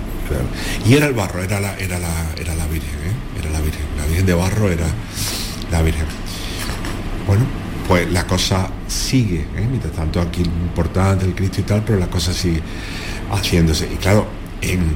y 0.88 0.96
era 0.96 1.06
el 1.06 1.14
barro 1.14 1.44
era 1.44 1.60
la 1.60 1.78
era 1.78 2.00
la 2.00 2.10
era 2.42 2.56
la 2.56 2.66
Virgen 2.66 2.90
¿eh? 2.90 3.33
La 3.50 3.62
Virgen. 3.62 3.86
La 3.98 4.06
Virgen 4.06 4.26
de 4.26 4.34
Barro 4.34 4.72
era 4.72 4.88
la 5.72 5.82
Virgen. 5.82 6.06
Bueno, 7.28 7.46
pues 7.88 8.12
la 8.12 8.26
cosa 8.26 8.70
sigue, 8.88 9.42
¿eh? 9.42 9.68
mientras 9.70 9.94
tanto 9.94 10.22
aquí 10.22 10.44
lo 10.44 10.52
importante 10.52 11.26
el 11.26 11.36
Cristo 11.36 11.62
y 11.62 11.64
tal, 11.64 11.84
pero 11.86 12.00
la 12.00 12.08
cosa 12.08 12.34
sigue 12.34 12.62
haciéndose. 13.32 13.88
Y 13.92 13.98
claro, 13.98 14.28
en, 14.62 14.96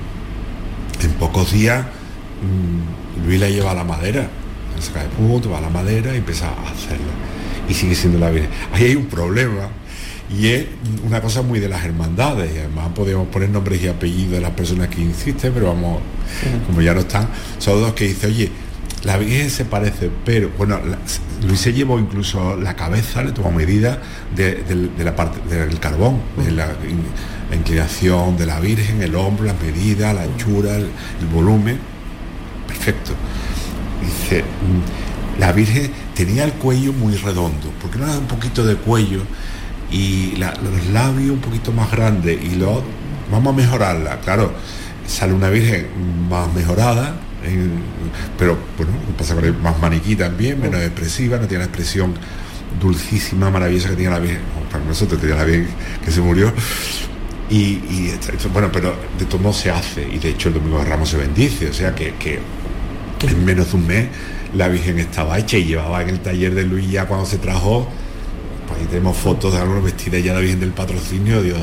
en 1.01 1.11
pocos 1.19 1.51
días 1.51 1.85
mm, 1.85 3.25
Luis 3.25 3.39
la 3.39 3.49
lleva 3.49 3.73
la 3.73 3.83
madera, 3.83 4.29
saca 4.79 5.03
de 5.03 5.09
punto, 5.09 5.49
va 5.49 5.61
la 5.61 5.69
madera 5.69 6.13
y 6.13 6.17
empieza 6.17 6.47
a 6.47 6.71
hacerla. 6.71 7.13
Y 7.67 7.73
sigue 7.73 7.95
siendo 7.95 8.19
la 8.19 8.29
Virgen. 8.29 8.49
Ahí 8.73 8.85
hay 8.85 8.95
un 8.95 9.07
problema, 9.07 9.69
y 10.29 10.47
es 10.47 10.65
una 11.05 11.21
cosa 11.21 11.41
muy 11.41 11.59
de 11.59 11.69
las 11.69 11.83
hermandades, 11.85 12.53
y 12.53 12.59
además 12.59 12.89
podemos 12.93 13.27
poner 13.27 13.49
nombres 13.49 13.81
y 13.81 13.87
apellidos 13.87 14.33
de 14.33 14.41
las 14.41 14.51
personas 14.51 14.89
que 14.89 15.01
insisten, 15.01 15.53
pero 15.53 15.67
vamos, 15.67 16.01
como 16.65 16.81
ya 16.81 16.93
no 16.93 17.01
están, 17.01 17.29
son 17.59 17.81
dos 17.81 17.93
que 17.93 18.07
dice, 18.07 18.27
oye, 18.27 18.51
la 19.03 19.17
Virgen 19.17 19.49
se 19.49 19.63
parece, 19.63 20.09
pero 20.25 20.49
bueno, 20.57 20.79
Luis 21.45 21.59
se 21.59 21.71
llevó 21.71 21.99
incluso 21.99 22.57
la 22.57 22.75
cabeza, 22.75 23.23
le 23.23 23.31
tomó 23.31 23.51
medida 23.51 24.01
de, 24.35 24.89
la 24.97 25.15
parte 25.15 25.39
del 25.55 25.79
carbón, 25.79 26.19
de 26.43 26.51
la, 26.51 26.67
inclinación 27.53 28.35
de 28.37 28.45
la 28.45 28.59
Virgen, 28.59 29.01
el 29.01 29.15
hombro, 29.15 29.45
la 29.45 29.53
medida, 29.53 30.13
la 30.13 30.23
anchura, 30.23 30.75
el, 30.75 30.89
volumen. 31.33 31.79
Perfecto. 32.67 33.13
Dice, 34.01 34.41
mm, 34.41 35.39
la 35.39 35.51
Virgen 35.53 35.91
tenía 36.13 36.43
el 36.43 36.53
cuello 36.53 36.91
muy 36.91 37.15
redondo, 37.15 37.71
porque 37.81 37.99
no 37.99 38.05
era 38.05 38.17
un 38.17 38.27
poquito 38.27 38.65
de 38.65 38.75
cuello 38.75 39.21
y 39.91 40.35
los 40.35 40.87
labios 40.91 41.31
un 41.31 41.39
poquito 41.39 41.71
más 41.71 41.89
grandes 41.91 42.43
y 42.43 42.55
lo 42.55 42.83
vamos 43.31 43.53
a 43.53 43.57
mejorarla. 43.57 44.19
Claro, 44.19 44.51
sale 45.05 45.33
una 45.33 45.49
Virgen 45.49 45.87
más 46.29 46.53
mejorada, 46.53 47.15
pero 48.37 48.57
bueno, 48.77 48.93
pasa 49.17 49.35
con 49.35 49.61
más 49.61 49.79
maniquí 49.79 50.15
también, 50.15 50.59
menos 50.59 50.81
expresiva, 50.81 51.37
no 51.37 51.47
tiene 51.47 51.63
la 51.63 51.67
expresión 51.67 52.13
dulcísima, 52.81 53.49
maravillosa 53.49 53.89
que 53.89 53.95
tenía 53.95 54.11
la 54.11 54.19
Virgen, 54.19 54.41
para 54.71 54.83
nosotros 54.83 55.19
tenía 55.19 55.35
la 55.35 55.45
Virgen 55.45 55.67
que 56.03 56.11
se 56.11 56.21
murió. 56.21 56.51
Y, 57.49 57.79
bueno, 58.51 58.69
pero 58.73 58.93
de 59.17 59.23
todo 59.23 59.39
modo 59.39 59.53
se 59.53 59.71
hace, 59.71 60.05
y 60.05 60.19
de 60.19 60.31
hecho 60.31 60.49
el 60.49 60.55
domingo 60.55 60.79
de 60.79 60.85
Ramos 60.85 61.09
se 61.09 61.17
bendice, 61.17 61.69
o 61.69 61.73
sea 61.73 61.95
que, 61.95 62.13
en 63.21 63.45
menos 63.45 63.71
de 63.71 63.77
un 63.77 63.87
mes 63.87 64.07
la 64.53 64.67
Virgen 64.67 64.99
estaba 64.99 65.39
hecha 65.39 65.57
y 65.57 65.65
llevaba 65.65 66.01
en 66.01 66.09
el 66.09 66.19
taller 66.19 66.53
de 66.53 66.63
Luis 66.63 66.89
ya 66.91 67.05
cuando 67.05 67.25
se 67.25 67.37
trajo, 67.37 67.89
pues 68.67 68.79
ahí 68.79 68.85
tenemos 68.87 69.17
fotos 69.17 69.53
de 69.53 69.59
algunos 69.59 69.83
vestidos 69.83 70.23
ya 70.23 70.33
la 70.33 70.39
Virgen 70.39 70.59
del 70.59 70.71
patrocinio, 70.71 71.41
Dios 71.41 71.61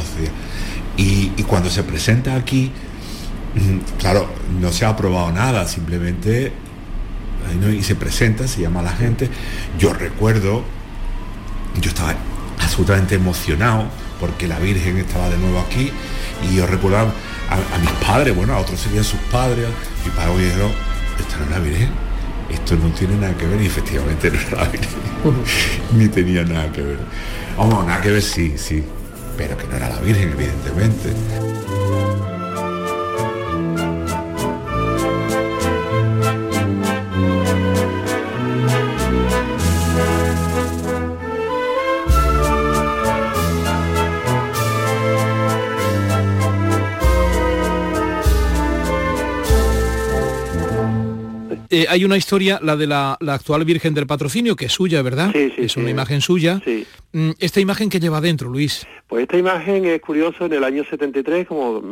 y, 0.96 1.32
y 1.36 1.42
cuando 1.42 1.70
se 1.70 1.82
presenta 1.82 2.34
aquí, 2.34 2.70
claro, 3.98 4.28
no 4.60 4.72
se 4.72 4.84
ha 4.84 4.90
aprobado 4.90 5.32
nada, 5.32 5.66
simplemente 5.66 6.52
y 7.72 7.82
se 7.82 7.94
presenta, 7.94 8.48
se 8.48 8.62
llama 8.62 8.80
a 8.80 8.84
la 8.84 8.92
gente. 8.92 9.28
Yo 9.78 9.92
recuerdo, 9.92 10.64
yo 11.80 11.90
estaba 11.90 12.14
absolutamente 12.60 13.14
emocionado 13.14 13.84
porque 14.20 14.48
la 14.48 14.58
Virgen 14.58 14.96
estaba 14.98 15.28
de 15.28 15.38
nuevo 15.38 15.60
aquí 15.60 15.90
y 16.48 16.56
yo 16.56 16.66
recuerdo 16.66 16.98
a, 16.98 17.78
mis 17.78 17.90
padres, 18.06 18.34
bueno, 18.34 18.54
a 18.54 18.58
otros 18.58 18.80
serían 18.80 19.04
sus 19.04 19.20
padres, 19.30 19.66
mi 20.04 20.10
padre 20.10 20.34
me 20.34 20.44
dijeron, 20.44 20.72
esta 21.18 21.36
no 21.38 21.44
es 21.44 21.50
la 21.50 21.58
Virgen, 21.58 21.90
esto 22.50 22.76
no 22.76 22.88
tiene 22.90 23.16
nada 23.16 23.36
que 23.36 23.46
ver 23.46 23.60
y 23.60 23.66
efectivamente 23.66 24.30
no 24.30 24.38
era 24.40 24.64
la 24.64 24.68
Virgen, 24.68 24.90
ni 25.96 26.08
tenía 26.08 26.44
nada 26.44 26.70
que 26.72 26.82
ver. 26.82 26.98
Vamos, 27.56 27.86
nada 27.86 28.00
que 28.00 28.10
ver, 28.10 28.22
sí, 28.22 28.54
sí, 28.56 28.82
pero 29.36 29.56
que 29.56 29.66
no 29.66 29.76
era 29.76 29.88
la 29.88 30.00
Virgen, 30.00 30.30
evidentemente. 30.32 31.10
Eh, 51.74 51.86
hay 51.88 52.04
una 52.04 52.16
historia, 52.16 52.60
la 52.62 52.76
de 52.76 52.86
la, 52.86 53.18
actual 53.26 53.64
Virgen 53.64 53.94
del 53.94 54.06
Patrocinio, 54.06 54.54
que 54.54 54.66
es 54.66 54.72
suya, 54.72 55.02
¿verdad? 55.02 55.32
Sí, 55.32 55.52
sí, 55.56 55.62
es 55.62 55.76
una 55.76 55.90
imagen 55.90 56.20
suya. 56.20 56.60
Sí. 56.64 56.86
Mm, 57.10 57.30
¿Esta 57.40 57.58
imagen 57.58 57.90
que 57.90 57.98
lleva 57.98 58.20
dentro, 58.20 58.48
Luis? 58.48 58.86
Pues 59.08 59.22
esta 59.22 59.36
imagen 59.36 59.84
es 59.84 60.00
curioso, 60.00 60.46
en 60.46 60.52
el 60.52 60.62
año 60.62 60.84
73, 60.88 61.48
como 61.48 61.82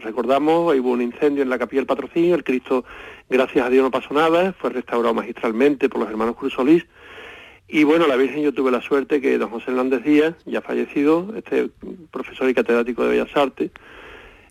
recordamos, 0.00 0.74
hubo 0.76 0.90
un 0.90 1.00
incendio 1.00 1.44
en 1.44 1.48
la 1.48 1.60
capilla 1.60 1.78
del 1.78 1.86
Patrocinio, 1.86 2.34
el 2.34 2.42
Cristo, 2.42 2.84
gracias 3.28 3.64
a 3.64 3.70
Dios, 3.70 3.84
no 3.84 3.92
pasó 3.92 4.12
nada, 4.12 4.52
fue 4.52 4.70
restaurado 4.70 5.14
magistralmente 5.14 5.88
por 5.88 6.00
los 6.00 6.10
hermanos 6.10 6.34
Cruz 6.34 6.54
Solís, 6.54 6.84
y 7.68 7.84
bueno, 7.84 8.08
la 8.08 8.16
Virgen 8.16 8.42
yo 8.42 8.52
tuve 8.52 8.72
la 8.72 8.80
suerte 8.80 9.20
que 9.20 9.38
don 9.38 9.50
José 9.50 9.70
Hernández 9.70 10.02
Díaz, 10.02 10.34
ya 10.44 10.60
fallecido, 10.60 11.32
este 11.36 11.70
profesor 12.10 12.50
y 12.50 12.54
catedrático 12.54 13.04
de 13.04 13.10
Bellas 13.10 13.36
Artes, 13.36 13.70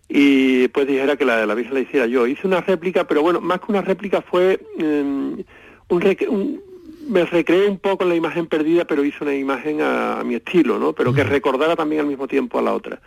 y 0.09 0.67
pues 0.69 0.87
dijera 0.87 1.15
que 1.15 1.23
la 1.23 1.37
de 1.37 1.45
la 1.45 1.53
Virgen 1.53 1.75
la 1.75 1.79
hiciera 1.81 2.07
yo. 2.07 2.25
Hice 2.25 2.47
una 2.47 2.61
réplica, 2.61 3.05
pero 3.05 3.21
bueno, 3.21 3.39
más 3.39 3.59
que 3.59 3.71
una 3.71 3.81
réplica 3.81 4.21
fue 4.21 4.59
em, 4.79 5.43
un, 5.87 6.61
me 7.07 7.25
recreé 7.25 7.67
un 7.67 7.77
poco 7.77 8.03
en 8.03 8.09
la 8.09 8.15
imagen 8.15 8.47
perdida, 8.47 8.85
pero 8.85 9.05
hice 9.05 9.23
una 9.23 9.35
imagen 9.35 9.81
a, 9.81 10.23
mi 10.25 10.35
estilo, 10.35 10.79
¿no? 10.79 10.93
Pero 10.93 11.13
que 11.13 11.23
recordara 11.23 11.75
también 11.75 12.01
al 12.01 12.07
mismo 12.07 12.27
tiempo 12.27 12.57
a 12.57 12.63
la 12.63 12.73
otra. 12.73 12.99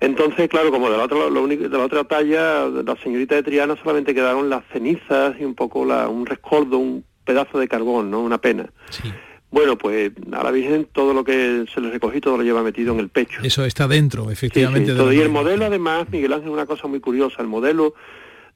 Entonces, 0.00 0.48
claro, 0.48 0.70
como 0.70 0.90
de 0.90 0.96
la 0.96 1.04
otra, 1.04 1.30
lo 1.30 1.42
único, 1.42 1.68
de 1.68 1.78
la 1.78 1.84
otra 1.84 2.04
talla, 2.04 2.68
de 2.68 2.82
la 2.82 2.96
señorita 2.96 3.36
de 3.36 3.42
Triana 3.42 3.76
solamente 3.76 4.14
quedaron 4.14 4.50
las 4.50 4.64
cenizas 4.72 5.36
y 5.38 5.44
un 5.44 5.54
poco 5.54 5.84
la, 5.84 6.08
un 6.08 6.26
rescoldo, 6.26 6.78
un 6.78 7.04
pedazo 7.24 7.58
de 7.58 7.68
carbón, 7.68 8.10
¿no? 8.10 8.20
Una 8.20 8.38
pena. 8.38 8.70
Bueno, 9.52 9.76
pues 9.76 10.10
a 10.32 10.42
la 10.42 10.50
Virgen 10.50 10.88
todo 10.92 11.12
lo 11.12 11.24
que 11.24 11.66
se 11.72 11.80
le 11.80 11.90
recogí, 11.90 12.22
todo 12.22 12.38
lo 12.38 12.42
lleva 12.42 12.62
metido 12.62 12.94
en 12.94 13.00
el 13.00 13.10
pecho. 13.10 13.40
Eso 13.42 13.64
está 13.66 13.86
dentro, 13.86 14.30
efectivamente. 14.30 14.94
todo. 14.94 15.12
Y 15.12 15.20
el 15.20 15.28
modelo, 15.28 15.66
además, 15.66 16.08
Miguel 16.10 16.32
Ángel, 16.32 16.48
una 16.48 16.64
cosa 16.64 16.88
muy 16.88 17.00
curiosa, 17.00 17.42
el 17.42 17.48
modelo 17.48 17.94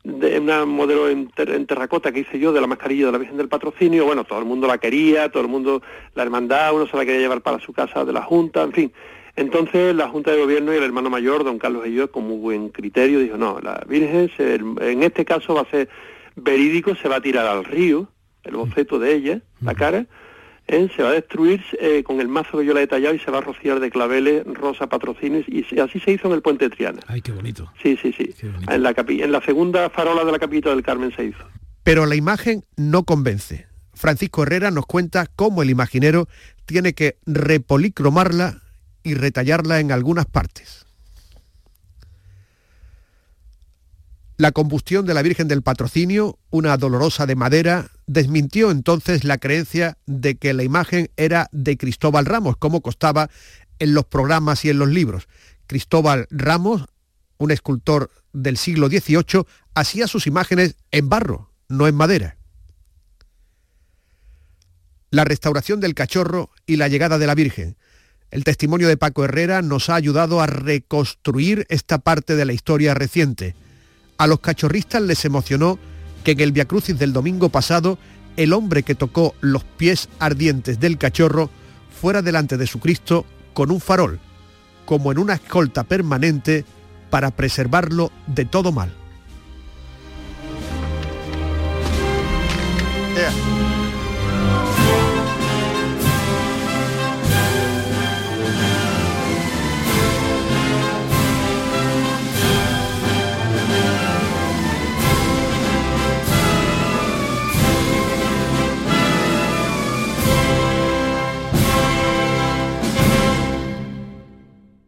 de 0.07 0.39
una 0.39 0.65
modelo 0.65 1.11
en, 1.11 1.29
terracota 1.67 2.13
que 2.13 2.21
hice 2.21 2.39
yo 2.39 2.53
de 2.53 2.61
la 2.61 2.67
mascarilla 2.67 3.07
de 3.07 3.13
la 3.13 3.19
Virgen 3.19 3.37
del 3.37 3.49
Patrocinio, 3.49 4.07
bueno, 4.07 4.25
todo 4.25 4.39
el 4.39 4.45
mundo 4.47 4.67
la 4.67 4.79
quería, 4.79 5.31
todo 5.31 5.43
el 5.43 5.49
mundo, 5.49 5.83
la 6.15 6.23
hermandad, 6.23 6.75
uno 6.75 6.87
se 6.87 6.97
la 6.97 7.05
quería 7.05 7.21
llevar 7.21 7.43
para 7.43 7.59
su 7.59 7.73
casa 7.73 8.05
de 8.05 8.13
la 8.13 8.23
Junta, 8.23 8.63
en 8.63 8.73
fin. 8.73 8.93
Entonces 9.35 9.95
la 9.95 10.09
Junta 10.09 10.31
de 10.31 10.41
Gobierno 10.41 10.73
y 10.73 10.77
el 10.77 10.85
hermano 10.85 11.11
mayor, 11.11 11.45
don 11.45 11.59
Carlos 11.59 11.87
y 11.87 11.93
yo, 11.93 12.11
con 12.11 12.25
muy 12.25 12.39
buen 12.39 12.69
criterio, 12.71 13.19
dijo, 13.19 13.37
no, 13.37 13.59
la 13.61 13.85
Virgen 13.87 14.31
en 14.39 15.03
este 15.03 15.27
caso 15.27 15.55
va 15.55 15.63
a 15.63 15.71
ser 15.71 15.91
verídico, 16.37 16.95
se 16.95 17.09
va 17.09 17.17
a 17.17 17.21
tirar 17.21 17.47
al 17.47 17.65
río, 17.65 18.09
el 18.45 18.57
boceto 18.57 18.99
de 18.99 19.13
ella, 19.13 19.41
la 19.61 19.75
cara, 19.75 20.07
¿eh? 20.69 20.89
se 20.95 21.03
va 21.03 21.11
a 21.11 21.13
destruir 21.13 21.63
eh, 21.81 22.03
con 22.03 22.21
el 22.21 22.29
mazo 22.29 22.59
que 22.59 22.65
yo 22.65 22.73
le 22.73 22.81
he 22.81 22.87
detallado 22.87 23.15
y 23.15 23.19
se 23.19 23.31
va 23.31 23.39
a 23.39 23.41
rociar 23.43 23.81
de 23.81 23.91
claveles, 23.91 24.45
rosa, 24.47 24.89
patrocines 24.89 25.45
y 25.49 25.65
así 25.81 26.01
se 26.01 26.13
hizo 26.13 26.29
en 26.29 26.35
el 26.35 26.43
puente 26.43 26.71
Triana. 26.71 27.01
Ay, 27.07 27.21
qué 27.23 27.33
bonito. 27.33 27.71
Sí, 27.83 27.99
sí, 28.01 28.13
sí. 28.13 28.35
En 28.69 28.83
la, 28.83 28.95
en 28.97 29.33
la 29.33 29.43
segunda 29.43 29.91
farola 29.91 30.25
de 30.25 30.33
la 30.33 30.39
capilla 30.39 30.71
del 30.71 30.83
Carmen 30.83 31.13
se 31.15 31.25
hizo. 31.25 31.45
Pero 31.83 32.07
la 32.07 32.17
imagen 32.17 32.65
no 32.77 33.05
convence. 33.05 33.67
Francisco 33.95 34.43
Herrera 34.43 34.71
nos 34.71 34.87
cuenta 34.87 35.27
cómo 35.27 35.63
el 35.63 35.71
imaginero 35.71 36.29
tiene 36.67 36.95
que 36.95 37.17
repolicromarla 37.27 38.63
y 39.03 39.15
retallarla 39.15 39.81
en 39.81 39.93
algunas 39.93 40.27
partes. 40.27 40.86
La 44.39 44.53
combustión 44.53 45.07
de 45.07 45.15
la 45.15 45.23
Virgen 45.23 45.49
del 45.49 45.63
Patrocinio, 45.63 46.39
una 46.51 46.77
dolorosa 46.77 47.25
de 47.25 47.37
madera, 47.37 47.91
desmintió 48.07 48.71
entonces 48.71 49.25
la 49.25 49.39
creencia 49.39 49.97
de 50.05 50.37
que 50.37 50.53
la 50.53 50.63
imagen 50.63 51.11
era 51.17 51.49
de 51.53 51.79
Cristóbal 51.79 52.27
Ramos, 52.27 52.59
como 52.59 52.83
costaba 52.83 53.31
en 53.79 53.95
los 53.95 54.05
programas 54.05 54.63
y 54.67 54.69
en 54.69 54.79
los 54.79 54.89
libros. 54.89 55.27
Cristóbal 55.67 56.27
Ramos, 56.31 56.85
un 57.39 57.51
escultor 57.51 58.11
del 58.35 58.59
siglo 58.59 58.89
XVIII, 58.89 59.47
hacía 59.75 60.07
sus 60.07 60.27
imágenes 60.27 60.77
en 60.91 61.09
barro, 61.09 61.51
no 61.69 61.89
en 61.89 61.95
madera. 61.95 62.37
La 65.11 65.25
restauración 65.25 65.81
del 65.81 65.95
cachorro 65.95 66.51
y 66.67 66.77
la 66.77 66.89
llegada 66.89 67.17
de 67.17 67.27
la 67.27 67.35
Virgen. 67.35 67.79
El 68.31 68.45
testimonio 68.45 68.89
de 68.89 68.99
Paco 68.99 69.25
Herrera 69.25 69.63
nos 69.63 69.89
ha 69.89 69.95
ayudado 69.95 70.43
a 70.43 70.47
reconstruir 70.47 71.65
esta 71.71 71.97
parte 71.99 72.37
de 72.37 72.45
la 72.45 72.53
historia 72.53 72.93
reciente 72.93 73.55
a 74.19 74.27
los 74.27 74.41
cachorristas 74.41 75.03
les 75.03 75.25
emocionó 75.25 75.79
que 76.25 76.33
en 76.33 76.41
el 76.41 76.53
Viacrucis 76.53 76.99
del 76.99 77.13
domingo 77.13 77.49
pasado 77.49 77.99
el 78.37 78.53
hombre 78.53 78.83
que 78.83 78.95
tocó 78.95 79.35
los 79.41 79.65
pies 79.65 80.09
ardientes 80.19 80.81
del 80.81 80.99
cachorro 80.99 81.51
fuera 82.01 82.23
delante 82.23 82.57
de 82.57 82.67
su 82.67 82.81
Cristo 82.81 83.25
con 83.55 83.71
un 83.71 83.81
farol, 83.81 84.21
como 84.85 85.13
en 85.13 85.19
una 85.19 85.35
escolta 85.35 85.85
permanente 85.85 86.65
para 87.11 87.31
preservarlo 87.31 88.11
de 88.27 88.45
todo 88.45 88.73
mal. 88.73 88.93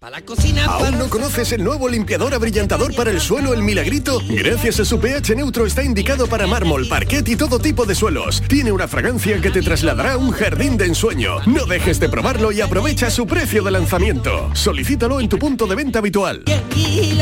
¿Aún 0.00 0.96
no 0.96 1.10
conoces 1.10 1.50
el 1.50 1.64
nuevo 1.64 1.88
limpiador 1.88 2.32
abrillantador 2.32 2.94
para 2.94 3.10
el 3.10 3.20
suelo 3.20 3.52
El 3.52 3.62
Milagrito? 3.62 4.20
Gracias 4.28 4.78
a 4.78 4.84
su 4.84 5.00
pH 5.00 5.34
neutro 5.34 5.66
está 5.66 5.82
indicado 5.82 6.28
para 6.28 6.46
mármol, 6.46 6.86
parquet 6.88 7.28
y 7.28 7.34
todo 7.34 7.58
tipo 7.58 7.84
de 7.84 7.96
suelos. 7.96 8.40
Tiene 8.46 8.70
una 8.70 8.86
fragancia 8.86 9.40
que 9.40 9.50
te 9.50 9.60
trasladará 9.60 10.12
a 10.12 10.16
un 10.16 10.30
jardín 10.30 10.76
de 10.76 10.86
ensueño. 10.86 11.40
No 11.46 11.66
dejes 11.66 11.98
de 11.98 12.08
probarlo 12.08 12.52
y 12.52 12.60
aprovecha 12.60 13.10
su 13.10 13.26
precio 13.26 13.64
de 13.64 13.72
lanzamiento. 13.72 14.54
Solicítalo 14.54 15.18
en 15.18 15.28
tu 15.28 15.36
punto 15.36 15.66
de 15.66 15.74
venta 15.74 15.98
habitual. 15.98 16.44
y 16.76 17.18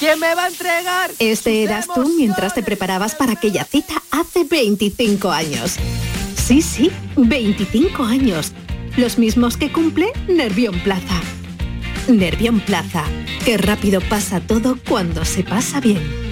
¿Quién 0.00 0.18
me 0.18 0.34
va 0.34 0.44
a 0.44 0.48
entregar? 0.48 1.12
Este 1.20 1.62
eras 1.62 1.86
tú 1.86 2.12
mientras 2.16 2.52
te 2.52 2.64
preparabas 2.64 3.14
para 3.14 3.34
aquella 3.34 3.62
cita 3.64 3.94
hace 4.10 4.42
25 4.42 5.30
años. 5.30 5.76
Sí, 6.34 6.60
sí, 6.60 6.90
25 7.16 8.02
años. 8.02 8.52
Los 8.96 9.18
mismos 9.18 9.56
que 9.56 9.72
cumple 9.72 10.12
Nervión 10.28 10.78
Plaza. 10.80 11.18
Nervión 12.08 12.60
Plaza. 12.60 13.04
Qué 13.44 13.56
rápido 13.56 14.02
pasa 14.02 14.40
todo 14.40 14.76
cuando 14.86 15.24
se 15.24 15.42
pasa 15.42 15.80
bien. 15.80 16.31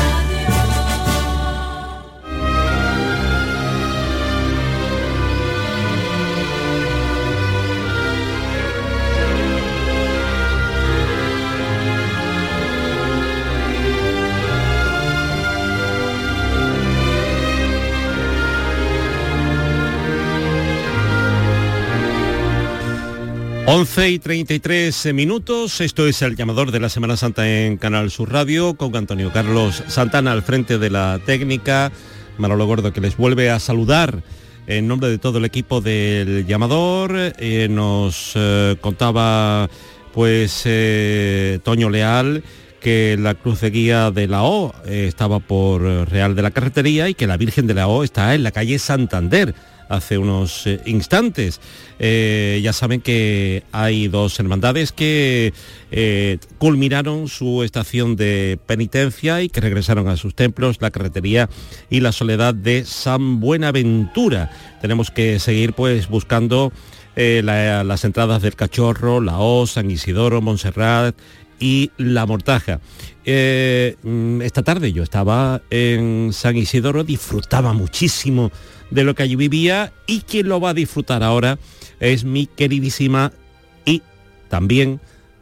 Once 23.73 24.09
y 24.09 24.19
33 24.19 25.13
minutos, 25.13 25.79
esto 25.79 26.05
es 26.05 26.21
el 26.23 26.35
llamador 26.35 26.71
de 26.71 26.81
la 26.81 26.89
Semana 26.89 27.15
Santa 27.15 27.49
en 27.49 27.77
Canal 27.77 28.11
Sur 28.11 28.29
Radio, 28.29 28.73
con 28.73 28.93
Antonio 28.97 29.31
Carlos 29.31 29.81
Santana 29.87 30.33
al 30.33 30.43
frente 30.43 30.77
de 30.77 30.89
la 30.89 31.21
técnica, 31.25 31.89
Manolo 32.37 32.65
Gordo 32.65 32.91
que 32.91 32.99
les 32.99 33.15
vuelve 33.15 33.49
a 33.49 33.59
saludar 33.59 34.23
en 34.67 34.89
nombre 34.89 35.07
de 35.07 35.19
todo 35.19 35.37
el 35.37 35.45
equipo 35.45 35.79
del 35.79 36.45
llamador, 36.45 37.13
eh, 37.15 37.69
nos 37.71 38.33
eh, 38.35 38.75
contaba 38.81 39.69
pues 40.13 40.63
eh, 40.65 41.59
Toño 41.63 41.89
Leal 41.89 42.43
que 42.81 43.15
la 43.17 43.35
cruz 43.35 43.61
de 43.61 43.69
guía 43.69 44.11
de 44.11 44.27
la 44.27 44.43
O 44.43 44.75
estaba 44.85 45.39
por 45.39 45.81
Real 46.09 46.35
de 46.35 46.41
la 46.41 46.51
Carretería 46.51 47.07
y 47.07 47.13
que 47.13 47.25
la 47.25 47.37
Virgen 47.37 47.67
de 47.67 47.75
la 47.75 47.87
O 47.87 48.03
está 48.03 48.35
en 48.35 48.43
la 48.43 48.51
calle 48.51 48.77
Santander 48.79 49.55
hace 49.91 50.17
unos 50.17 50.65
eh, 50.67 50.79
instantes. 50.85 51.59
Eh, 51.99 52.59
ya 52.63 52.73
saben 52.73 53.01
que 53.01 53.63
hay 53.71 54.07
dos 54.07 54.39
hermandades 54.39 54.91
que 54.91 55.53
eh, 55.91 56.37
culminaron 56.57 57.27
su 57.27 57.63
estación 57.63 58.15
de 58.15 58.57
penitencia 58.65 59.41
y 59.41 59.49
que 59.49 59.61
regresaron 59.61 60.07
a 60.07 60.17
sus 60.17 60.33
templos, 60.33 60.77
la 60.79 60.91
carretería 60.91 61.49
y 61.89 61.99
la 61.99 62.11
soledad 62.11 62.53
de 62.55 62.85
San 62.85 63.39
Buenaventura. 63.39 64.49
Tenemos 64.81 65.11
que 65.11 65.39
seguir 65.39 65.73
pues 65.73 66.07
buscando 66.07 66.71
la- 67.15 67.83
las 67.83 68.03
entradas 68.05 68.41
del 68.41 68.55
Cachorro, 68.55 69.21
la 69.21 69.37
O, 69.39 69.67
San 69.67 69.91
Isidoro, 69.91 70.41
Montserrat 70.41 71.15
y 71.59 71.91
La 71.97 72.25
Mortaja. 72.25 72.79
Mm, 74.03 74.41
esta 74.41 74.63
tarde 74.63 74.91
yo 74.93 75.03
estaba 75.03 75.61
en 75.69 76.29
San 76.33 76.57
Isidoro, 76.57 77.03
disfrutaba 77.03 77.73
muchísimo 77.73 78.51
de 78.91 79.03
lo 79.03 79.15
que 79.15 79.23
allí 79.23 79.35
vivía 79.35 79.91
y 80.05 80.21
quien 80.21 80.47
lo 80.47 80.59
va 80.59 80.69
a 80.69 80.73
disfrutar 80.73 81.23
ahora 81.23 81.57
es 81.99 82.23
mi 82.23 82.45
queridísima 82.45 83.31
y 83.85 84.01
también, 84.49 84.99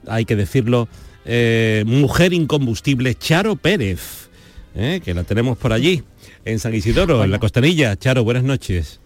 hay 0.08 0.26
que 0.26 0.36
decirlo, 0.36 0.88
eh, 1.26 1.84
mujer 1.86 2.34
incombustible 2.34 3.16
Charo 3.16 3.56
Pérez, 3.56 4.30
eh, 4.76 5.02
que 5.04 5.14
la 5.14 5.24
tenemos 5.24 5.58
por 5.58 5.74
allí, 5.74 6.04
en 6.46 6.60
San 6.60 6.74
Isidoro, 6.74 7.24
en 7.24 7.32
la 7.32 7.40
Costanilla. 7.40 7.96
Charo, 7.98 8.24
buenas 8.24 8.44
noches. 8.44 9.00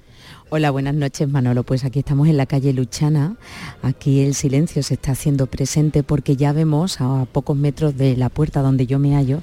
Hola, 0.50 0.70
buenas 0.70 0.94
noches 0.94 1.28
Manolo. 1.28 1.64
Pues 1.64 1.84
aquí 1.84 2.00
estamos 2.00 2.28
en 2.28 2.38
la 2.38 2.46
calle 2.46 2.74
Luchana. 2.74 3.38
Aquí 3.82 4.22
el 4.22 4.36
silencio 4.36 4.84
se 4.84 4.94
está 4.94 5.14
haciendo 5.14 5.48
presente 5.48 6.04
porque 6.04 6.36
ya 6.36 6.54
vemos 6.54 7.02
a 7.02 7.26
pocos 7.32 7.58
metros 7.58 7.98
de 7.98 8.16
la 8.16 8.30
puerta 8.30 8.62
donde 8.62 8.86
yo 8.86 9.00
me 9.00 9.16
hallo 9.16 9.42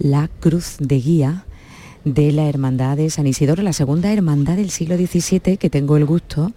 la 0.00 0.28
cruz 0.40 0.78
de 0.80 0.98
guía 0.98 1.44
de 2.04 2.32
la 2.32 2.48
Hermandad 2.48 2.96
de 2.96 3.10
San 3.10 3.26
Isidoro, 3.26 3.62
la 3.62 3.72
segunda 3.72 4.12
hermandad 4.12 4.56
del 4.56 4.70
siglo 4.70 4.96
XVII 4.96 5.56
que 5.56 5.70
tengo 5.70 5.96
el 5.96 6.04
gusto 6.04 6.52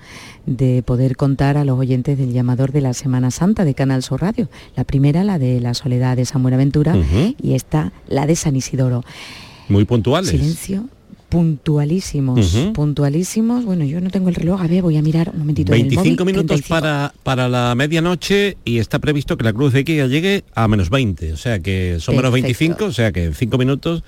de 0.46 0.84
poder 0.84 1.16
contar 1.16 1.58
a 1.58 1.66
los 1.66 1.78
oyentes 1.78 2.18
del 2.18 2.34
llamador 2.34 2.72
de 2.72 2.82
la 2.82 2.94
Semana 2.94 3.32
Santa 3.32 3.66
de 3.66 3.74
Canal 3.74 4.04
Sur 4.04 4.22
Radio. 4.22 4.50
La 4.76 4.84
primera, 4.84 5.24
la 5.24 5.40
de 5.40 5.60
la 5.60 5.74
Soledad 5.74 6.18
de 6.18 6.26
San 6.26 6.42
Buenaventura, 6.42 6.96
y 7.42 7.54
esta, 7.54 7.94
la 8.08 8.26
de 8.26 8.36
San 8.36 8.56
Isidoro. 8.56 9.04
Muy 9.70 9.86
puntuales. 9.86 10.30
Silencio, 10.30 10.86
puntualísimos, 11.30 12.72
puntualísimos. 12.74 13.66
Bueno, 13.66 13.86
yo 13.86 14.00
no 14.02 14.10
tengo 14.10 14.30
el 14.30 14.36
reloj, 14.36 14.62
a 14.62 14.68
ver, 14.68 14.82
voy 14.82 14.98
a 14.98 15.02
mirar 15.02 15.32
un 15.34 15.40
momentito. 15.40 15.74
en 15.74 15.82
el 15.82 15.88
25 15.90 16.24
móvil, 16.24 16.36
minutos 16.36 16.62
35. 16.62 16.70
para, 16.70 17.14
para 17.24 17.50
la 17.50 17.76
medianoche 17.76 18.58
y 18.64 18.78
está 18.78 19.00
previsto 19.00 19.38
que 19.38 19.44
la 19.44 19.54
cruz 19.54 19.74
de 19.74 19.84
guía 19.84 20.08
llegue 20.08 20.44
a 20.54 20.68
menos 20.68 20.90
20, 20.90 21.34
o 21.34 21.38
sea 21.38 21.60
que 21.60 21.98
son 22.00 22.16
menos 22.16 22.32
Perfecto. 22.32 22.60
25, 22.60 22.86
o 22.86 22.92
sea 22.92 23.12
que 23.12 23.26
en 23.26 23.34
5 23.34 23.58
minutos 23.58 24.04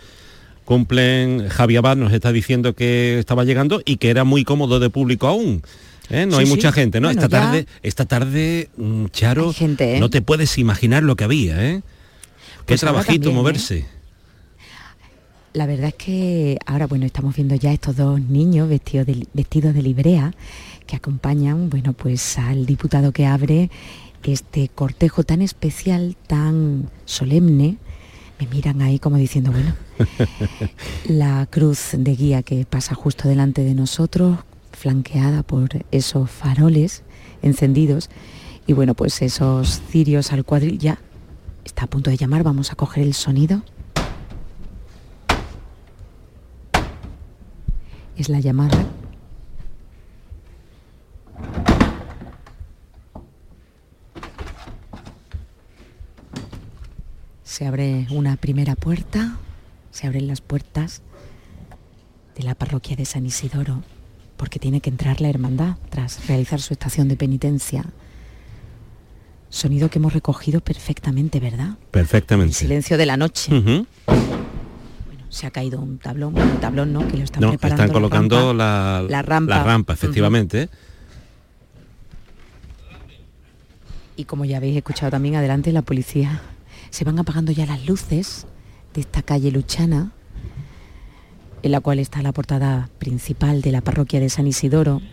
cumplen, 0.68 1.47
Javi 1.47 1.78
Abad 1.78 1.95
nos 1.95 2.11
está 2.13 2.32
diciendo 2.34 2.76
que 2.76 3.18
estaba 3.20 3.45
llegando 3.45 3.82
y 3.86 3.95
que 3.97 4.09
era 4.09 4.26
muy 4.26 4.43
cómodo 4.43 4.80
de 4.82 4.89
público 4.89 5.26
aún. 5.28 5.63
¿eh? 6.09 6.26
No 6.26 6.34
Sí, 6.34 6.39
hay 6.41 6.45
sí. 6.45 6.51
mucha 6.51 6.72
gente, 6.74 6.99
¿no? 6.99 7.07
Bueno, 7.07 7.22
esta 7.22 7.32
ya- 7.32 7.41
tarde, 7.45 7.65
esta 7.84 8.05
tarde, 8.05 8.70
mm, 8.78 9.05
Charo, 9.07 9.53
gente, 9.53 9.95
¿eh? 9.95 9.99
no 10.01 10.09
te 10.09 10.22
puedes 10.22 10.57
imaginar 10.57 11.03
lo 11.03 11.15
que 11.15 11.24
había, 11.24 11.65
¿eh? 11.65 11.82
Qué 12.59 12.63
Pues 12.74 12.82
trabajito 12.82 13.13
también, 13.13 13.32
¿eh? 13.32 13.36
moverse. 13.41 13.86
La 15.53 15.65
verdad 15.65 15.88
es 15.88 15.95
que 15.95 16.57
ahora, 16.65 16.86
bueno, 16.86 17.05
estamos 17.05 17.34
viendo 17.36 17.55
ya 17.55 17.72
estos 17.74 17.95
dos 17.95 18.20
niños 18.20 18.70
vestidos 18.70 19.07
de, 19.07 19.26
vestidos 19.34 19.74
de 19.74 19.82
librea 19.82 20.34
que 20.86 20.95
acompañan, 20.95 21.70
bueno, 21.70 21.93
pues 21.93 22.38
al 22.38 22.65
diputado 22.65 23.11
que 23.11 23.26
abre 23.26 23.72
este 24.24 24.68
cortejo 24.68 25.24
tan 25.24 25.41
especial, 25.41 26.18
tan 26.28 26.89
solemne. 27.05 27.78
Me 28.40 28.48
miran 28.48 28.82
ahí 28.82 29.00
como 29.00 29.18
diciendo, 29.18 29.52
bueno, 29.52 29.74
la 31.06 31.48
cruz 31.48 31.90
de 31.94 32.16
guía 32.16 32.44
que 32.44 32.66
pasa 32.66 32.94
justo 32.94 33.28
delante 33.28 33.64
de 33.64 33.74
nosotros, 33.74 34.38
flanqueada 34.72 35.42
por 35.42 35.70
esos 35.92 36.30
faroles 36.30 37.04
encendidos 37.42 38.10
y 38.68 38.74
bueno, 38.74 38.94
pues 38.94 39.22
esos 39.22 39.82
cirios 39.90 40.34
al 40.34 40.44
cuadril 40.44 40.78
ya 40.78 41.00
está 41.64 41.86
a 41.86 41.88
punto 41.88 42.10
de 42.10 42.18
llamar, 42.18 42.44
vamos 42.44 42.72
a 42.72 42.76
coger 42.76 43.04
el 43.04 43.14
sonido. 43.14 43.62
Es 48.18 48.30
la 48.30 48.40
llamada. 48.40 48.86
Se 57.48 57.66
abre 57.66 58.08
una 58.10 58.36
primera 58.36 58.76
puerta, 58.76 59.38
se 59.91 60.06
abren 60.06 60.28
las 60.28 60.41
puertas 60.41 61.02
de 62.36 62.43
la 62.43 62.56
parroquia 62.56 62.98
de 62.98 63.06
San 63.06 63.26
Isidoro, 63.26 63.84
porque 64.36 64.60
tiene 64.60 64.82
que 64.82 64.89
entrar 64.89 65.22
la 65.22 65.30
hermandad 65.30 65.78
tras 65.89 66.28
realizar 66.28 66.60
su 66.60 66.74
estación 66.74 67.08
de 67.08 67.16
penitencia. 67.16 67.86
Sonido 69.50 69.89
que 69.89 69.98
hemos 69.98 70.12
recogido 70.14 70.60
perfectamente, 70.60 71.39
¿verdad? 71.39 71.78
Perfectamente. 71.89 72.54
Silencio 72.54 72.98
de 72.98 73.06
la 73.06 73.16
noche. 73.16 73.64
Se 75.30 75.48
ha 75.48 75.52
caído 75.52 75.80
un 75.80 76.00
tablón, 76.00 76.34
bueno, 76.34 76.52
un 76.52 76.60
tablón 76.60 76.91
no, 76.91 77.08
que 77.08 77.16
lo 77.16 77.24
están 77.24 77.41
No, 77.41 77.50
preparando. 77.52 77.84
están 77.84 77.88
la 77.88 77.93
colocando 77.93 78.38
rampa. 78.50 78.54
la, 78.58 79.06
la 79.10 79.22
rampa. 79.22 79.56
la 79.56 79.64
rampa, 79.64 79.93
Ujú. 79.93 80.06
efectivamente. 80.06 80.70
Y 84.18 84.26
como 84.26 84.43
ya 84.43 84.58
habéis 84.58 84.76
escuchado 84.76 85.12
también 85.12 85.36
adelante, 85.36 85.72
la 85.72 85.82
policía 85.82 86.41
se 86.98 87.06
van 87.06 87.20
apagando 87.20 87.52
ya 87.52 87.68
las 87.68 87.86
luces 87.86 88.48
de 88.95 89.02
esta 89.02 89.22
calle 89.22 89.52
Luchana, 89.52 90.14
en 91.62 91.72
la 91.72 91.80
cual 91.80 92.00
está 92.00 92.24
la 92.24 92.32
portada 92.32 92.89
principal 92.98 93.62
de 93.62 93.72
la 93.72 93.82
parroquia 93.82 94.20
de 94.20 94.32
San 94.32 94.48
Isidoro, 94.48 95.04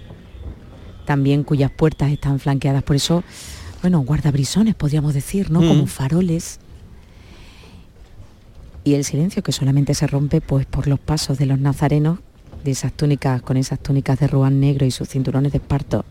también 1.05 1.45
cuyas 1.45 1.71
puertas 1.71 2.11
están 2.11 2.41
flanqueadas 2.41 2.83
por 2.85 2.97
eso, 2.97 3.23
bueno, 3.83 4.01
guardabrisones 4.01 4.75
podríamos 4.75 5.13
decir, 5.13 5.51
¿no? 5.51 5.61
Mm. 5.61 5.69
Como 5.69 5.87
faroles. 5.87 6.59
Y 8.83 8.95
el 8.95 9.05
silencio 9.05 9.43
que 9.43 9.53
solamente 9.53 9.93
se 9.93 10.07
rompe 10.07 10.41
pues 10.41 10.65
por 10.65 10.87
los 10.87 10.99
pasos 10.99 11.37
de 11.37 11.45
los 11.45 11.59
nazarenos, 11.59 12.21
de 12.65 12.71
esas 12.71 12.95
túnicas, 12.95 13.43
con 13.43 13.59
esas 13.59 13.79
túnicas 13.79 14.19
de 14.21 14.27
ruán 14.27 14.59
negro 14.59 14.87
y 14.87 14.91
sus 14.91 15.11
cinturones 15.11 15.53
de 15.53 15.59
esparto. 15.59 16.07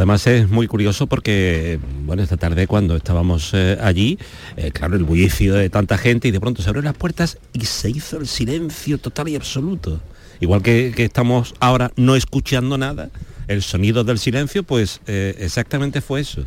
Además 0.00 0.26
es 0.28 0.48
muy 0.48 0.66
curioso 0.66 1.06
porque, 1.06 1.78
bueno, 2.06 2.22
esta 2.22 2.38
tarde 2.38 2.66
cuando 2.66 2.96
estábamos 2.96 3.50
eh, 3.52 3.76
allí, 3.82 4.18
eh, 4.56 4.70
claro, 4.70 4.96
el 4.96 5.04
bullicio 5.04 5.52
de 5.56 5.68
tanta 5.68 5.98
gente 5.98 6.26
y 6.26 6.30
de 6.30 6.40
pronto 6.40 6.62
se 6.62 6.70
abrieron 6.70 6.86
las 6.86 6.96
puertas 6.96 7.36
y 7.52 7.66
se 7.66 7.90
hizo 7.90 8.16
el 8.16 8.26
silencio 8.26 8.96
total 8.96 9.28
y 9.28 9.36
absoluto. 9.36 10.00
Igual 10.40 10.62
que, 10.62 10.94
que 10.96 11.04
estamos 11.04 11.54
ahora 11.60 11.92
no 11.96 12.16
escuchando 12.16 12.78
nada, 12.78 13.10
el 13.46 13.60
sonido 13.60 14.02
del 14.02 14.18
silencio, 14.18 14.62
pues 14.62 15.02
eh, 15.06 15.34
exactamente 15.38 16.00
fue 16.00 16.22
eso. 16.22 16.46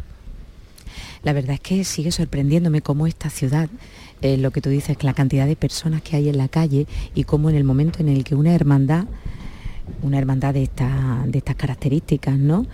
La 1.21 1.31
verdad 1.33 1.53
es 1.53 1.59
que 1.59 1.83
sigue 1.83 2.11
sorprendiéndome 2.11 2.81
cómo 2.81 3.05
esta 3.05 3.29
ciudad, 3.29 3.69
lo 4.23 4.49
que 4.49 4.61
tú 4.61 4.71
dices, 4.71 4.97
la 5.03 5.13
cantidad 5.13 5.45
de 5.45 5.55
personas 5.55 6.01
que 6.01 6.15
hay 6.15 6.27
en 6.27 6.37
la 6.39 6.47
calle 6.47 6.87
y 7.13 7.25
cómo 7.25 7.51
en 7.51 7.55
el 7.55 7.65
momento 7.65 7.99
en 7.99 8.09
el 8.09 8.23
que 8.23 8.33
una 8.33 8.55
hermandad, 8.55 9.05
una 10.01 10.17
hermandad 10.17 10.55
de, 10.55 10.63
esta- 10.63 11.23
de 11.27 11.37
estas 11.37 11.55
características, 11.55 12.39
¿no? 12.39 12.65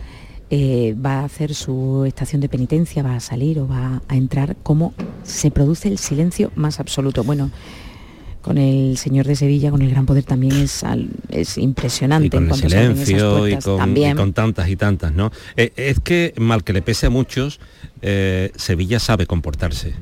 Eh, 0.52 0.95
va 1.04 1.20
a 1.20 1.26
hacer 1.26 1.54
su 1.54 2.06
estación 2.08 2.41
de 2.41 2.50
penitencia, 2.50 3.04
va 3.04 3.16
a 3.16 3.20
salir 3.20 3.60
o 3.60 3.68
va 3.68 4.02
a 4.08 4.16
entrar, 4.16 4.56
cómo 4.64 4.93
se 5.24 5.52
produce 5.52 5.88
el 5.89 6.00
silencio 6.00 6.52
más 6.56 6.80
absoluto. 6.80 7.24
Bueno, 7.24 7.52
con 8.41 8.58
el 8.58 8.97
señor 8.97 9.28
de 9.28 9.36
Sevilla, 9.36 9.70
con 9.70 9.84
el 9.84 9.91
gran 9.91 10.08
poder 10.08 10.24
también 10.24 10.54
es, 10.56 10.84
al- 10.84 11.10
es 11.30 11.58
impresionante 11.60 12.28
y 12.28 12.30
con 12.32 12.45
en 12.45 12.50
el 12.50 12.56
silencio 12.56 13.47
y 13.47 13.58
con, 13.58 13.76
y 13.76 13.78
también. 13.78 14.18
con 14.18 14.34
tantas 14.34 14.70
y 14.70 14.76
tantas, 14.76 15.14
¿no? 15.14 15.32
Eh, 15.56 15.72
es 15.76 16.00
que, 16.00 16.34
mal 16.38 16.64
que 16.64 16.74
le 16.74 16.82
pese 16.82 17.06
a 17.06 17.10
muchos, 17.12 17.60
eh, 18.02 18.52
Sevilla 18.56 19.00
sabe 19.00 19.28
comportarse. 19.28 19.93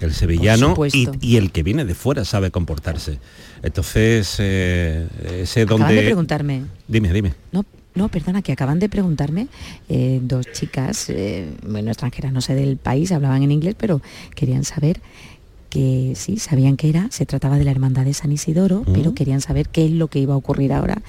El 0.00 0.14
sevillano 0.14 0.74
y, 1.20 1.36
el 1.36 1.52
que 1.52 1.62
viene 1.62 1.84
de 1.84 1.94
fuera 1.94 2.24
sabe 2.24 2.50
comportarse. 2.50 3.18
Entonces, 3.62 4.36
eh, 4.40 5.06
ese 5.42 5.64
donde... 5.64 5.94
De 5.94 6.02
preguntarme, 6.02 6.62
Dime, 6.88 7.12
dime. 7.12 7.34
No, 7.52 7.64
no, 7.94 8.08
perdona, 8.08 8.42
que 8.42 8.52
acaban 8.52 8.78
de 8.78 8.88
preguntarme 8.88 9.48
eh, 9.88 10.20
dos 10.22 10.50
chicas, 10.52 11.08
eh, 11.10 11.46
bueno, 11.66 11.90
extranjeras, 11.90 12.32
no 12.32 12.40
sé 12.40 12.54
del 12.54 12.76
país, 12.78 13.12
hablaban 13.12 13.42
en 13.42 13.52
inglés, 13.52 13.74
pero 13.78 14.00
querían 14.34 14.64
saber 14.64 15.00
que 15.68 16.12
sí, 16.16 16.38
sabían 16.38 16.76
que 16.76 16.88
era, 16.90 17.08
se 17.10 17.24
trataba 17.24 17.56
de 17.58 17.64
la 17.64 17.70
Hermandad 17.70 18.04
de 18.04 18.12
San 18.14 18.30
Isidoro, 18.32 18.82
pero 18.92 19.14
querían 19.14 19.40
saber 19.40 19.68
qué 19.68 19.86
es 19.86 19.90
lo 19.92 20.08
que 20.08 20.18
iba 20.18 20.34
a 20.34 20.36
ocurrir 20.36 20.72
ahora. 20.72 21.00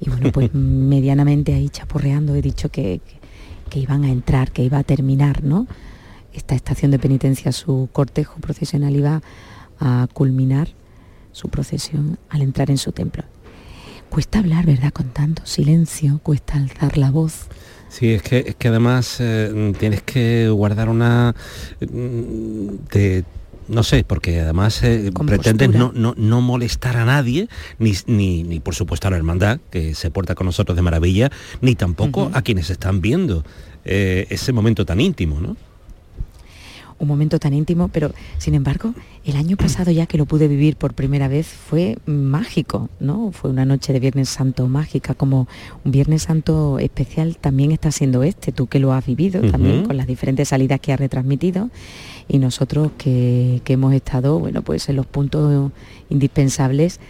Y 0.00 0.08
bueno, 0.08 0.32
pues 0.32 0.52
medianamente 0.54 1.52
ahí 1.54 1.68
chaporreando 1.68 2.34
he 2.34 2.42
dicho 2.42 2.68
que, 2.70 3.00
que- 3.06 3.16
que 3.68 3.80
iban 3.80 4.04
a 4.04 4.10
entrar, 4.10 4.52
que 4.52 4.62
iba 4.62 4.78
a 4.78 4.84
terminar, 4.84 5.42
¿no? 5.42 5.66
Esta 6.32 6.54
estación 6.54 6.92
de 6.92 6.98
penitencia, 7.00 7.50
su 7.50 7.88
cortejo 7.92 8.38
procesional 8.40 8.94
iba 8.94 9.22
a 9.80 10.06
culminar 10.12 10.68
su 11.32 11.48
procesión 11.48 12.16
al 12.28 12.42
entrar 12.42 12.70
en 12.70 12.78
su 12.78 12.92
templo. 12.92 13.24
Cuesta 14.10 14.38
hablar, 14.38 14.64
¿verdad? 14.66 14.92
Con 14.92 15.10
tanto 15.10 15.44
silencio, 15.44 16.20
cuesta 16.22 16.54
alzar 16.54 16.96
la 16.96 17.10
voz. 17.10 17.46
Sí, 17.88 18.12
es 18.12 18.22
que, 18.22 18.44
es 18.48 18.54
que 18.56 18.68
además 18.68 19.16
eh, 19.20 19.72
tienes 19.78 20.02
que 20.02 20.48
guardar 20.48 20.88
una... 20.88 21.34
mm, 21.80 22.68
de- 22.92 23.24
no 23.68 23.82
sé, 23.82 24.04
porque 24.04 24.40
además 24.40 24.80
eh, 24.84 25.10
pretendes 25.26 25.70
no, 25.70 25.90
no, 25.92 26.14
no 26.16 26.40
molestar 26.40 26.96
a 26.96 27.04
nadie, 27.04 27.48
ni, 27.80 27.94
ni, 28.06 28.44
ni, 28.44 28.60
por 28.60 28.76
supuesto 28.76 29.08
a 29.08 29.10
la 29.10 29.16
hermandad, 29.16 29.58
que 29.70 29.94
se 29.96 30.08
porta 30.12 30.36
con 30.36 30.46
nosotros 30.46 30.76
de 30.76 30.82
maravilla, 30.82 31.32
ni 31.62 31.74
tampoco 31.74 32.30
a 32.32 32.42
quienes 32.42 32.70
están 32.70 33.00
viendo 33.00 33.44
eh, 33.84 34.28
ese 34.30 34.52
momento 34.52 34.86
tan 34.86 35.00
íntimo, 35.00 35.40
¿no? 35.40 35.56
Un 36.98 37.08
momento 37.08 37.38
tan 37.38 37.54
íntimo, 37.54 37.88
pero 37.88 38.12
sin 38.38 38.54
embargo, 38.54 38.94
el 39.24 39.36
año 39.36 39.56
pasado 39.56 39.90
ya 39.90 40.06
que 40.06 40.18
lo 40.18 40.26
pude 40.26 40.48
vivir 40.48 40.76
por 40.76 40.94
primera 40.94 41.28
vez 41.28 41.46
fue 41.46 41.98
mágico, 42.06 42.88
¿no? 43.00 43.32
Fue 43.32 43.50
una 43.50 43.64
noche 43.64 43.92
de 43.92 44.00
Viernes 44.00 44.28
Santo 44.28 44.66
mágica, 44.68 45.14
como 45.14 45.48
un 45.84 45.92
Viernes 45.92 46.22
Santo 46.22 46.78
especial 46.78 47.36
también 47.38 47.72
está 47.72 47.90
siendo 47.90 48.22
este, 48.22 48.52
tú 48.52 48.66
que 48.66 48.78
lo 48.78 48.92
has 48.92 49.04
vivido 49.04 49.42
también 49.50 49.84
con 49.84 49.96
las 49.96 50.06
diferentes 50.06 50.48
salidas 50.48 50.80
que 50.80 50.92
has 50.92 51.00
retransmitido 51.00 51.70
y 52.28 52.38
nosotros 52.38 52.92
que, 52.98 53.60
que 53.64 53.74
hemos 53.74 53.92
estado, 53.92 54.38
bueno, 54.38 54.62
pues 54.62 54.88
en 54.88 54.96
los 54.96 55.06
puntos 55.06 55.72
indispensables 56.08 57.00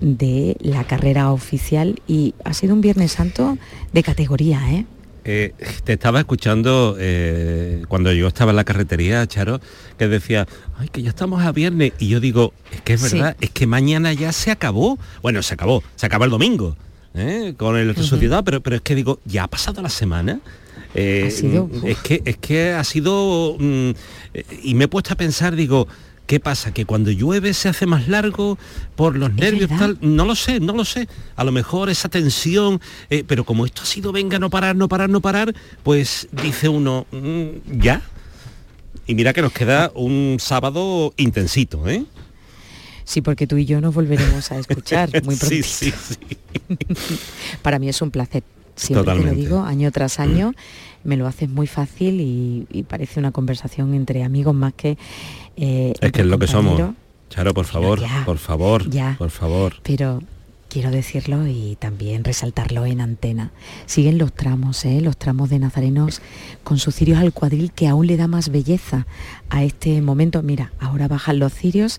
de 0.00 0.56
la 0.60 0.84
carrera 0.84 1.32
oficial 1.32 2.00
y 2.06 2.34
ha 2.44 2.52
sido 2.52 2.74
un 2.74 2.80
Viernes 2.80 3.12
Santo 3.12 3.56
de 3.92 4.02
categoría, 4.02 4.60
¿eh? 4.72 4.86
Eh, 5.28 5.54
te 5.82 5.94
estaba 5.94 6.20
escuchando 6.20 6.96
eh, 7.00 7.82
cuando 7.88 8.12
yo 8.12 8.28
estaba 8.28 8.52
en 8.52 8.56
la 8.56 8.62
carretería, 8.64 9.26
Charo, 9.26 9.60
que 9.98 10.06
decía, 10.06 10.46
ay, 10.78 10.88
que 10.88 11.02
ya 11.02 11.08
estamos 11.10 11.42
a 11.42 11.50
viernes. 11.50 11.92
Y 11.98 12.06
yo 12.08 12.20
digo, 12.20 12.52
es 12.72 12.80
que 12.82 12.92
es 12.92 13.00
Sí. 13.00 13.16
verdad, 13.16 13.36
es 13.40 13.50
que 13.50 13.66
mañana 13.66 14.12
ya 14.12 14.30
se 14.30 14.52
acabó. 14.52 14.98
Bueno, 15.22 15.42
se 15.42 15.54
acabó, 15.54 15.82
se 15.96 16.06
acaba 16.06 16.26
el 16.26 16.30
domingo, 16.30 16.76
¿eh? 17.14 17.54
con 17.56 17.76
el 17.76 17.92
resucitado, 17.94 18.44
pero, 18.44 18.60
pero 18.60 18.76
es 18.76 18.82
que 18.82 18.94
digo, 18.94 19.18
ya 19.24 19.42
ha 19.44 19.48
pasado 19.48 19.82
la 19.82 19.88
semana. 19.90 20.38
Eh, 20.94 21.24
Ha 21.26 21.30
sido, 21.30 21.66
mm, 21.66 21.86
es 21.86 21.98
que 21.98 22.22
es 22.24 22.36
que 22.38 22.70
ha 22.72 22.84
sido 22.84 23.56
mm, 23.58 23.90
y 24.62 24.74
me 24.74 24.84
he 24.84 24.88
puesto 24.88 25.12
a 25.12 25.16
pensar 25.16 25.54
digo 25.56 25.88
¿Qué 26.26 26.40
pasa? 26.40 26.72
¿Que 26.72 26.84
cuando 26.84 27.10
llueve 27.12 27.54
se 27.54 27.68
hace 27.68 27.86
más 27.86 28.08
largo 28.08 28.58
por 28.96 29.16
los 29.16 29.32
nervios? 29.34 29.70
Tal? 29.78 29.96
No 30.00 30.24
lo 30.24 30.34
sé, 30.34 30.58
no 30.58 30.72
lo 30.72 30.84
sé. 30.84 31.08
A 31.36 31.44
lo 31.44 31.52
mejor 31.52 31.88
esa 31.88 32.08
tensión, 32.08 32.80
eh, 33.10 33.22
pero 33.26 33.44
como 33.44 33.64
esto 33.64 33.82
ha 33.82 33.86
sido 33.86 34.10
venga, 34.10 34.38
no 34.40 34.50
parar, 34.50 34.74
no 34.74 34.88
parar, 34.88 35.08
no 35.08 35.20
parar, 35.20 35.54
pues 35.84 36.28
dice 36.32 36.68
uno, 36.68 37.06
mm, 37.12 37.80
ya. 37.80 38.02
Y 39.06 39.14
mira 39.14 39.32
que 39.32 39.40
nos 39.42 39.52
queda 39.52 39.92
un 39.94 40.38
sábado 40.40 41.14
intensito, 41.16 41.88
¿eh? 41.88 42.04
Sí, 43.04 43.20
porque 43.22 43.46
tú 43.46 43.56
y 43.56 43.64
yo 43.64 43.80
nos 43.80 43.94
volveremos 43.94 44.50
a 44.50 44.58
escuchar 44.58 45.10
muy 45.22 45.36
pronto. 45.36 45.46
sí, 45.46 45.62
sí, 45.62 45.92
sí. 45.92 46.18
Para 47.62 47.78
mí 47.78 47.88
es 47.88 48.02
un 48.02 48.10
placer. 48.10 48.42
Siempre 48.74 49.04
te 49.04 49.04
Totalmente. 49.04 49.30
lo 49.36 49.40
digo, 49.40 49.62
año 49.62 49.90
tras 49.92 50.18
año, 50.20 50.54
me 51.06 51.16
lo 51.16 51.26
haces 51.26 51.48
muy 51.48 51.66
fácil 51.66 52.20
y, 52.20 52.66
y 52.70 52.82
parece 52.82 53.18
una 53.20 53.32
conversación 53.32 53.94
entre 53.94 54.22
amigos 54.24 54.54
más 54.54 54.74
que... 54.74 54.98
eh, 55.56 55.92
Es 56.00 56.12
que 56.12 56.20
es 56.20 56.26
lo 56.26 56.38
que 56.38 56.46
somos. 56.46 56.80
Charo, 57.30 57.54
por 57.54 57.64
favor, 57.64 58.00
ya, 58.00 58.22
por 58.24 58.38
favor, 58.38 58.88
ya. 58.90 59.16
por 59.18 59.30
favor. 59.30 59.74
Pero 59.82 60.22
quiero 60.68 60.90
decirlo 60.90 61.46
y 61.46 61.76
también 61.80 62.22
resaltarlo 62.22 62.86
en 62.86 63.00
antena. 63.00 63.50
Siguen 63.86 64.18
los 64.18 64.32
tramos, 64.32 64.84
¿eh? 64.84 65.00
los 65.00 65.16
tramos 65.16 65.48
de 65.50 65.58
nazarenos 65.58 66.20
con 66.62 66.78
sus 66.78 66.94
cirios 66.94 67.18
al 67.18 67.32
cuadril 67.32 67.72
que 67.72 67.88
aún 67.88 68.06
le 68.06 68.16
da 68.16 68.28
más 68.28 68.50
belleza 68.50 69.06
a 69.48 69.64
este 69.64 70.00
momento. 70.02 70.42
Mira, 70.42 70.72
ahora 70.78 71.08
bajan 71.08 71.38
los 71.38 71.52
cirios 71.52 71.98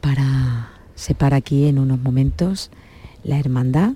para 0.00 0.70
separar 0.94 1.34
aquí 1.34 1.66
en 1.66 1.78
unos 1.78 1.98
momentos 2.00 2.70
la 3.24 3.38
hermandad, 3.38 3.92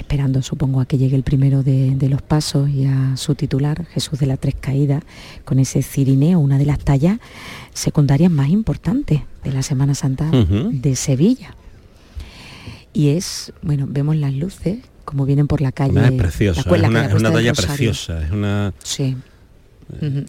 esperando 0.00 0.42
supongo 0.42 0.80
a 0.80 0.86
que 0.86 0.98
llegue 0.98 1.16
el 1.16 1.22
primero 1.22 1.62
de, 1.62 1.94
de 1.94 2.08
los 2.08 2.22
pasos 2.22 2.68
y 2.68 2.86
a 2.86 3.16
su 3.16 3.34
titular, 3.34 3.86
Jesús 3.86 4.18
de 4.18 4.26
las 4.26 4.38
Tres 4.38 4.54
Caídas, 4.60 5.02
con 5.44 5.58
ese 5.58 5.82
cirineo, 5.82 6.38
una 6.40 6.58
de 6.58 6.66
las 6.66 6.78
tallas 6.78 7.18
secundarias 7.72 8.30
más 8.30 8.48
importantes 8.48 9.20
de 9.44 9.52
la 9.52 9.62
Semana 9.62 9.94
Santa 9.94 10.30
de 10.30 10.96
Sevilla. 10.96 11.54
Y 12.92 13.10
es, 13.10 13.52
bueno, 13.62 13.86
vemos 13.88 14.16
las 14.16 14.34
luces 14.34 14.78
como 15.04 15.26
vienen 15.26 15.46
por 15.46 15.60
la 15.60 15.72
calle. 15.72 15.98
Además, 15.98 16.12
es 16.12 16.18
preciosa, 16.18 16.62
la 16.66 16.76
es 16.76 17.14
una, 17.14 17.28
es 17.28 17.34
talla 17.34 17.52
preciosa, 17.52 18.24
es 18.24 18.30
una... 18.30 18.72
Sí. 18.82 19.16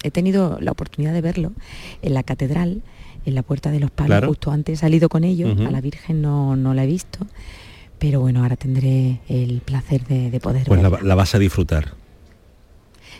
He 0.04 0.10
tenido 0.10 0.58
la 0.60 0.72
oportunidad 0.72 1.14
de 1.14 1.22
verlo 1.22 1.52
en 2.02 2.14
la 2.16 2.24
catedral, 2.24 2.82
en 3.26 3.36
la 3.36 3.44
Puerta 3.44 3.70
de 3.70 3.80
los 3.80 3.92
Palos, 3.92 4.08
Claro. 4.08 4.28
justo 4.30 4.50
antes 4.52 4.80
he 4.80 4.82
salido 4.82 5.08
con 5.08 5.24
ellos, 5.24 5.60
a 5.60 5.70
la 5.70 5.82
Virgen 5.82 6.22
no, 6.22 6.56
no 6.56 6.74
la 6.74 6.84
he 6.84 6.88
visto, 6.88 7.20
pero 8.02 8.20
bueno, 8.20 8.41
ahora 8.41 8.56
tendré 8.56 9.20
el 9.30 9.62
placer 9.62 10.08
de, 10.08 10.32
de 10.32 10.39
poder 10.39 10.66
Pues 10.66 10.82
la, 10.82 10.89
verla. 10.89 11.08
la 11.08 11.14
vas 11.14 11.36
a 11.36 11.39
disfrutar. 11.39 11.93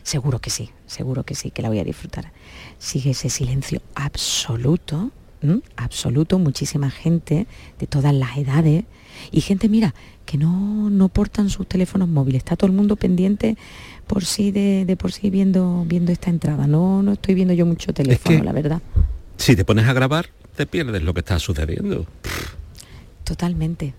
Seguro 0.01 0.39
que 0.39 0.49
sí, 0.49 0.71
seguro 0.88 1.23
que 1.23 1.36
sí, 1.36 1.51
que 1.51 1.61
la 1.61 1.69
voy 1.69 1.77
a 1.77 1.84
disfrutar. 1.84 2.32
Sigue 2.79 3.11
ese 3.11 3.29
silencio 3.29 3.79
absoluto, 3.93 5.11
¿m? 5.43 5.59
absoluto, 5.77 6.39
muchísima 6.39 6.89
gente 6.89 7.45
de 7.77 7.86
todas 7.86 8.11
las 8.11 8.36
edades 8.38 8.86
y 9.32 9.41
gente, 9.41 9.69
mira, 9.69 9.93
que 10.25 10.39
no, 10.39 10.89
no 10.89 11.09
portan 11.09 11.51
sus 11.51 11.67
teléfonos 11.67 12.07
móviles, 12.09 12.39
está 12.39 12.55
todo 12.55 12.65
el 12.71 12.75
mundo 12.75 12.95
pendiente 12.95 13.57
por 14.07 14.25
sí 14.25 14.49
de, 14.49 14.86
de 14.86 14.97
por 14.97 15.11
sí 15.11 15.29
viendo, 15.29 15.86
viendo 15.88 16.11
esta 16.11 16.32
entrada. 16.32 16.65
No, 16.65 17.03
no 17.03 17.11
estoy 17.11 17.36
viendo 17.36 17.53
yo 17.53 17.67
mucho 17.67 17.93
teléfono, 17.93 18.39
que- 18.39 18.43
la 18.43 18.51
verdad. 18.51 18.82
Si 19.38 19.55
te 19.55 19.63
pones 19.63 19.86
a 19.88 19.93
grabar, 19.93 20.29
te 20.55 20.65
pierdes 20.65 21.03
lo 21.03 21.13
que 21.13 21.19
está 21.19 21.38
sucediendo. 21.38 22.07
Totalmente, 23.23 23.93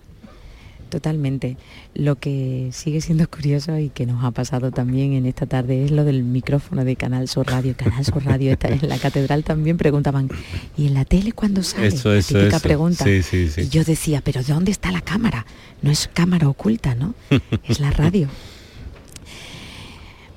totalmente. 0.93 1.57
Lo 1.95 2.17
que 2.17 2.69
sigue 2.71 3.01
siendo 3.01 3.27
curioso 3.27 3.79
y 3.79 3.89
que 3.89 4.05
nos 4.05 4.23
ha 4.23 4.29
pasado 4.29 4.69
también 4.69 5.13
en 5.13 5.25
esta 5.25 5.47
tarde 5.47 5.85
es 5.85 5.89
lo 5.89 6.03
del 6.03 6.21
micrófono 6.23 6.85
de 6.85 6.95
Canal 6.95 7.27
Sur 7.27 7.47
Radio. 7.47 7.73
Canal 7.75 8.05
Sur 8.05 8.23
Radio 8.23 8.51
está 8.51 8.67
en 8.67 8.87
la 8.87 8.99
catedral 8.99 9.43
también 9.43 9.77
preguntaban, 9.77 10.29
¿y 10.77 10.85
en 10.85 10.93
la 10.93 11.03
tele 11.03 11.31
cuándo 11.31 11.63
sale? 11.63 11.87
Eso, 11.87 12.09
La 12.09 12.19
eso, 12.19 12.37
típica 12.37 12.57
eso. 12.57 12.63
pregunta. 12.63 13.03
Sí, 13.05 13.23
sí, 13.23 13.49
sí. 13.49 13.61
Y 13.61 13.69
yo 13.69 13.83
decía, 13.83 14.21
¿pero 14.23 14.43
de 14.43 14.53
dónde 14.53 14.69
está 14.69 14.91
la 14.91 15.01
cámara? 15.01 15.47
No 15.81 15.89
es 15.89 16.07
cámara 16.13 16.47
oculta, 16.47 16.93
¿no? 16.93 17.15
es 17.67 17.79
la 17.79 17.89
radio. 17.89 18.27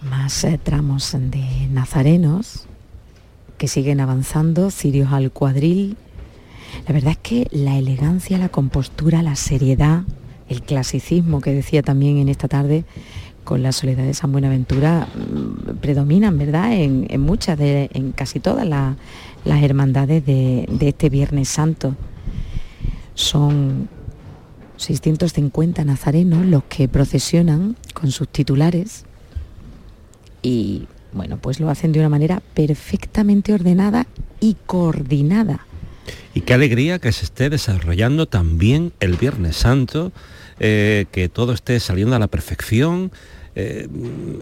Más 0.09 0.43
eh, 0.45 0.59
tramos 0.63 1.13
de 1.13 1.69
nazarenos 1.71 2.65
que 3.59 3.69
siguen 3.69 4.01
avanzando, 4.01 4.71
cirios 4.71 5.13
al 5.13 5.31
cuadril. 5.33 5.99
La 6.87 6.95
verdad 6.95 7.13
es 7.13 7.19
que 7.19 7.47
la 7.51 7.77
elegancia, 7.77 8.39
la 8.39 8.49
compostura, 8.49 9.23
la 9.23 9.37
seriedad, 9.37 10.03
el 10.49 10.63
clasicismo 10.63 11.41
que 11.41 11.53
decía 11.53 11.83
también 11.83 12.19
en 12.19 12.29
esta 12.29 12.49
tarde 12.49 12.85
con 13.45 13.63
la 13.63 13.73
soledad 13.73 14.05
de 14.05 14.15
San 14.15 14.33
Buenaventura 14.33 15.07
mm, 15.15 15.77
predominan, 15.81 16.37
¿verdad? 16.39 16.73
En, 16.73 17.21
muchas, 17.21 17.59
de, 17.59 17.91
en 17.95 18.13
casi 18.13 18.41
todas 18.41 18.67
la- 18.67 18.97
las 19.45 19.63
hermandades 19.63 20.27
de, 20.27 20.67
de 20.69 20.89
este 20.89 21.09
Viernes 21.11 21.49
Santo. 21.49 21.95
Son 23.15 23.89
650 24.77 25.85
nazarenos 25.85 26.45
los 26.45 26.65
que 26.65 26.89
procesionan 26.89 27.77
con 27.95 28.11
sus 28.11 28.29
titulares 28.29 29.05
y 30.43 30.87
bueno, 31.13 31.39
pues 31.39 31.61
lo 31.61 31.71
hacen 31.71 31.93
de 31.93 32.01
una 32.01 32.09
manera 32.11 32.43
perfectamente 32.55 33.55
ordenada 33.55 34.07
y 34.41 34.57
coordinada. 34.67 35.67
Y 36.35 36.43
qué 36.43 36.55
alegría 36.55 36.99
que 36.99 37.13
se 37.13 37.25
esté 37.25 37.51
desarrollando 37.51 38.27
también 38.27 38.93
el 39.01 39.17
Viernes 39.17 39.57
Santo, 39.57 40.13
eh, 40.61 41.07
que 41.13 41.29
todo 41.29 41.53
esté 41.53 41.81
saliendo 41.81 42.17
a 42.17 42.19
la 42.19 42.29
perfección. 42.29 43.11
eh, 43.55 43.89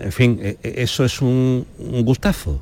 en 0.00 0.12
fin, 0.12 0.38
eh, 0.42 0.56
eso 0.62 1.04
es 1.04 1.22
un, 1.22 1.66
un 1.78 2.04
gustazo. 2.04 2.60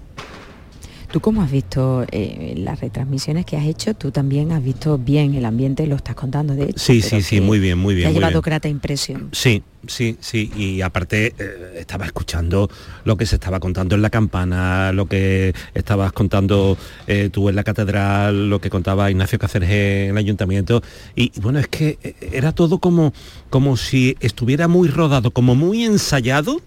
¿Tú 1.13 1.21
cómo 1.21 1.43
has 1.43 1.51
visto 1.51 2.07
eh, 2.11 2.55
las 2.57 2.81
retransmisiones 2.81 3.45
que 3.45 3.59
has 3.59 3.67
hecho? 3.67 3.93
Tú 3.93 4.11
también 4.11 4.51
has 4.51 4.65
visto 4.65 4.97
bien 4.97 5.35
el 5.35 5.45
ambiente, 5.45 5.87
lo 5.87 5.97
estás 5.97 6.15
contando 6.15 6.55
de 6.55 6.71
hecho. 6.71 6.79
Sí, 6.79 7.03
sí, 7.03 7.21
sí, 7.21 7.43
muy 7.43 7.59
bien, 7.59 7.77
muy 7.77 7.95
bien. 7.95 8.07
Te 8.07 8.13
ha 8.13 8.15
llevado 8.15 8.41
bien. 8.41 8.43
grata 8.43 8.69
impresión. 8.71 9.29
Sí, 9.31 9.63
sí, 9.87 10.17
sí. 10.21 10.51
Y 10.57 10.81
aparte 10.81 11.35
eh, 11.39 11.75
estaba 11.81 12.07
escuchando 12.07 12.71
lo 13.05 13.19
que 13.19 13.27
se 13.27 13.35
estaba 13.35 13.61
contando 13.61 13.95
en 13.95 14.01
la 14.01 14.09
campana, 14.09 14.91
lo 14.93 15.05
que 15.05 15.55
estabas 15.75 16.13
contando 16.13 16.79
eh, 17.07 17.29
tú 17.31 17.51
en 17.51 17.57
la 17.57 17.63
catedral, 17.63 18.49
lo 18.49 18.63
que 18.63 18.71
contaba 18.71 19.11
Ignacio 19.11 19.39
Cáceres 19.39 19.69
en 19.69 20.13
el 20.13 20.17
ayuntamiento. 20.17 20.83
Y, 21.15 21.39
bueno, 21.43 21.59
es 21.59 21.69
que 21.69 21.99
era 22.33 22.53
todo 22.53 22.79
como, 22.79 23.13
como 23.51 23.77
si 23.77 24.17
estuviera 24.21 24.67
muy 24.67 24.89
rodado, 24.89 25.31
como 25.31 25.55
muy 25.57 25.85
ensayado. 25.85 26.63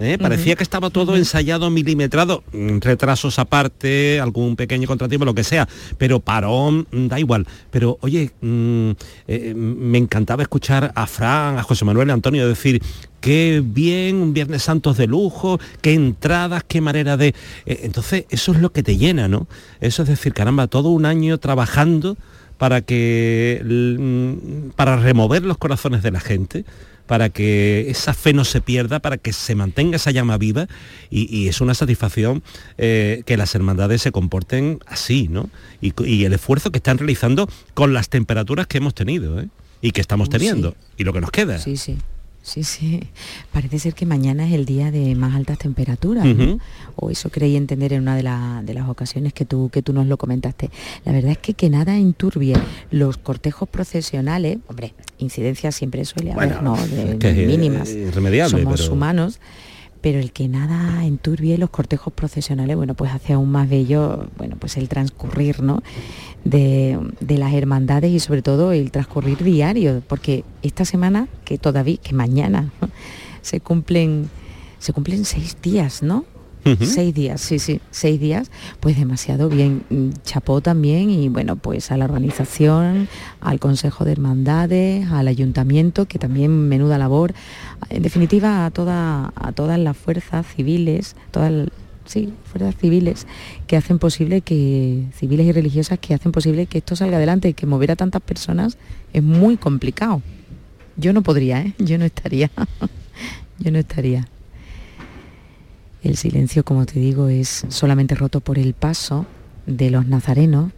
¿Eh? 0.00 0.18
Parecía 0.18 0.56
que 0.56 0.62
estaba 0.62 0.90
todo 0.90 1.16
ensayado, 1.16 1.70
milimetrado, 1.70 2.42
retrasos 2.80 3.38
aparte, 3.38 4.20
algún 4.20 4.56
pequeño 4.56 4.86
contratiempo, 4.86 5.24
lo 5.24 5.34
que 5.34 5.44
sea, 5.44 5.68
pero 5.96 6.20
parón, 6.20 6.86
mm, 6.90 7.06
da 7.08 7.18
igual. 7.18 7.46
Pero 7.70 7.98
oye, 8.00 8.30
mm, 8.40 8.90
eh, 9.26 9.54
me 9.54 9.98
encantaba 9.98 10.42
escuchar 10.42 10.92
a 10.94 11.06
Fran, 11.06 11.58
a 11.58 11.62
José 11.62 11.84
Manuel, 11.84 12.10
a 12.10 12.14
Antonio 12.14 12.48
decir, 12.48 12.82
qué 13.20 13.62
bien, 13.64 14.16
un 14.16 14.32
Viernes 14.32 14.62
Santos 14.62 14.96
de 14.96 15.06
lujo, 15.06 15.58
qué 15.80 15.94
entradas, 15.94 16.64
qué 16.66 16.80
manera 16.80 17.16
de... 17.16 17.28
eh, 17.66 17.80
entonces, 17.82 18.24
eso 18.30 18.52
es 18.52 18.60
lo 18.60 18.72
que 18.72 18.82
te 18.82 18.96
llena, 18.96 19.28
¿no? 19.28 19.46
Eso 19.80 20.02
es 20.02 20.08
decir, 20.08 20.32
caramba, 20.32 20.66
todo 20.66 20.90
un 20.90 21.06
año 21.06 21.38
trabajando 21.38 22.16
para 22.58 22.80
que 22.80 23.62
mm, 23.64 24.70
para 24.70 24.96
remover 24.96 25.44
los 25.44 25.58
corazones 25.58 26.02
de 26.02 26.10
la 26.10 26.20
gente 26.20 26.64
para 27.08 27.30
que 27.30 27.90
esa 27.90 28.14
fe 28.14 28.32
no 28.32 28.44
se 28.44 28.60
pierda, 28.60 29.00
para 29.00 29.16
que 29.16 29.32
se 29.32 29.56
mantenga 29.56 29.96
esa 29.96 30.12
llama 30.12 30.38
viva 30.38 30.68
y, 31.10 31.34
y 31.34 31.48
es 31.48 31.60
una 31.60 31.74
satisfacción 31.74 32.44
eh, 32.76 33.22
que 33.26 33.36
las 33.36 33.54
hermandades 33.54 34.02
se 34.02 34.12
comporten 34.12 34.78
así, 34.86 35.26
¿no? 35.28 35.50
Y, 35.80 36.24
el 36.24 36.32
esfuerzo 36.34 36.70
que 36.70 36.78
están 36.78 36.98
realizando 36.98 37.48
con 37.74 37.94
las 37.94 38.10
temperaturas 38.10 38.66
que 38.66 38.78
hemos 38.78 38.94
tenido 38.94 39.40
¿eh? 39.40 39.48
y 39.80 39.92
que 39.92 40.00
estamos 40.00 40.28
teniendo 40.28 40.74
y 40.96 41.04
lo 41.04 41.12
que 41.12 41.20
nos 41.20 41.30
queda. 41.30 41.58
Sí, 41.58 41.76
sí. 41.76 41.96
Sí, 42.42 42.62
sí. 42.64 43.00
Parece 43.52 43.78
ser 43.78 43.94
que 43.94 44.06
mañana 44.06 44.46
es 44.46 44.54
el 44.54 44.64
día 44.64 44.90
de 44.90 45.14
más 45.14 45.34
altas 45.34 45.58
temperaturas, 45.58 46.24
¿no? 46.24 46.58
O 46.96 47.10
eso 47.10 47.28
creí 47.30 47.56
entender 47.56 47.92
en 47.92 48.02
una 48.02 48.16
de, 48.16 48.22
la- 48.22 48.62
de 48.64 48.72
las 48.72 48.88
ocasiones 48.88 49.34
que 49.34 49.44
tú, 49.44 49.68
que 49.70 49.82
tú 49.82 49.92
nos 49.92 50.06
lo 50.06 50.16
comentaste. 50.16 50.70
La 51.04 51.12
verdad 51.12 51.32
es 51.32 51.38
que 51.38 51.52
que 51.52 51.68
nada 51.68 51.96
enturbie 51.98 52.54
los 52.90 53.18
cortejos 53.18 53.68
procesionales, 53.68 54.58
hombre, 54.68 54.94
incidencias 55.18 55.74
siempre 55.74 56.04
suele 56.06 56.32
haber, 56.32 56.54
Bueno, 56.54 56.62
¿no? 56.76 56.86
De- 56.86 57.10
es 57.12 57.16
que 57.16 57.30
es 57.30 57.46
mínimas. 57.48 57.90
irremediable, 57.90 58.62
Somos 58.62 58.80
pero- 58.80 58.92
humanos. 58.94 59.40
Pero 60.00 60.20
el 60.20 60.30
que 60.30 60.46
nada 60.46 61.04
enturbie 61.04 61.58
los 61.58 61.70
cortejos 61.70 62.12
procesionales, 62.12 62.76
bueno, 62.76 62.94
pues 62.94 63.10
hace 63.12 63.32
aún 63.32 63.50
más 63.50 63.68
bello, 63.68 64.28
bueno, 64.38 64.54
pues 64.56 64.76
el 64.76 64.88
transcurrir, 64.88 65.60
¿no? 65.60 65.82
De, 66.44 66.98
de 67.20 67.36
las 67.36 67.52
hermandades 67.52 68.10
y 68.10 68.20
sobre 68.20 68.40
todo 68.40 68.72
el 68.72 68.90
transcurrir 68.90 69.42
diario, 69.42 70.02
porque 70.06 70.44
esta 70.62 70.86
semana, 70.86 71.28
que 71.44 71.58
todavía, 71.58 71.98
que 71.98 72.14
mañana, 72.14 72.70
¿no? 72.80 72.88
se 73.42 73.60
cumplen, 73.60 74.30
se 74.78 74.92
cumplen 74.92 75.24
seis 75.24 75.56
días, 75.60 76.02
¿no? 76.02 76.24
Seis 76.80 77.14
días, 77.14 77.40
sí, 77.40 77.58
sí, 77.58 77.80
seis 77.90 78.20
días, 78.20 78.50
pues 78.80 78.98
demasiado 78.98 79.48
bien. 79.48 79.84
Chapó 80.22 80.60
también 80.60 81.08
y 81.08 81.30
bueno, 81.30 81.56
pues 81.56 81.90
a 81.90 81.96
la 81.96 82.04
organización, 82.04 83.08
al 83.40 83.58
Consejo 83.58 84.04
de 84.04 84.12
Hermandades, 84.12 85.10
al 85.10 85.28
Ayuntamiento, 85.28 86.04
que 86.04 86.18
también 86.18 86.68
menuda 86.68 86.98
labor. 86.98 87.32
En 87.88 88.02
definitiva, 88.02 88.66
a, 88.66 88.70
toda, 88.70 89.32
a 89.34 89.52
todas 89.52 89.78
las 89.78 89.96
fuerzas 89.96 90.46
civiles, 90.54 91.16
todas, 91.30 91.68
sí, 92.08 92.32
fuerzas 92.44 92.74
civiles 92.76 93.26
que 93.66 93.76
hacen 93.76 93.98
posible 93.98 94.40
que, 94.40 95.04
civiles 95.14 95.46
y 95.46 95.52
religiosas 95.52 95.98
que 95.98 96.14
hacen 96.14 96.32
posible 96.32 96.66
que 96.66 96.78
esto 96.78 96.96
salga 96.96 97.18
adelante 97.18 97.48
y 97.48 97.54
que 97.54 97.66
mover 97.66 97.92
a 97.92 97.96
tantas 97.96 98.22
personas 98.22 98.78
es 99.12 99.22
muy 99.22 99.56
complicado. 99.56 100.22
Yo 100.96 101.12
no 101.12 101.22
podría, 101.22 101.60
¿eh? 101.60 101.74
yo 101.78 101.98
no 101.98 102.04
estaría, 102.04 102.50
yo 103.58 103.70
no 103.70 103.78
estaría. 103.78 104.26
El 106.02 106.16
silencio, 106.16 106.64
como 106.64 106.86
te 106.86 106.98
digo, 106.98 107.28
es 107.28 107.66
solamente 107.68 108.14
roto 108.14 108.40
por 108.40 108.58
el 108.58 108.74
paso 108.74 109.26
de 109.66 109.90
los 109.90 110.06
nazarenos, 110.06 110.72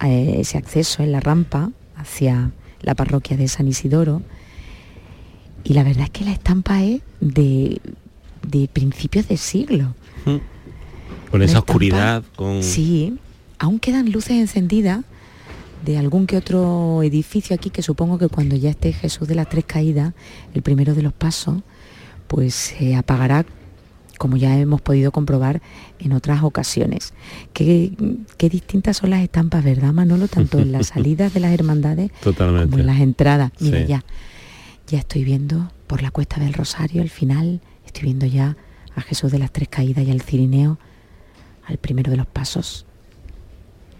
ese 0.00 0.58
acceso 0.58 1.02
en 1.02 1.12
la 1.12 1.20
rampa 1.20 1.70
hacia 1.96 2.50
la 2.80 2.94
parroquia 2.94 3.36
de 3.36 3.48
San 3.48 3.68
Isidoro. 3.68 4.22
Y 5.62 5.74
la 5.74 5.84
verdad 5.84 6.04
es 6.04 6.10
que 6.10 6.24
la 6.24 6.32
estampa 6.32 6.82
es 6.82 7.00
de, 7.20 7.80
de 8.46 8.68
principios 8.68 9.28
de 9.28 9.36
siglo. 9.36 9.94
Mm. 10.24 10.55
Con 11.30 11.42
esa 11.42 11.58
oscuridad, 11.60 12.22
con... 12.36 12.62
Sí, 12.62 13.16
aún 13.58 13.78
quedan 13.78 14.10
luces 14.12 14.32
encendidas 14.32 15.04
de 15.84 15.98
algún 15.98 16.26
que 16.26 16.36
otro 16.36 17.02
edificio 17.02 17.54
aquí 17.54 17.70
que 17.70 17.82
supongo 17.82 18.18
que 18.18 18.28
cuando 18.28 18.56
ya 18.56 18.70
esté 18.70 18.92
Jesús 18.92 19.28
de 19.28 19.34
las 19.34 19.48
Tres 19.48 19.64
Caídas, 19.66 20.14
el 20.54 20.62
primero 20.62 20.94
de 20.94 21.02
los 21.02 21.12
pasos, 21.12 21.62
pues 22.26 22.54
se 22.54 22.96
apagará 22.96 23.44
como 24.18 24.38
ya 24.38 24.58
hemos 24.58 24.80
podido 24.80 25.12
comprobar 25.12 25.60
en 25.98 26.12
otras 26.12 26.42
ocasiones. 26.42 27.12
Qué, 27.52 27.92
qué 28.38 28.48
distintas 28.48 28.96
son 28.96 29.10
las 29.10 29.22
estampas, 29.22 29.62
¿verdad, 29.62 29.92
Manolo? 29.92 30.26
Tanto 30.26 30.58
en 30.58 30.72
las 30.72 30.86
salidas 30.94 31.34
de 31.34 31.40
las 31.40 31.52
hermandades 31.52 32.10
Totalmente. 32.22 32.70
como 32.70 32.80
en 32.80 32.86
las 32.86 33.00
entradas. 33.00 33.52
Mira, 33.60 33.80
Sí. 33.80 33.86
ya, 33.86 34.04
ya 34.88 34.98
estoy 34.98 35.22
viendo 35.22 35.70
por 35.86 36.00
la 36.02 36.10
cuesta 36.10 36.40
del 36.40 36.54
Rosario, 36.54 37.02
el 37.02 37.10
final, 37.10 37.60
estoy 37.84 38.04
viendo 38.04 38.24
ya 38.24 38.56
a 38.94 39.02
Jesús 39.02 39.30
de 39.30 39.38
las 39.38 39.52
Tres 39.52 39.68
Caídas 39.68 40.06
y 40.06 40.10
al 40.10 40.22
Cirineo, 40.22 40.78
al 41.66 41.78
primero 41.78 42.10
de 42.10 42.16
los 42.16 42.26
pasos. 42.26 42.86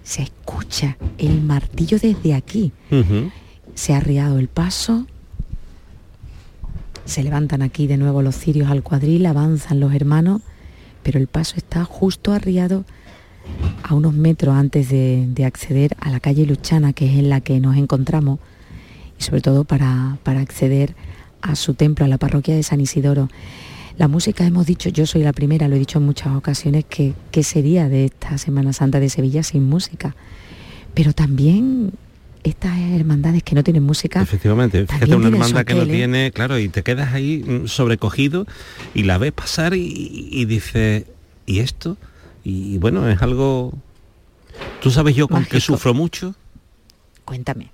Se 0.02 0.22
escucha 0.22 0.96
el 1.18 1.42
martillo 1.42 1.98
desde 1.98 2.34
aquí. 2.34 2.72
Se 3.74 3.92
ha 3.92 3.96
arriado 3.98 4.38
el 4.38 4.48
paso. 4.48 5.06
Se 7.04 7.22
levantan 7.22 7.62
aquí 7.62 7.86
de 7.86 7.96
nuevo 7.96 8.22
los 8.22 8.36
cirios 8.36 8.70
al 8.70 8.82
cuadril, 8.82 9.26
avanzan 9.26 9.80
los 9.80 9.94
hermanos, 9.94 10.42
pero 11.02 11.18
el 11.18 11.26
paso 11.26 11.54
está 11.56 11.84
justo 11.84 12.32
arriado 12.32 12.84
a 13.84 13.94
unos 13.94 14.12
metros 14.12 14.56
antes 14.56 14.88
de, 14.88 15.26
de 15.28 15.44
acceder 15.44 15.96
a 16.00 16.10
la 16.10 16.18
calle 16.18 16.46
Luchana, 16.46 16.92
que 16.92 17.06
es 17.06 17.18
en 17.18 17.28
la 17.28 17.40
que 17.40 17.60
nos 17.60 17.76
encontramos, 17.76 18.40
y 19.18 19.22
sobre 19.22 19.40
todo 19.40 19.64
para, 19.64 20.18
para 20.24 20.40
acceder 20.40 20.96
a 21.42 21.54
su 21.54 21.74
templo, 21.74 22.04
a 22.04 22.08
la 22.08 22.18
parroquia 22.18 22.56
de 22.56 22.62
San 22.62 22.80
Isidoro. 22.80 23.28
La 23.98 24.08
música, 24.08 24.46
hemos 24.46 24.66
dicho, 24.66 24.88
yo 24.90 25.06
soy 25.06 25.22
la 25.22 25.32
primera, 25.32 25.68
lo 25.68 25.76
he 25.76 25.78
dicho 25.78 25.98
en 25.98 26.04
muchas 26.04 26.34
ocasiones, 26.34 26.84
que 26.84 27.42
sería 27.42 27.88
de 27.88 28.06
esta 28.06 28.36
Semana 28.38 28.72
Santa 28.72 29.00
de 29.00 29.08
Sevilla 29.08 29.42
sin 29.42 29.64
música. 29.64 30.14
Pero 30.94 31.12
también 31.12 31.92
estas 32.42 32.78
hermandades 32.78 33.42
que 33.42 33.54
no 33.54 33.64
tienen 33.64 33.82
música, 33.82 34.22
Efectivamente, 34.22 34.86
fíjate 34.86 35.16
una 35.16 35.28
hermandad 35.28 35.64
que 35.64 35.74
no 35.74 35.86
tiene, 35.86 36.30
claro, 36.32 36.58
y 36.58 36.68
te 36.68 36.82
quedas 36.82 37.12
ahí 37.12 37.44
mm, 37.44 37.66
sobrecogido 37.66 38.46
y 38.94 39.02
la 39.02 39.18
ves 39.18 39.32
pasar 39.32 39.74
y, 39.74 40.28
y 40.30 40.44
dices, 40.44 41.04
¿y 41.44 41.58
esto? 41.58 41.96
Y 42.44 42.78
bueno, 42.78 43.08
es 43.08 43.20
algo... 43.20 43.74
¿Tú 44.80 44.90
sabes 44.90 45.16
yo 45.16 45.26
con 45.26 45.44
qué 45.44 45.56
Mágico. 45.56 45.74
sufro 45.74 45.92
mucho? 45.92 46.34
cuéntame. 47.24 47.72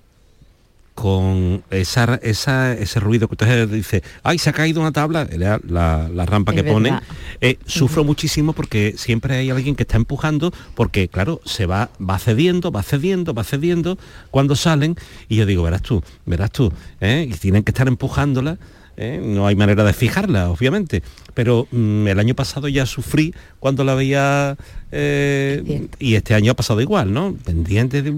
Con 0.93 1.63
esa, 1.71 2.19
esa, 2.21 2.73
ese 2.73 2.99
ruido 2.99 3.27
que 3.27 3.33
usted 3.33 3.67
dice, 3.67 4.03
ay, 4.21 4.37
se 4.37 4.51
ha 4.51 4.53
caído 4.53 4.79
una 4.79 4.91
tabla, 4.91 5.27
era 5.31 5.59
la, 5.67 6.07
la 6.13 6.25
rampa 6.25 6.51
Es 6.51 6.61
que 6.61 6.71
pone. 6.71 6.99
Eh, 7.41 7.57
sufro 7.65 8.03
muchísimo 8.03 8.53
porque 8.53 8.93
siempre 8.95 9.35
hay 9.35 9.49
alguien 9.49 9.75
que 9.75 9.83
está 9.83 9.97
empujando, 9.97 10.53
porque 10.75 11.07
claro, 11.07 11.41
se 11.45 11.65
va, 11.65 11.89
va 11.99 12.19
cediendo, 12.19 12.71
va 12.71 12.83
cediendo, 12.83 13.33
va 13.33 13.43
cediendo 13.43 13.97
cuando 14.29 14.55
salen, 14.55 14.95
y 15.29 15.37
yo 15.37 15.45
digo, 15.45 15.63
verás 15.63 15.81
tú, 15.81 16.03
verás 16.25 16.51
tú, 16.51 16.71
¿eh? 17.01 17.27
y 17.27 17.33
tienen 17.33 17.63
que 17.63 17.71
estar 17.71 17.87
empujándola. 17.87 18.57
¿eh? 18.97 19.19
No 19.23 19.47
hay 19.47 19.55
manera 19.55 19.83
de 19.83 19.93
fijarla, 19.93 20.49
obviamente. 20.49 21.03
Pero 21.33 21.67
mm, 21.71 22.07
el 22.07 22.19
año 22.19 22.35
pasado 22.35 22.67
ya 22.67 22.85
sufrí 22.85 23.33
cuando 23.59 23.83
la 23.83 23.95
veía 23.95 24.57
eh, 24.95 25.87
y 25.99 26.15
este 26.15 26.35
año 26.35 26.51
ha 26.51 26.55
pasado 26.55 26.79
igual, 26.81 27.11
¿no? 27.13 27.33
Pendiente, 27.43 28.01
de- 28.03 28.13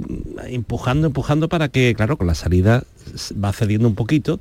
empujando, 0.47 1.07
empujando 1.07 1.47
para 1.49 1.69
que, 1.69 1.93
claro, 1.95 2.17
con 2.17 2.27
la 2.27 2.35
salida 2.35 2.83
va 3.43 3.53
cediendo 3.53 3.87
un 3.87 3.95
poquito 3.95 4.39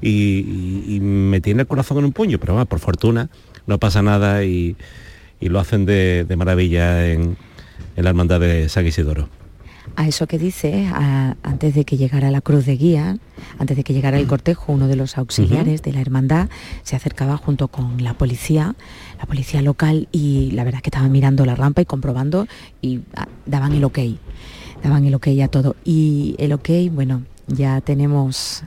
y, 0.00 0.08
y- 0.08 0.84
y 0.96 1.00
me 1.00 1.40
tiene 1.40 1.62
el 1.62 1.66
corazón 1.66 1.98
en 1.98 2.04
un 2.04 2.12
puño, 2.12 2.38
pero 2.38 2.52
bueno, 2.54 2.66
por 2.66 2.78
fortuna 2.78 3.28
no 3.66 3.78
pasa 3.78 4.00
nada 4.02 4.44
y, 4.44 4.76
y 5.40 5.48
lo 5.48 5.58
hacen 5.60 5.84
de, 5.84 6.24
de 6.28 6.36
maravilla 6.36 7.08
en, 7.10 7.36
en 7.96 8.04
la 8.04 8.10
hermandad 8.10 8.40
de 8.40 8.68
San 8.68 8.86
Isidoro. 8.86 9.28
A 9.96 10.06
eso 10.08 10.26
que 10.26 10.38
dices, 10.38 10.90
a- 10.92 11.36
antes 11.42 11.74
de 11.74 11.84
que 11.84 11.96
llegara 11.96 12.30
la 12.30 12.40
cruz 12.40 12.64
de 12.64 12.76
guía, 12.76 13.18
antes 13.58 13.76
de 13.76 13.84
que 13.84 13.92
llegara 13.92 14.18
el 14.18 14.26
cortejo, 14.26 14.72
uno 14.72 14.88
de 14.88 14.96
los 14.96 15.18
auxiliares 15.18 15.82
de 15.82 15.92
la 15.92 16.00
hermandad 16.00 16.48
se 16.82 16.96
acercaba 16.96 17.36
junto 17.36 17.68
con 17.68 18.02
la 18.02 18.14
policía, 18.14 18.74
la 19.18 19.26
policía 19.26 19.60
local, 19.60 20.08
y 20.12 20.50
la 20.52 20.64
verdad 20.64 20.78
es 20.78 20.82
que 20.82 20.88
estaban 20.90 21.12
mirando 21.12 21.44
la 21.44 21.54
rampa 21.56 21.82
y 21.82 21.84
comprobando 21.84 22.46
y 22.80 23.00
ah, 23.16 23.26
daban 23.44 23.72
el 23.74 23.84
ok, 23.84 23.98
daban 24.82 25.04
el 25.04 25.14
ok 25.14 25.28
a 25.42 25.48
todo. 25.48 25.76
Y 25.84 26.36
el 26.38 26.52
ok, 26.52 26.70
bueno, 26.92 27.22
ya 27.48 27.80
tenemos, 27.80 28.62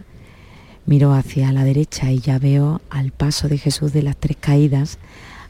miro 0.86 1.14
hacia 1.14 1.52
la 1.54 1.64
derecha 1.64 2.12
y 2.12 2.20
ya 2.20 2.38
veo 2.40 2.82
al 2.90 3.12
paso 3.12 3.48
de 3.48 3.58
Jesús 3.58 3.94
de 3.94 4.04
las 4.04 4.18
Tres 4.18 4.38
Caídas, 4.40 5.00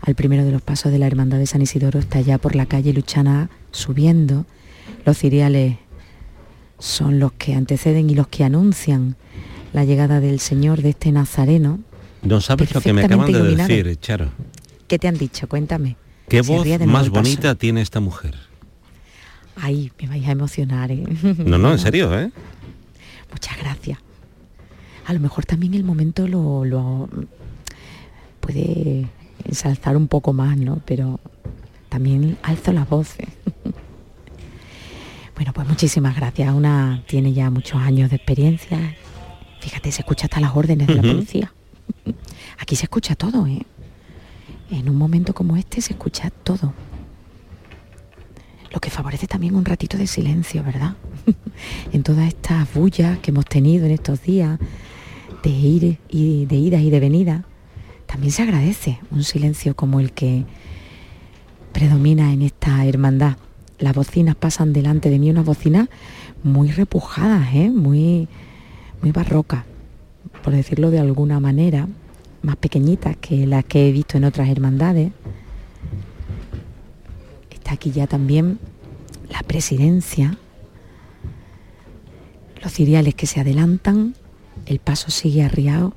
al 0.01 0.16
primero 0.16 0.45
de 0.45 0.51
los 0.51 0.61
pasos 0.61 0.91
de 0.91 0.99
la 0.99 1.07
Hermandad 1.07 1.39
de 1.39 1.47
San 1.47 1.61
Isidoro, 1.63 1.99
está 1.99 2.22
ya 2.22 2.38
por 2.38 2.55
la 2.55 2.68
calle 2.68 2.93
Luchana 2.93 3.49
subiendo. 3.72 4.45
Los 5.06 5.20
ciriales 5.20 5.78
son 6.80 7.20
los 7.20 7.32
que 7.34 7.53
anteceden 7.53 8.10
y 8.10 8.16
los 8.16 8.28
que 8.28 8.43
anuncian 8.43 9.16
la 9.72 9.86
llegada 9.86 10.20
del 10.20 10.39
Señor 10.39 10.82
de 10.82 10.89
este 10.89 11.12
Nazareno. 11.12 11.80
No 12.24 12.41
sabes 12.41 12.74
lo 12.74 12.82
que 12.82 12.91
me 12.91 13.03
acaban 13.03 13.32
de 13.32 13.56
decir. 13.56 13.95
Charo. 13.99 14.30
¿Qué 14.88 14.97
te 14.99 15.08
han 15.08 15.18
dicho? 15.18 15.47
Cuéntame. 15.47 15.95
¿Qué 16.28 16.43
Se 16.43 16.51
voz 16.51 16.68
más 16.88 17.10
paso. 17.10 17.12
bonita 17.12 17.56
tiene 17.56 17.82
esta 17.82 17.99
mujer? 17.99 18.36
Ay, 19.56 19.91
me 20.01 20.08
vais 20.08 20.28
a 20.28 20.32
emocionar, 20.32 20.91
¿eh? 20.91 21.03
No, 21.45 21.58
no, 21.58 21.72
en 21.72 21.80
serio, 21.80 22.18
¿eh? 22.18 22.32
Muchas 23.32 23.58
gracias. 23.60 23.99
A 25.06 25.14
lo 25.14 25.20
mejor 25.20 25.45
también 25.45 25.76
el 25.76 25.84
momento 25.84 26.28
lo, 26.28 26.66
lo 26.66 27.08
puede 28.39 29.08
ensalzar 29.43 29.95
un 29.97 30.08
poco 30.08 30.34
más, 30.34 30.58
¿no? 30.58 30.82
Pero 30.86 31.20
también 31.89 32.38
alzo 32.41 32.72
las 32.74 32.89
voces. 32.89 33.28
bueno, 35.36 35.52
pues 35.54 35.68
muchísimas 35.68 36.16
gracias. 36.16 36.54
Una 36.54 37.04
tiene 37.08 37.34
ya 37.34 37.50
muchos 37.50 37.82
años 37.82 38.10
de 38.10 38.16
experiencia. 38.16 38.96
Fíjate, 39.60 39.92
se 39.92 40.02
escucha 40.02 40.26
hasta 40.26 40.40
las 40.40 40.56
órdenes 40.56 40.88
de 40.88 40.96
la 40.96 41.02
policía. 41.02 41.54
Aquí 42.60 42.76
se 42.76 42.84
escucha 42.84 43.16
todo, 43.16 43.46
¿eh? 43.46 43.62
En 44.72 44.90
un 44.90 44.96
momento 44.96 45.34
como 45.34 45.58
este 45.58 45.82
se 45.82 45.94
escucha 45.94 46.30
todo. 46.30 46.74
Lo 48.72 48.80
que 48.80 48.90
favorece 48.90 49.28
también 49.28 49.56
un 49.56 49.66
ratito 49.66 49.98
de 49.98 50.08
silencio, 50.08 50.64
¿verdad? 50.64 50.96
en 51.92 52.04
todas 52.04 52.28
estas 52.28 52.74
bullas 52.74 53.20
que 53.20 53.32
hemos 53.32 53.46
tenido 53.46 53.86
en 53.86 53.92
estos 53.92 54.22
días 54.22 54.60
de 55.44 55.50
ir 55.50 56.00
y 56.10 56.46
de 56.46 56.56
idas 56.56 56.82
y 56.82 56.90
de 56.90 57.00
venidas, 57.00 57.44
también 58.06 58.32
se 58.32 58.42
agradece 58.42 59.00
un 59.12 59.24
silencio 59.24 59.76
como 59.76 60.00
el 60.00 60.12
que 60.14 60.46
predomina 61.74 62.32
en 62.32 62.42
esta 62.42 62.86
hermandad. 62.86 63.38
Las 63.80 63.94
bocinas 63.94 64.36
pasan 64.36 64.72
delante 64.72 65.10
de 65.10 65.20
mí, 65.20 65.30
unas 65.30 65.46
bocinas 65.46 65.90
muy 66.44 66.72
repujadas, 66.72 67.54
¿eh? 67.54 67.70
muy, 67.70 68.28
muy 69.02 69.12
barrocas, 69.12 69.66
por 70.44 70.54
decirlo 70.54 70.92
de 70.92 71.00
alguna 71.00 71.40
manera, 71.40 71.88
más 72.42 72.56
pequeñitas 72.56 73.18
que 73.18 73.46
las 73.46 73.66
que 73.66 73.90
he 73.90 73.92
visto 73.92 74.18
en 74.18 74.24
otras 74.24 74.48
hermandades. 74.48 75.12
Está 77.52 77.74
aquí 77.74 77.92
ya 77.92 78.08
también 78.08 78.60
la 79.30 79.40
presidencia, 79.40 80.38
los 82.62 82.72
ciriales 82.72 83.16
que 83.16 83.28
se 83.28 83.42
adelantan, 83.42 84.16
el 84.68 84.80
paso 84.80 85.12
sigue 85.12 85.44
arriado 85.44 85.94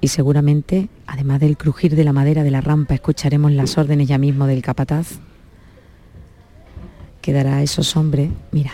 y 0.00 0.08
seguramente, 0.08 0.88
además 1.06 1.38
del 1.40 1.56
crujir 1.56 1.94
de 1.94 2.04
la 2.04 2.12
madera 2.12 2.42
de 2.42 2.50
la 2.50 2.60
rampa, 2.60 2.94
escucharemos 2.94 3.52
las 3.52 3.78
órdenes 3.78 4.08
ya 4.08 4.18
mismo 4.18 4.46
del 4.46 4.62
capataz 4.62 5.20
que 7.20 7.32
dará 7.32 7.56
a 7.56 7.62
esos 7.62 7.96
hombres. 7.96 8.30
Mira, 8.52 8.72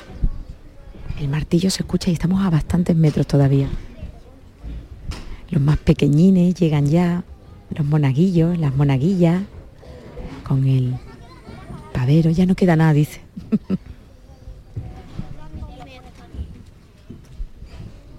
el 1.21 1.29
martillo 1.29 1.71
se 1.71 1.83
escucha 1.83 2.11
y 2.11 2.15
estamos 2.15 2.45
a 2.45 2.51
bastantes 2.51 2.95
metros 2.97 3.27
todavía. 3.27 3.69
Los 5.51 5.63
más 5.63 5.79
pequeñines 5.79 6.55
llegan 6.55 6.87
ya, 6.87 7.23
los 7.71 7.87
monaguillos, 7.87 8.59
las 8.59 8.75
monaguillas, 8.75 9.43
con 10.45 10.67
el 10.67 10.95
pavero, 11.93 12.31
ya 12.31 12.47
no 12.47 12.55
queda 12.55 12.77
nada, 12.77 12.93
dice. 12.93 13.21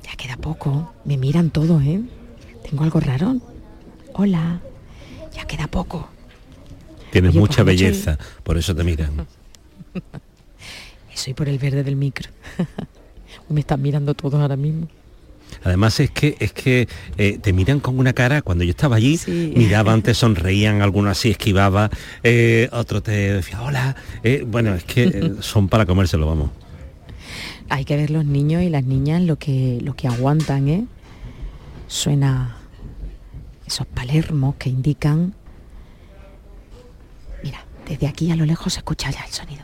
ya 0.03 0.15
queda 0.17 0.37
poco, 0.37 0.93
me 1.05 1.17
miran 1.17 1.49
todos, 1.49 1.81
¿eh? 1.83 2.01
Tengo 2.69 2.83
algo 2.83 2.99
raro. 2.99 3.37
Hola, 4.13 4.59
ya 5.33 5.45
queda 5.45 5.67
poco. 5.67 6.09
Tienes 7.11 7.29
Oye, 7.31 7.39
pues 7.39 7.49
mucha 7.49 7.61
el- 7.61 7.67
belleza, 7.67 8.17
por 8.43 8.57
eso 8.57 8.75
te 8.75 8.83
miran. 8.83 9.25
Eso 11.13 11.29
y 11.31 11.33
por 11.33 11.49
el 11.49 11.57
verde 11.59 11.83
del 11.83 11.95
micro. 11.95 12.29
Me 13.49 13.61
están 13.61 13.81
mirando 13.81 14.13
todos 14.13 14.39
ahora 14.39 14.55
mismo. 14.55 14.87
Además 15.63 15.99
es 16.01 16.11
que 16.11 16.35
es 16.39 16.51
que 16.51 16.87
eh, 17.17 17.39
te 17.41 17.53
miran 17.53 17.79
con 17.79 17.97
una 17.97 18.11
cara, 18.13 18.41
cuando 18.41 18.63
yo 18.65 18.71
estaba 18.71 18.97
allí, 18.97 19.17
Sí. 19.17 19.53
miraban, 19.55 20.01
te 20.01 20.13
sonreían, 20.13 20.81
algunos 20.81 21.11
así 21.11 21.31
esquivaba, 21.31 21.89
eh, 22.23 22.67
otro 22.73 23.01
te 23.01 23.11
decía, 23.33 23.61
hola. 23.61 23.95
eh, 24.23 24.43
bueno, 24.45 24.75
es 24.75 24.83
que 24.83 25.03
eh, 25.05 25.31
son 25.41 25.69
para 25.69 25.85
comérselo, 25.85 26.27
vamos. 26.27 26.51
Hay 27.69 27.85
que 27.85 27.95
ver 27.95 28.11
los 28.11 28.25
niños 28.25 28.61
y 28.61 28.69
las 28.69 28.83
niñas 28.83 29.21
lo 29.21 29.37
que, 29.37 29.79
lo 29.81 29.95
que 29.95 30.07
aguantan, 30.07 30.67
¿eh? 30.67 30.85
Suena 31.87 32.57
esos 33.65 33.87
palermos 33.87 34.55
que 34.55 34.69
indican... 34.69 35.33
Mira, 37.43 37.65
desde 37.87 38.07
aquí 38.07 38.31
a 38.31 38.35
lo 38.35 38.45
lejos 38.45 38.73
se 38.73 38.79
escucha 38.79 39.09
ya 39.11 39.21
el 39.25 39.31
sonido. 39.31 39.63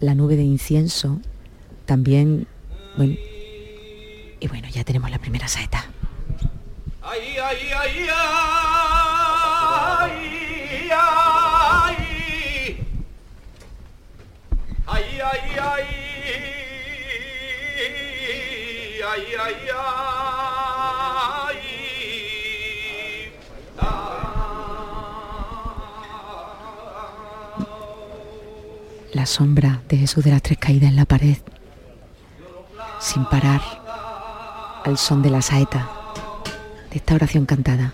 La 0.00 0.14
nube 0.14 0.36
de 0.36 0.42
incienso 0.42 1.20
también... 1.86 2.46
Y 4.40 4.48
bueno, 4.48 4.68
ya 4.70 4.84
tenemos 4.84 5.10
la 5.10 5.18
primera 5.18 5.46
saeta. 5.48 5.90
Ay, 7.02 7.36
ay. 7.38 7.56
Ay, 14.86 15.20
ay, 15.22 15.58
ay. 15.60 15.84
Ay, 19.02 19.24
ay, 19.38 19.56
ay. 19.76 19.99
La 29.20 29.26
sombra 29.26 29.82
de 29.86 29.98
Jesús 29.98 30.24
de 30.24 30.30
las 30.30 30.40
Tres 30.40 30.56
Caídas 30.56 30.88
en 30.88 30.96
la 30.96 31.04
pared, 31.04 31.36
sin 33.00 33.26
parar, 33.26 33.60
al 34.82 34.96
son 34.96 35.20
de 35.20 35.28
la 35.28 35.42
saeta, 35.42 35.90
de 36.90 36.96
esta 36.96 37.16
oración 37.16 37.44
cantada. 37.44 37.92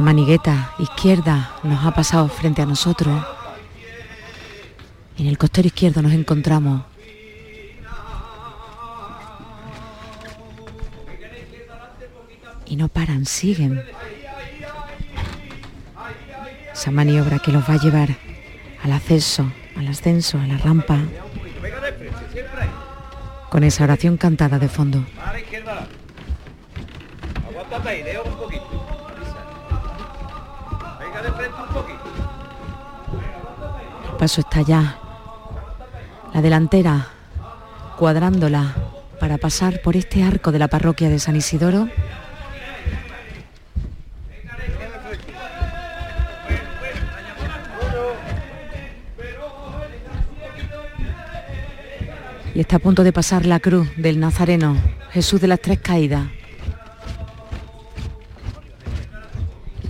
La 0.00 0.06
manigueta 0.06 0.72
izquierda 0.78 1.56
nos 1.62 1.84
ha 1.84 1.90
pasado 1.90 2.26
frente 2.28 2.62
a 2.62 2.64
nosotros. 2.64 3.22
En 5.18 5.26
el 5.26 5.36
costero 5.36 5.66
izquierdo 5.66 6.00
nos 6.00 6.12
encontramos 6.12 6.84
y 12.64 12.76
no 12.76 12.88
paran, 12.88 13.26
siguen. 13.26 13.82
Esa 16.72 16.90
maniobra 16.90 17.38
que 17.38 17.52
los 17.52 17.68
va 17.68 17.74
a 17.74 17.78
llevar 17.78 18.16
al 18.82 18.92
ascenso, 18.92 19.52
al 19.76 19.86
ascenso, 19.86 20.38
a 20.38 20.46
la 20.46 20.56
rampa, 20.56 20.98
con 23.50 23.64
esa 23.64 23.84
oración 23.84 24.16
cantada 24.16 24.58
de 24.58 24.68
fondo. 24.70 25.04
Paso 34.20 34.42
está 34.42 34.60
ya. 34.60 34.98
La 36.34 36.42
delantera, 36.42 37.06
cuadrándola 37.96 38.74
para 39.18 39.38
pasar 39.38 39.80
por 39.80 39.96
este 39.96 40.22
arco 40.22 40.52
de 40.52 40.58
la 40.58 40.68
parroquia 40.68 41.08
de 41.08 41.18
San 41.18 41.36
Isidoro. 41.36 41.88
Y 52.54 52.60
está 52.60 52.76
a 52.76 52.78
punto 52.78 53.02
de 53.02 53.14
pasar 53.14 53.46
la 53.46 53.58
cruz 53.58 53.88
del 53.96 54.20
Nazareno, 54.20 54.76
Jesús 55.12 55.40
de 55.40 55.48
las 55.48 55.62
Tres 55.62 55.80
Caídas. 55.80 56.26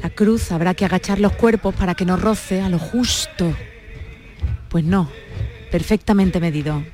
La 0.01 0.11
cruz 0.11 0.53
habrá 0.53 0.74
que 0.74 0.85
agachar 0.85 1.18
los 1.18 1.33
cuerpos 1.33 1.74
para 1.74 1.97
que 1.97 2.05
no 2.05 2.16
roce 2.16 2.62
a 2.62 2.68
lo 2.68 2.78
justo. 2.78 3.53
Pues 4.71 4.85
no, 4.85 5.09
perfectamente 5.73 6.39
medido. 6.39 6.85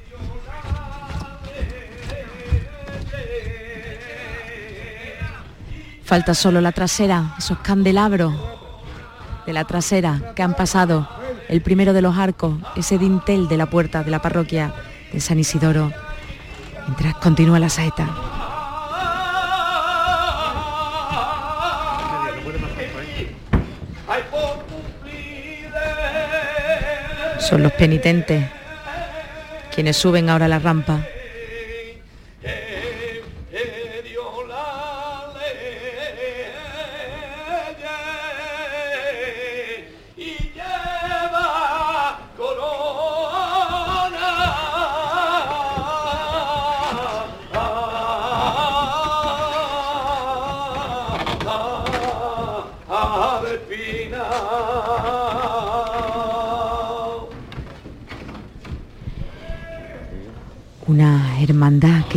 Falta 6.03 6.35
solo 6.35 6.62
la 6.62 6.72
trasera, 6.72 7.35
esos 7.37 7.59
candelabros 7.59 8.35
de 9.45 9.53
la 9.53 9.64
trasera 9.64 10.33
que 10.35 10.43
han 10.43 10.55
pasado, 10.55 11.07
el 11.49 11.61
primero 11.61 11.93
de 11.93 12.01
los 12.01 12.16
arcos, 12.16 12.55
ese 12.77 12.97
dintel 12.97 13.47
de 13.47 13.59
la 13.59 13.66
puerta 13.66 14.03
de 14.03 14.11
la 14.11 14.22
parroquia 14.22 14.72
de 15.12 15.20
San 15.20 15.39
Isidoro, 15.39 15.93
mientras 16.87 17.16
continúa 17.16 17.59
la 17.59 17.68
saeta. 17.68 18.36
Son 27.49 27.62
los 27.62 27.70
penitentes 27.74 28.44
quienes 29.72 29.97
suben 29.97 30.30
ahora 30.30 30.49
la 30.49 30.59
rampa. 30.59 31.07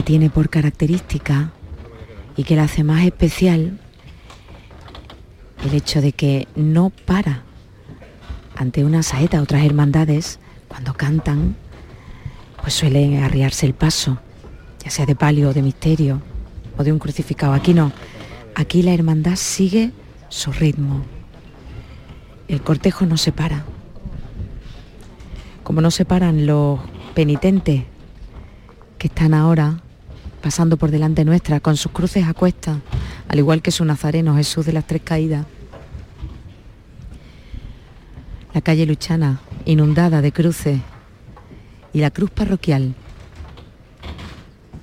Tiene 0.09 0.31
por 0.31 0.49
característica 0.49 1.51
y 2.35 2.43
que 2.43 2.55
la 2.55 2.63
hace 2.63 2.83
más 2.83 3.05
especial 3.05 3.77
el 5.63 5.75
hecho 5.75 6.01
de 6.01 6.13
que 6.13 6.47
no 6.55 6.89
para 6.89 7.43
ante 8.55 8.83
una 8.83 9.03
saeta. 9.03 9.39
Otras 9.39 9.63
hermandades, 9.63 10.39
cuando 10.67 10.95
cantan, 10.95 11.55
pues 12.59 12.73
suelen 12.73 13.21
arriarse 13.21 13.67
el 13.67 13.75
paso, 13.75 14.17
ya 14.83 14.89
sea 14.89 15.05
de 15.05 15.13
palio 15.13 15.49
o 15.49 15.53
de 15.53 15.61
misterio 15.61 16.23
o 16.75 16.83
de 16.83 16.91
un 16.91 16.97
crucificado. 16.97 17.53
Aquí 17.53 17.75
no. 17.75 17.91
Aquí 18.55 18.81
la 18.81 18.95
hermandad 18.95 19.35
sigue 19.35 19.91
su 20.29 20.51
ritmo. 20.51 21.03
El 22.47 22.63
cortejo 22.63 23.05
no 23.05 23.17
se 23.17 23.31
para. 23.31 23.63
Como 25.61 25.81
no 25.81 25.91
se 25.91 26.03
paran 26.03 26.47
los 26.47 26.79
penitentes 27.13 27.83
que 28.97 29.05
están 29.05 29.35
ahora 29.35 29.83
pasando 30.41 30.77
por 30.77 30.91
delante 30.91 31.25
nuestra 31.25 31.59
con 31.59 31.77
sus 31.77 31.91
cruces 31.91 32.27
a 32.27 32.33
cuestas, 32.33 32.77
al 33.27 33.39
igual 33.39 33.61
que 33.61 33.71
su 33.71 33.85
nazareno 33.85 34.35
Jesús 34.35 34.65
de 34.65 34.73
las 34.73 34.87
Tres 34.87 35.01
Caídas. 35.03 35.45
La 38.53 38.61
calle 38.61 38.85
Luchana, 38.85 39.41
inundada 39.65 40.21
de 40.21 40.31
cruces, 40.31 40.79
y 41.93 41.99
la 41.99 42.11
cruz 42.11 42.29
parroquial, 42.29 42.95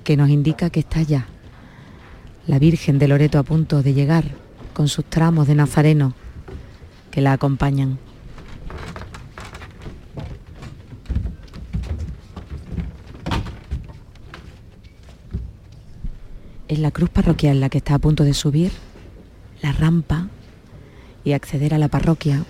que 0.03 0.17
nos 0.17 0.29
indica 0.29 0.69
que 0.69 0.79
está 0.79 1.01
ya 1.01 1.27
la 2.47 2.59
Virgen 2.59 2.97
de 2.97 3.09
Loreto 3.09 3.39
a 3.39 3.43
punto 3.43 3.83
de 3.83 3.93
llegar 3.93 4.23
con 4.73 4.87
sus 4.87 5.05
tramos 5.05 5.47
de 5.47 5.55
nazareno 5.55 6.13
que 7.11 7.19
la 7.19 7.33
acompañan. 7.33 7.99
La 16.77 16.91
cruz 16.91 17.09
parroquial 17.09 17.59
la 17.59 17.69
que 17.69 17.79
está 17.79 17.95
a 17.95 17.99
punto 17.99 18.23
de 18.23 18.33
subir 18.33 18.71
la 19.61 19.71
rampa 19.71 20.27
y 21.23 21.33
acceder 21.33 21.73
a 21.73 21.77
la 21.77 21.87
parroquia 21.87 22.43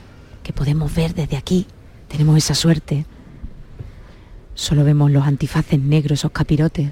que 0.44 0.54
podemos 0.54 0.94
ver 0.94 1.14
desde 1.14 1.38
aquí. 1.38 1.66
Tenemos 2.10 2.38
esa 2.38 2.54
suerte. 2.54 3.06
Solo 4.54 4.84
vemos 4.84 5.12
los 5.12 5.26
antifaces 5.26 5.80
negros, 5.80 6.20
esos 6.20 6.32
capirotes. 6.32 6.92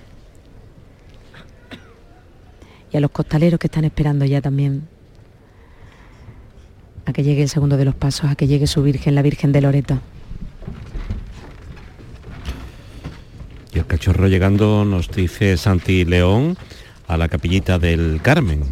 y 2.93 2.97
a 2.97 3.01
los 3.01 3.11
costaleros 3.11 3.59
que 3.59 3.67
están 3.67 3.83
esperando 3.83 4.23
ya 4.23 4.41
también 4.41 4.88
a 7.05 7.11
que 7.11 7.23
llegue 7.23 7.41
el 7.41 7.49
segundo 7.49 7.75
de 7.75 7.83
los 7.83 7.95
pasos, 7.95 8.29
a 8.29 8.36
que 8.36 8.47
llegue 8.47 8.67
su 8.67 8.81
Virgen, 8.81 9.15
la 9.15 9.21
Virgen 9.21 9.51
de 9.51 9.61
Loreto. 9.61 9.99
Y 13.73 13.79
el 13.79 13.86
cachorro 13.86 14.27
llegando, 14.29 14.86
nos 14.86 15.11
dice 15.11 15.57
Santi 15.57 16.05
León, 16.05 16.57
a 17.07 17.17
la 17.17 17.27
capillita 17.27 17.79
del 17.79 18.19
Carmen, 18.21 18.63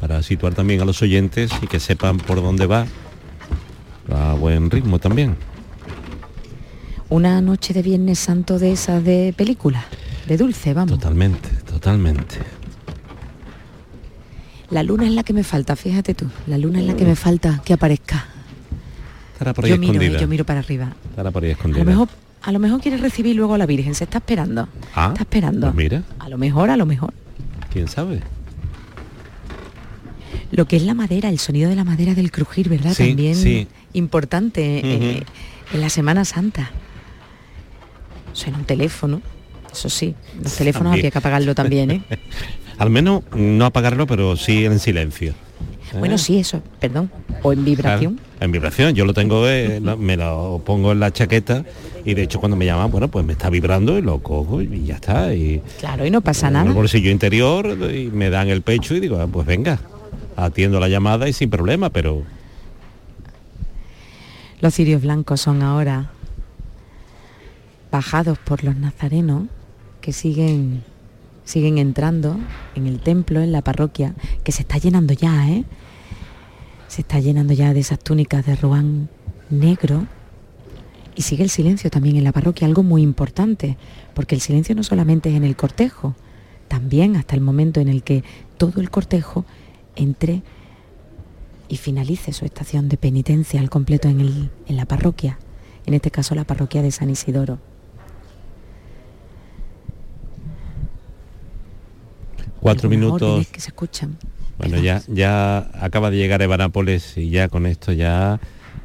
para 0.00 0.22
situar 0.22 0.54
también 0.54 0.80
a 0.80 0.84
los 0.84 1.00
oyentes 1.02 1.50
y 1.62 1.66
que 1.66 1.80
sepan 1.80 2.18
por 2.18 2.42
dónde 2.42 2.66
va, 2.66 2.86
a 4.12 4.34
buen 4.34 4.70
ritmo 4.70 4.98
también. 4.98 5.36
Una 7.08 7.40
noche 7.40 7.72
de 7.74 7.82
Viernes 7.82 8.18
Santo 8.18 8.58
de 8.58 8.72
esas 8.72 9.04
de 9.04 9.34
película, 9.36 9.84
de 10.26 10.36
dulce, 10.36 10.74
vamos. 10.74 10.98
Totalmente, 10.98 11.48
totalmente. 11.70 12.36
La 14.70 14.82
luna 14.82 15.06
es 15.06 15.12
la 15.12 15.22
que 15.22 15.34
me 15.34 15.44
falta, 15.44 15.76
fíjate 15.76 16.14
tú, 16.14 16.26
la 16.46 16.56
luna 16.56 16.80
es 16.80 16.86
la 16.86 16.96
que 16.96 17.04
me 17.04 17.14
falta 17.14 17.60
que 17.64 17.74
aparezca. 17.74 18.26
Estará 19.34 19.52
por 19.52 19.64
ahí 19.66 19.72
Yo 19.72 19.78
miro, 19.78 20.00
eh, 20.00 20.16
yo 20.18 20.26
miro 20.28 20.44
para 20.46 20.60
arriba. 20.60 20.92
Estará 21.10 21.30
por 21.30 21.42
ahí 21.44 21.50
A 21.50 21.52
escondida. 21.52 21.84
lo 21.84 21.90
mejor, 21.90 22.08
a 22.42 22.52
lo 22.52 22.58
mejor 22.58 22.80
quiere 22.80 22.96
recibir 22.96 23.36
luego 23.36 23.54
a 23.54 23.58
la 23.58 23.66
Virgen, 23.66 23.94
se 23.94 24.04
está 24.04 24.18
esperando. 24.18 24.68
Ah, 24.94 25.08
está 25.12 25.22
esperando. 25.22 25.72
pues 25.72 25.74
mira, 25.76 26.02
A 26.18 26.28
lo 26.28 26.38
mejor, 26.38 26.70
a 26.70 26.76
lo 26.76 26.86
mejor. 26.86 27.12
quién 27.72 27.88
sabe. 27.88 28.20
Lo 30.50 30.66
que 30.66 30.76
es 30.76 30.82
la 30.82 30.94
madera, 30.94 31.28
el 31.30 31.38
sonido 31.38 31.70
de 31.70 31.76
la 31.76 31.84
madera 31.84 32.14
del 32.14 32.30
crujir, 32.30 32.68
¿verdad? 32.68 32.92
Sí, 32.94 33.08
También 33.08 33.34
sí. 33.36 33.68
importante 33.94 34.80
eh, 34.84 35.22
en 35.72 35.80
la 35.80 35.88
Semana 35.88 36.24
Santa. 36.26 36.70
Suena 38.34 38.58
un 38.58 38.64
teléfono, 38.64 39.22
eso 39.72 39.88
sí. 39.88 40.14
Los 40.42 40.54
teléfonos 40.56 40.90
También. 40.90 41.00
habría 41.00 41.10
que 41.10 41.18
apagarlo 41.18 41.54
también, 41.54 41.90
¿eh? 41.90 42.02
Al 42.78 42.90
menos 42.90 43.22
no 43.34 43.64
apagarlo, 43.64 44.06
pero 44.06 44.36
sí 44.36 44.64
en 44.64 44.78
silencio. 44.78 45.34
¿Eh? 45.92 45.98
Bueno, 45.98 46.16
sí, 46.18 46.38
eso, 46.38 46.62
perdón. 46.80 47.10
O 47.42 47.52
en 47.52 47.64
vibración. 47.64 48.14
Claro, 48.16 48.28
en 48.40 48.52
vibración, 48.52 48.94
yo 48.94 49.04
lo 49.04 49.12
tengo, 49.14 49.46
eh, 49.48 49.80
lo- 49.82 49.96
me 49.96 50.16
lo 50.16 50.62
pongo 50.64 50.92
en 50.92 51.00
la 51.00 51.12
chaqueta 51.12 51.64
y 52.04 52.14
de 52.14 52.22
hecho 52.22 52.40
cuando 52.40 52.56
me 52.56 52.64
llaman, 52.66 52.90
bueno, 52.90 53.08
pues 53.08 53.24
me 53.24 53.32
está 53.32 53.50
vibrando 53.50 53.98
y 53.98 54.02
lo 54.02 54.20
cojo 54.22 54.62
y 54.62 54.84
ya 54.84 54.94
está. 54.96 55.34
Y 55.34 55.60
Claro, 55.80 56.06
y 56.06 56.10
no 56.10 56.20
pasa 56.20 56.48
en 56.48 56.56
el 56.56 56.62
nada. 56.64 56.74
bolsillo 56.74 57.10
interior 57.10 57.76
y 57.94 58.06
me 58.08 58.30
dan 58.30 58.48
el 58.48 58.62
pecho 58.62 58.94
y 58.94 59.00
digo, 59.00 59.18
ah, 59.20 59.26
pues 59.26 59.46
venga, 59.46 59.78
atiendo 60.36 60.80
la 60.80 60.88
llamada 60.88 61.28
y 61.28 61.32
sin 61.32 61.50
problema, 61.50 61.90
pero 61.90 62.22
Los 64.60 64.74
cirios 64.74 65.02
blancos 65.02 65.40
son 65.40 65.62
ahora 65.62 66.10
bajados 67.90 68.38
por 68.38 68.64
los 68.64 68.76
nazarenos 68.76 69.44
que 70.00 70.12
siguen 70.12 70.82
siguen 71.44 71.76
entrando 71.78 72.36
en 72.76 72.86
el 72.86 73.00
templo, 73.00 73.40
en 73.40 73.50
la 73.50 73.62
parroquia, 73.62 74.14
que 74.44 74.52
se 74.52 74.62
está 74.62 74.78
llenando 74.78 75.12
ya, 75.12 75.48
¿eh? 75.50 75.64
Se 76.92 77.00
está 77.00 77.20
llenando 77.20 77.54
ya 77.54 77.72
de 77.72 77.80
esas 77.80 77.98
túnicas 77.98 78.44
de 78.44 78.54
ruán 78.54 79.08
negro. 79.48 80.06
Y 81.16 81.22
sigue 81.22 81.42
el 81.42 81.48
silencio 81.48 81.88
también 81.88 82.16
en 82.16 82.24
la 82.24 82.32
parroquia, 82.32 82.66
algo 82.66 82.82
muy 82.82 83.00
importante, 83.00 83.78
porque 84.12 84.34
el 84.34 84.42
silencio 84.42 84.74
no 84.74 84.82
solamente 84.82 85.30
es 85.30 85.36
en 85.36 85.44
el 85.44 85.56
cortejo, 85.56 86.14
también 86.68 87.16
hasta 87.16 87.34
el 87.34 87.40
momento 87.40 87.80
en 87.80 87.88
el 87.88 88.02
que 88.02 88.24
todo 88.58 88.82
el 88.82 88.90
cortejo 88.90 89.46
entre 89.96 90.42
y 91.66 91.78
finalice 91.78 92.34
su 92.34 92.44
estación 92.44 92.90
de 92.90 92.98
penitencia 92.98 93.58
al 93.58 93.70
completo 93.70 94.08
en, 94.08 94.20
el- 94.20 94.50
en 94.66 94.76
la 94.76 94.84
parroquia, 94.84 95.38
en 95.86 95.94
este 95.94 96.10
caso 96.10 96.34
la 96.34 96.44
parroquia 96.44 96.82
de 96.82 96.90
San 96.90 97.08
Isidoro. 97.08 97.58
cuatro 102.60 102.88
minutos. 102.90 103.46
que 103.48 103.60
se 103.60 103.68
escuchan. 103.68 104.18
Bueno, 104.58 104.78
ya, 104.78 105.02
ya 105.08 105.70
acaba 105.80 106.10
de 106.10 106.16
llegar 106.18 106.40
Eva 106.42 106.56
Nápoles 106.56 107.16
y 107.16 107.30
ya 107.30 107.48
con 107.48 107.66
esto 107.66 107.92
ya 107.92 108.38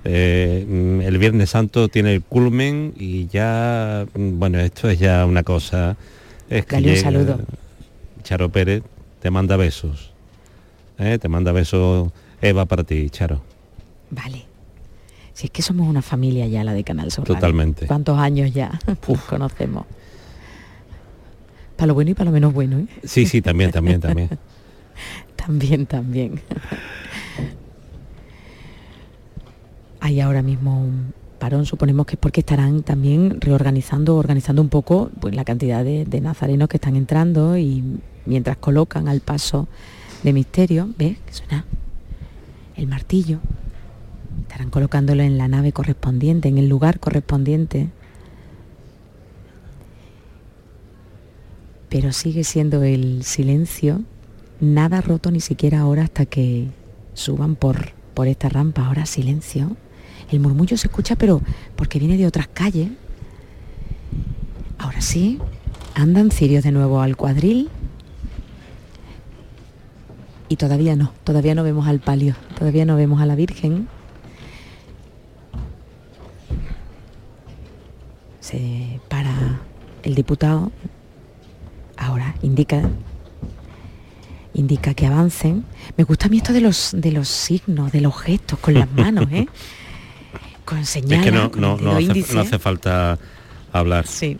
eh, 0.03 0.65
el 1.05 1.18
Viernes 1.18 1.49
Santo 1.51 1.88
tiene 1.88 2.13
el 2.15 2.22
culmen 2.24 2.93
y 2.97 3.28
ya, 3.28 4.05
bueno, 4.15 4.59
esto 4.59 4.89
es 4.89 4.97
ya 4.99 5.26
una 5.26 5.43
cosa. 5.43 5.97
Es 6.49 6.65
que 6.65 6.78
Dale 6.78 6.88
un 6.89 6.93
llega- 6.95 7.03
saludo. 7.03 7.39
Charo 8.24 8.49
Pérez 8.49 8.84
te 9.22 9.30
manda 9.30 9.55
besos. 9.57 10.11
¿eh? 10.97 11.18
Te 11.20 11.28
manda 11.28 11.51
besos 11.51 12.11
Eva 12.41 12.65
para 12.65 12.84
ti, 12.84 13.09
Charo. 13.09 13.41
Vale. 14.09 14.45
Si 15.34 15.45
es 15.45 15.51
que 15.51 15.61
somos 15.61 15.88
una 15.88 16.01
familia 16.01 16.47
ya 16.47 16.63
la 16.63 16.74
de 16.74 16.84
Canal 16.84 17.11
Sur. 17.11 17.24
Radio. 17.26 17.36
Totalmente. 17.36 17.86
¿Cuántos 17.86 18.18
años 18.18 18.51
ya 18.53 18.80
nos 19.07 19.20
conocemos? 19.26 19.86
Para 21.76 21.88
lo 21.88 21.93
bueno 21.93 22.09
y 22.11 22.13
para 22.15 22.26
lo 22.26 22.32
menos 22.34 22.53
bueno, 22.53 22.80
¿eh? 22.80 22.88
Sí, 23.03 23.28
sí, 23.28 23.41
también, 23.41 23.72
también, 23.72 23.99
también. 24.01 24.30
También, 25.47 25.85
también. 25.85 26.41
Hay 30.01 30.19
ahora 30.19 30.41
mismo 30.41 30.81
un 30.81 31.13
parón, 31.39 31.65
suponemos 31.65 32.05
que 32.05 32.15
es 32.15 32.19
porque 32.19 32.41
estarán 32.41 32.83
también 32.83 33.39
reorganizando, 33.39 34.17
organizando 34.17 34.61
un 34.61 34.67
poco 34.67 35.09
pues, 35.21 35.33
la 35.33 35.45
cantidad 35.45 35.85
de, 35.85 36.05
nazarenos 36.21 36.67
que 36.67 36.75
están 36.75 36.97
entrando 36.97 37.57
y 37.57 37.81
mientras 38.25 38.57
colocan 38.57 39.07
al 39.07 39.21
paso 39.21 39.69
de 40.21 40.33
misterio, 40.33 40.89
¿ves? 40.97 41.17
Que 41.17 42.81
el 42.81 42.87
martillo. 42.87 43.39
Estarán 44.41 44.69
colocándolo 44.69 45.23
en 45.23 45.37
la 45.37 45.47
nave 45.47 45.71
correspondiente, 45.71 46.49
en 46.49 46.57
el 46.57 46.67
lugar 46.67 46.99
correspondiente. 46.99 47.87
Pero 51.87 52.11
sigue 52.11 52.43
siendo 52.43 52.83
el 52.83 53.23
silencio, 53.23 54.01
nada 54.59 55.01
roto 55.01 55.31
ni 55.31 55.39
siquiera 55.39 55.79
ahora 55.79 56.03
hasta 56.03 56.25
que 56.25 56.67
suban 57.13 57.55
por, 57.55 57.93
por 58.13 58.27
esta 58.27 58.49
rampa. 58.49 58.85
Ahora 58.85 59.05
silencio. 59.05 59.75
El 60.31 60.39
murmullo 60.39 60.77
se 60.77 60.87
escucha, 60.87 61.15
pero 61.15 61.41
porque 61.75 61.99
viene 61.99 62.17
de 62.17 62.27
otras 62.27 62.47
calles. 62.47 62.89
Ahora 64.77 65.01
sí, 65.01 65.39
andan 65.95 66.31
cirios 66.31 66.63
de 66.63 66.71
nuevo 66.71 67.01
al 67.01 67.15
cuadril. 67.15 67.69
Y 70.49 70.55
todavía 70.55 70.95
no, 70.95 71.11
todavía 71.23 71.55
no 71.55 71.63
vemos 71.63 71.87
al 71.87 71.99
palio, 71.99 72.35
todavía 72.57 72.85
no 72.85 72.95
vemos 72.95 73.21
a 73.21 73.25
la 73.25 73.35
Virgen. 73.35 73.87
Se 78.39 79.01
para 79.09 79.59
el 80.03 80.15
diputado. 80.15 80.71
Ahora 81.97 82.35
indica 82.41 82.81
indica 84.57 84.93
que 84.93 85.05
avancen. 85.05 85.63
Me 85.95 86.03
gusta 86.03 86.25
a 86.25 86.29
mí 86.29 86.37
esto 86.37 86.51
de 86.51 86.61
los 86.61 86.91
de 86.97 87.11
los 87.11 87.27
signos, 87.27 87.91
de 87.91 88.01
los 88.01 88.19
gestos 88.19 88.59
con 88.59 88.73
las 88.73 88.91
manos, 88.91 89.27
¿eh? 89.31 89.47
Con 90.65 90.85
señales, 90.85 91.33
es 91.33 91.49
que 91.49 91.61
no, 91.61 91.79
hace 92.41 92.59
falta 92.59 93.17
hablar. 93.71 94.05
Sí. 94.05 94.37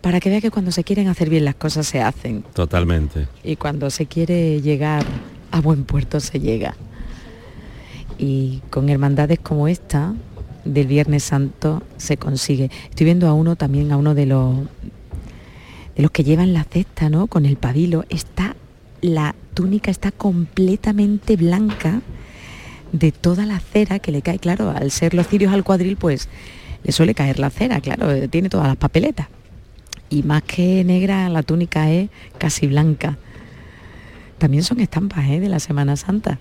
Para 0.00 0.18
que 0.18 0.28
vea 0.28 0.40
que 0.40 0.50
cuando 0.50 0.72
se 0.72 0.82
quieren 0.82 1.06
hacer 1.06 1.30
bien 1.30 1.44
las 1.44 1.54
cosas 1.54 1.86
se 1.86 2.02
hacen 2.02 2.42
Totalmente. 2.52 3.28
y 3.44 3.54
cuando 3.54 3.90
se 3.90 4.06
quiere 4.06 4.60
llegar 4.60 5.04
a 5.52 5.60
buen 5.60 5.84
puerto 5.84 6.18
se 6.18 6.40
llega. 6.40 6.74
Y 8.18 8.60
con 8.70 8.88
hermandades 8.88 9.38
como 9.38 9.68
esta 9.68 10.14
del 10.64 10.88
Viernes 10.88 11.22
Santo 11.22 11.84
se 11.96 12.16
consigue. 12.16 12.72
Estoy 12.90 13.04
viendo 13.04 13.28
a 13.28 13.34
uno 13.34 13.54
también, 13.54 13.92
a 13.92 13.96
uno 13.96 14.16
de 14.16 14.26
los 14.26 14.56
de 15.96 16.02
los 16.02 16.10
que 16.10 16.24
llevan 16.24 16.52
la 16.52 16.64
cesta, 16.64 17.08
¿no? 17.08 17.26
Con 17.26 17.46
el 17.46 17.56
pabilo. 17.56 18.04
Está 18.08 18.54
la 19.00 19.34
túnica 19.54 19.90
está 19.90 20.10
completamente 20.10 21.36
blanca 21.36 22.00
de 22.92 23.12
toda 23.12 23.46
la 23.46 23.60
cera 23.60 23.98
que 23.98 24.12
le 24.12 24.22
cae, 24.22 24.38
claro, 24.38 24.70
al 24.70 24.90
ser 24.90 25.14
los 25.14 25.28
cirios 25.28 25.52
al 25.52 25.64
cuadril, 25.64 25.96
pues 25.96 26.28
le 26.82 26.92
suele 26.92 27.14
caer 27.14 27.38
la 27.38 27.50
cera, 27.50 27.80
claro, 27.80 28.10
eh, 28.10 28.28
tiene 28.28 28.48
todas 28.48 28.66
las 28.66 28.76
papeletas. 28.76 29.28
Y 30.08 30.22
más 30.22 30.42
que 30.42 30.84
negra, 30.84 31.28
la 31.28 31.42
túnica 31.42 31.90
es 31.90 32.10
casi 32.38 32.66
blanca. 32.66 33.18
También 34.38 34.62
son 34.62 34.80
estampas 34.80 35.28
¿eh? 35.28 35.40
de 35.40 35.48
la 35.48 35.58
Semana 35.58 35.96
Santa. 35.96 36.38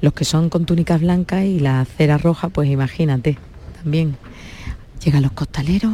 Los 0.00 0.14
que 0.14 0.24
son 0.24 0.48
con 0.48 0.64
túnicas 0.64 1.00
blancas 1.00 1.44
y 1.44 1.60
la 1.60 1.84
cera 1.84 2.16
roja, 2.16 2.48
pues 2.48 2.70
imagínate, 2.70 3.36
también. 3.82 4.16
Llegan 5.04 5.22
los 5.22 5.32
costaleros, 5.32 5.92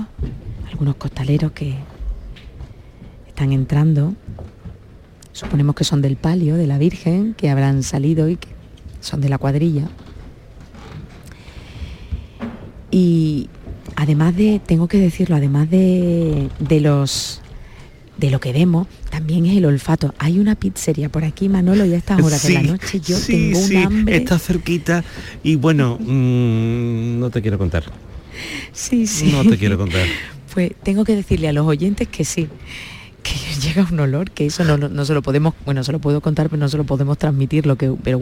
algunos 0.70 0.96
costaleros 0.96 1.52
que 1.52 1.74
están 3.28 3.52
entrando. 3.52 4.14
Suponemos 5.32 5.74
que 5.74 5.84
son 5.84 6.00
del 6.00 6.16
palio, 6.16 6.56
de 6.56 6.66
la 6.66 6.78
Virgen, 6.78 7.34
que 7.34 7.50
habrán 7.50 7.82
salido 7.82 8.28
y 8.28 8.36
que 8.36 8.48
son 9.00 9.20
de 9.20 9.28
la 9.28 9.38
cuadrilla. 9.38 9.88
Y 12.90 13.48
además 13.96 14.34
de, 14.36 14.60
tengo 14.64 14.88
que 14.88 14.98
decirlo, 14.98 15.36
además 15.36 15.68
de, 15.70 16.48
de 16.58 16.80
los 16.80 17.42
de 18.16 18.30
lo 18.30 18.40
que 18.40 18.52
vemos, 18.52 18.86
también 19.10 19.44
es 19.46 19.56
el 19.56 19.66
olfato. 19.66 20.14
Hay 20.18 20.38
una 20.38 20.54
pizzería 20.54 21.10
por 21.10 21.24
aquí, 21.24 21.48
Manolo, 21.48 21.84
y 21.84 21.92
a 21.92 21.96
estas 21.98 22.22
horas 22.22 22.42
de 22.46 22.54
la 22.54 22.62
noche 22.62 23.00
yo 23.00 23.16
sí, 23.16 23.32
tengo 23.32 23.58
un 23.58 23.64
sí, 23.68 23.76
hambre. 23.76 24.16
Está 24.16 24.38
cerquita 24.38 25.04
y 25.42 25.56
bueno, 25.56 25.98
mm, 26.00 27.18
no 27.18 27.30
te 27.30 27.42
quiero 27.42 27.58
contar. 27.58 27.84
Sí, 28.72 29.06
sí. 29.06 29.32
No 29.32 29.44
te 29.48 29.58
quiero 29.58 29.76
contar. 29.76 30.06
Pues 30.56 30.72
tengo 30.82 31.04
que 31.04 31.14
decirle 31.14 31.48
a 31.48 31.52
los 31.52 31.66
oyentes 31.66 32.08
que 32.08 32.24
sí, 32.24 32.48
que 33.22 33.34
llega 33.60 33.86
un 33.92 34.00
olor, 34.00 34.30
que 34.30 34.46
eso 34.46 34.64
no, 34.64 34.78
no 34.78 35.04
se 35.04 35.12
lo 35.12 35.20
podemos, 35.20 35.52
bueno, 35.66 35.84
se 35.84 35.92
lo 35.92 35.98
puedo 35.98 36.22
contar, 36.22 36.48
pero 36.48 36.58
no 36.58 36.70
se 36.70 36.78
lo 36.78 36.84
podemos 36.84 37.18
transmitir, 37.18 37.66
lo 37.66 37.76
que, 37.76 37.92
pero 38.02 38.14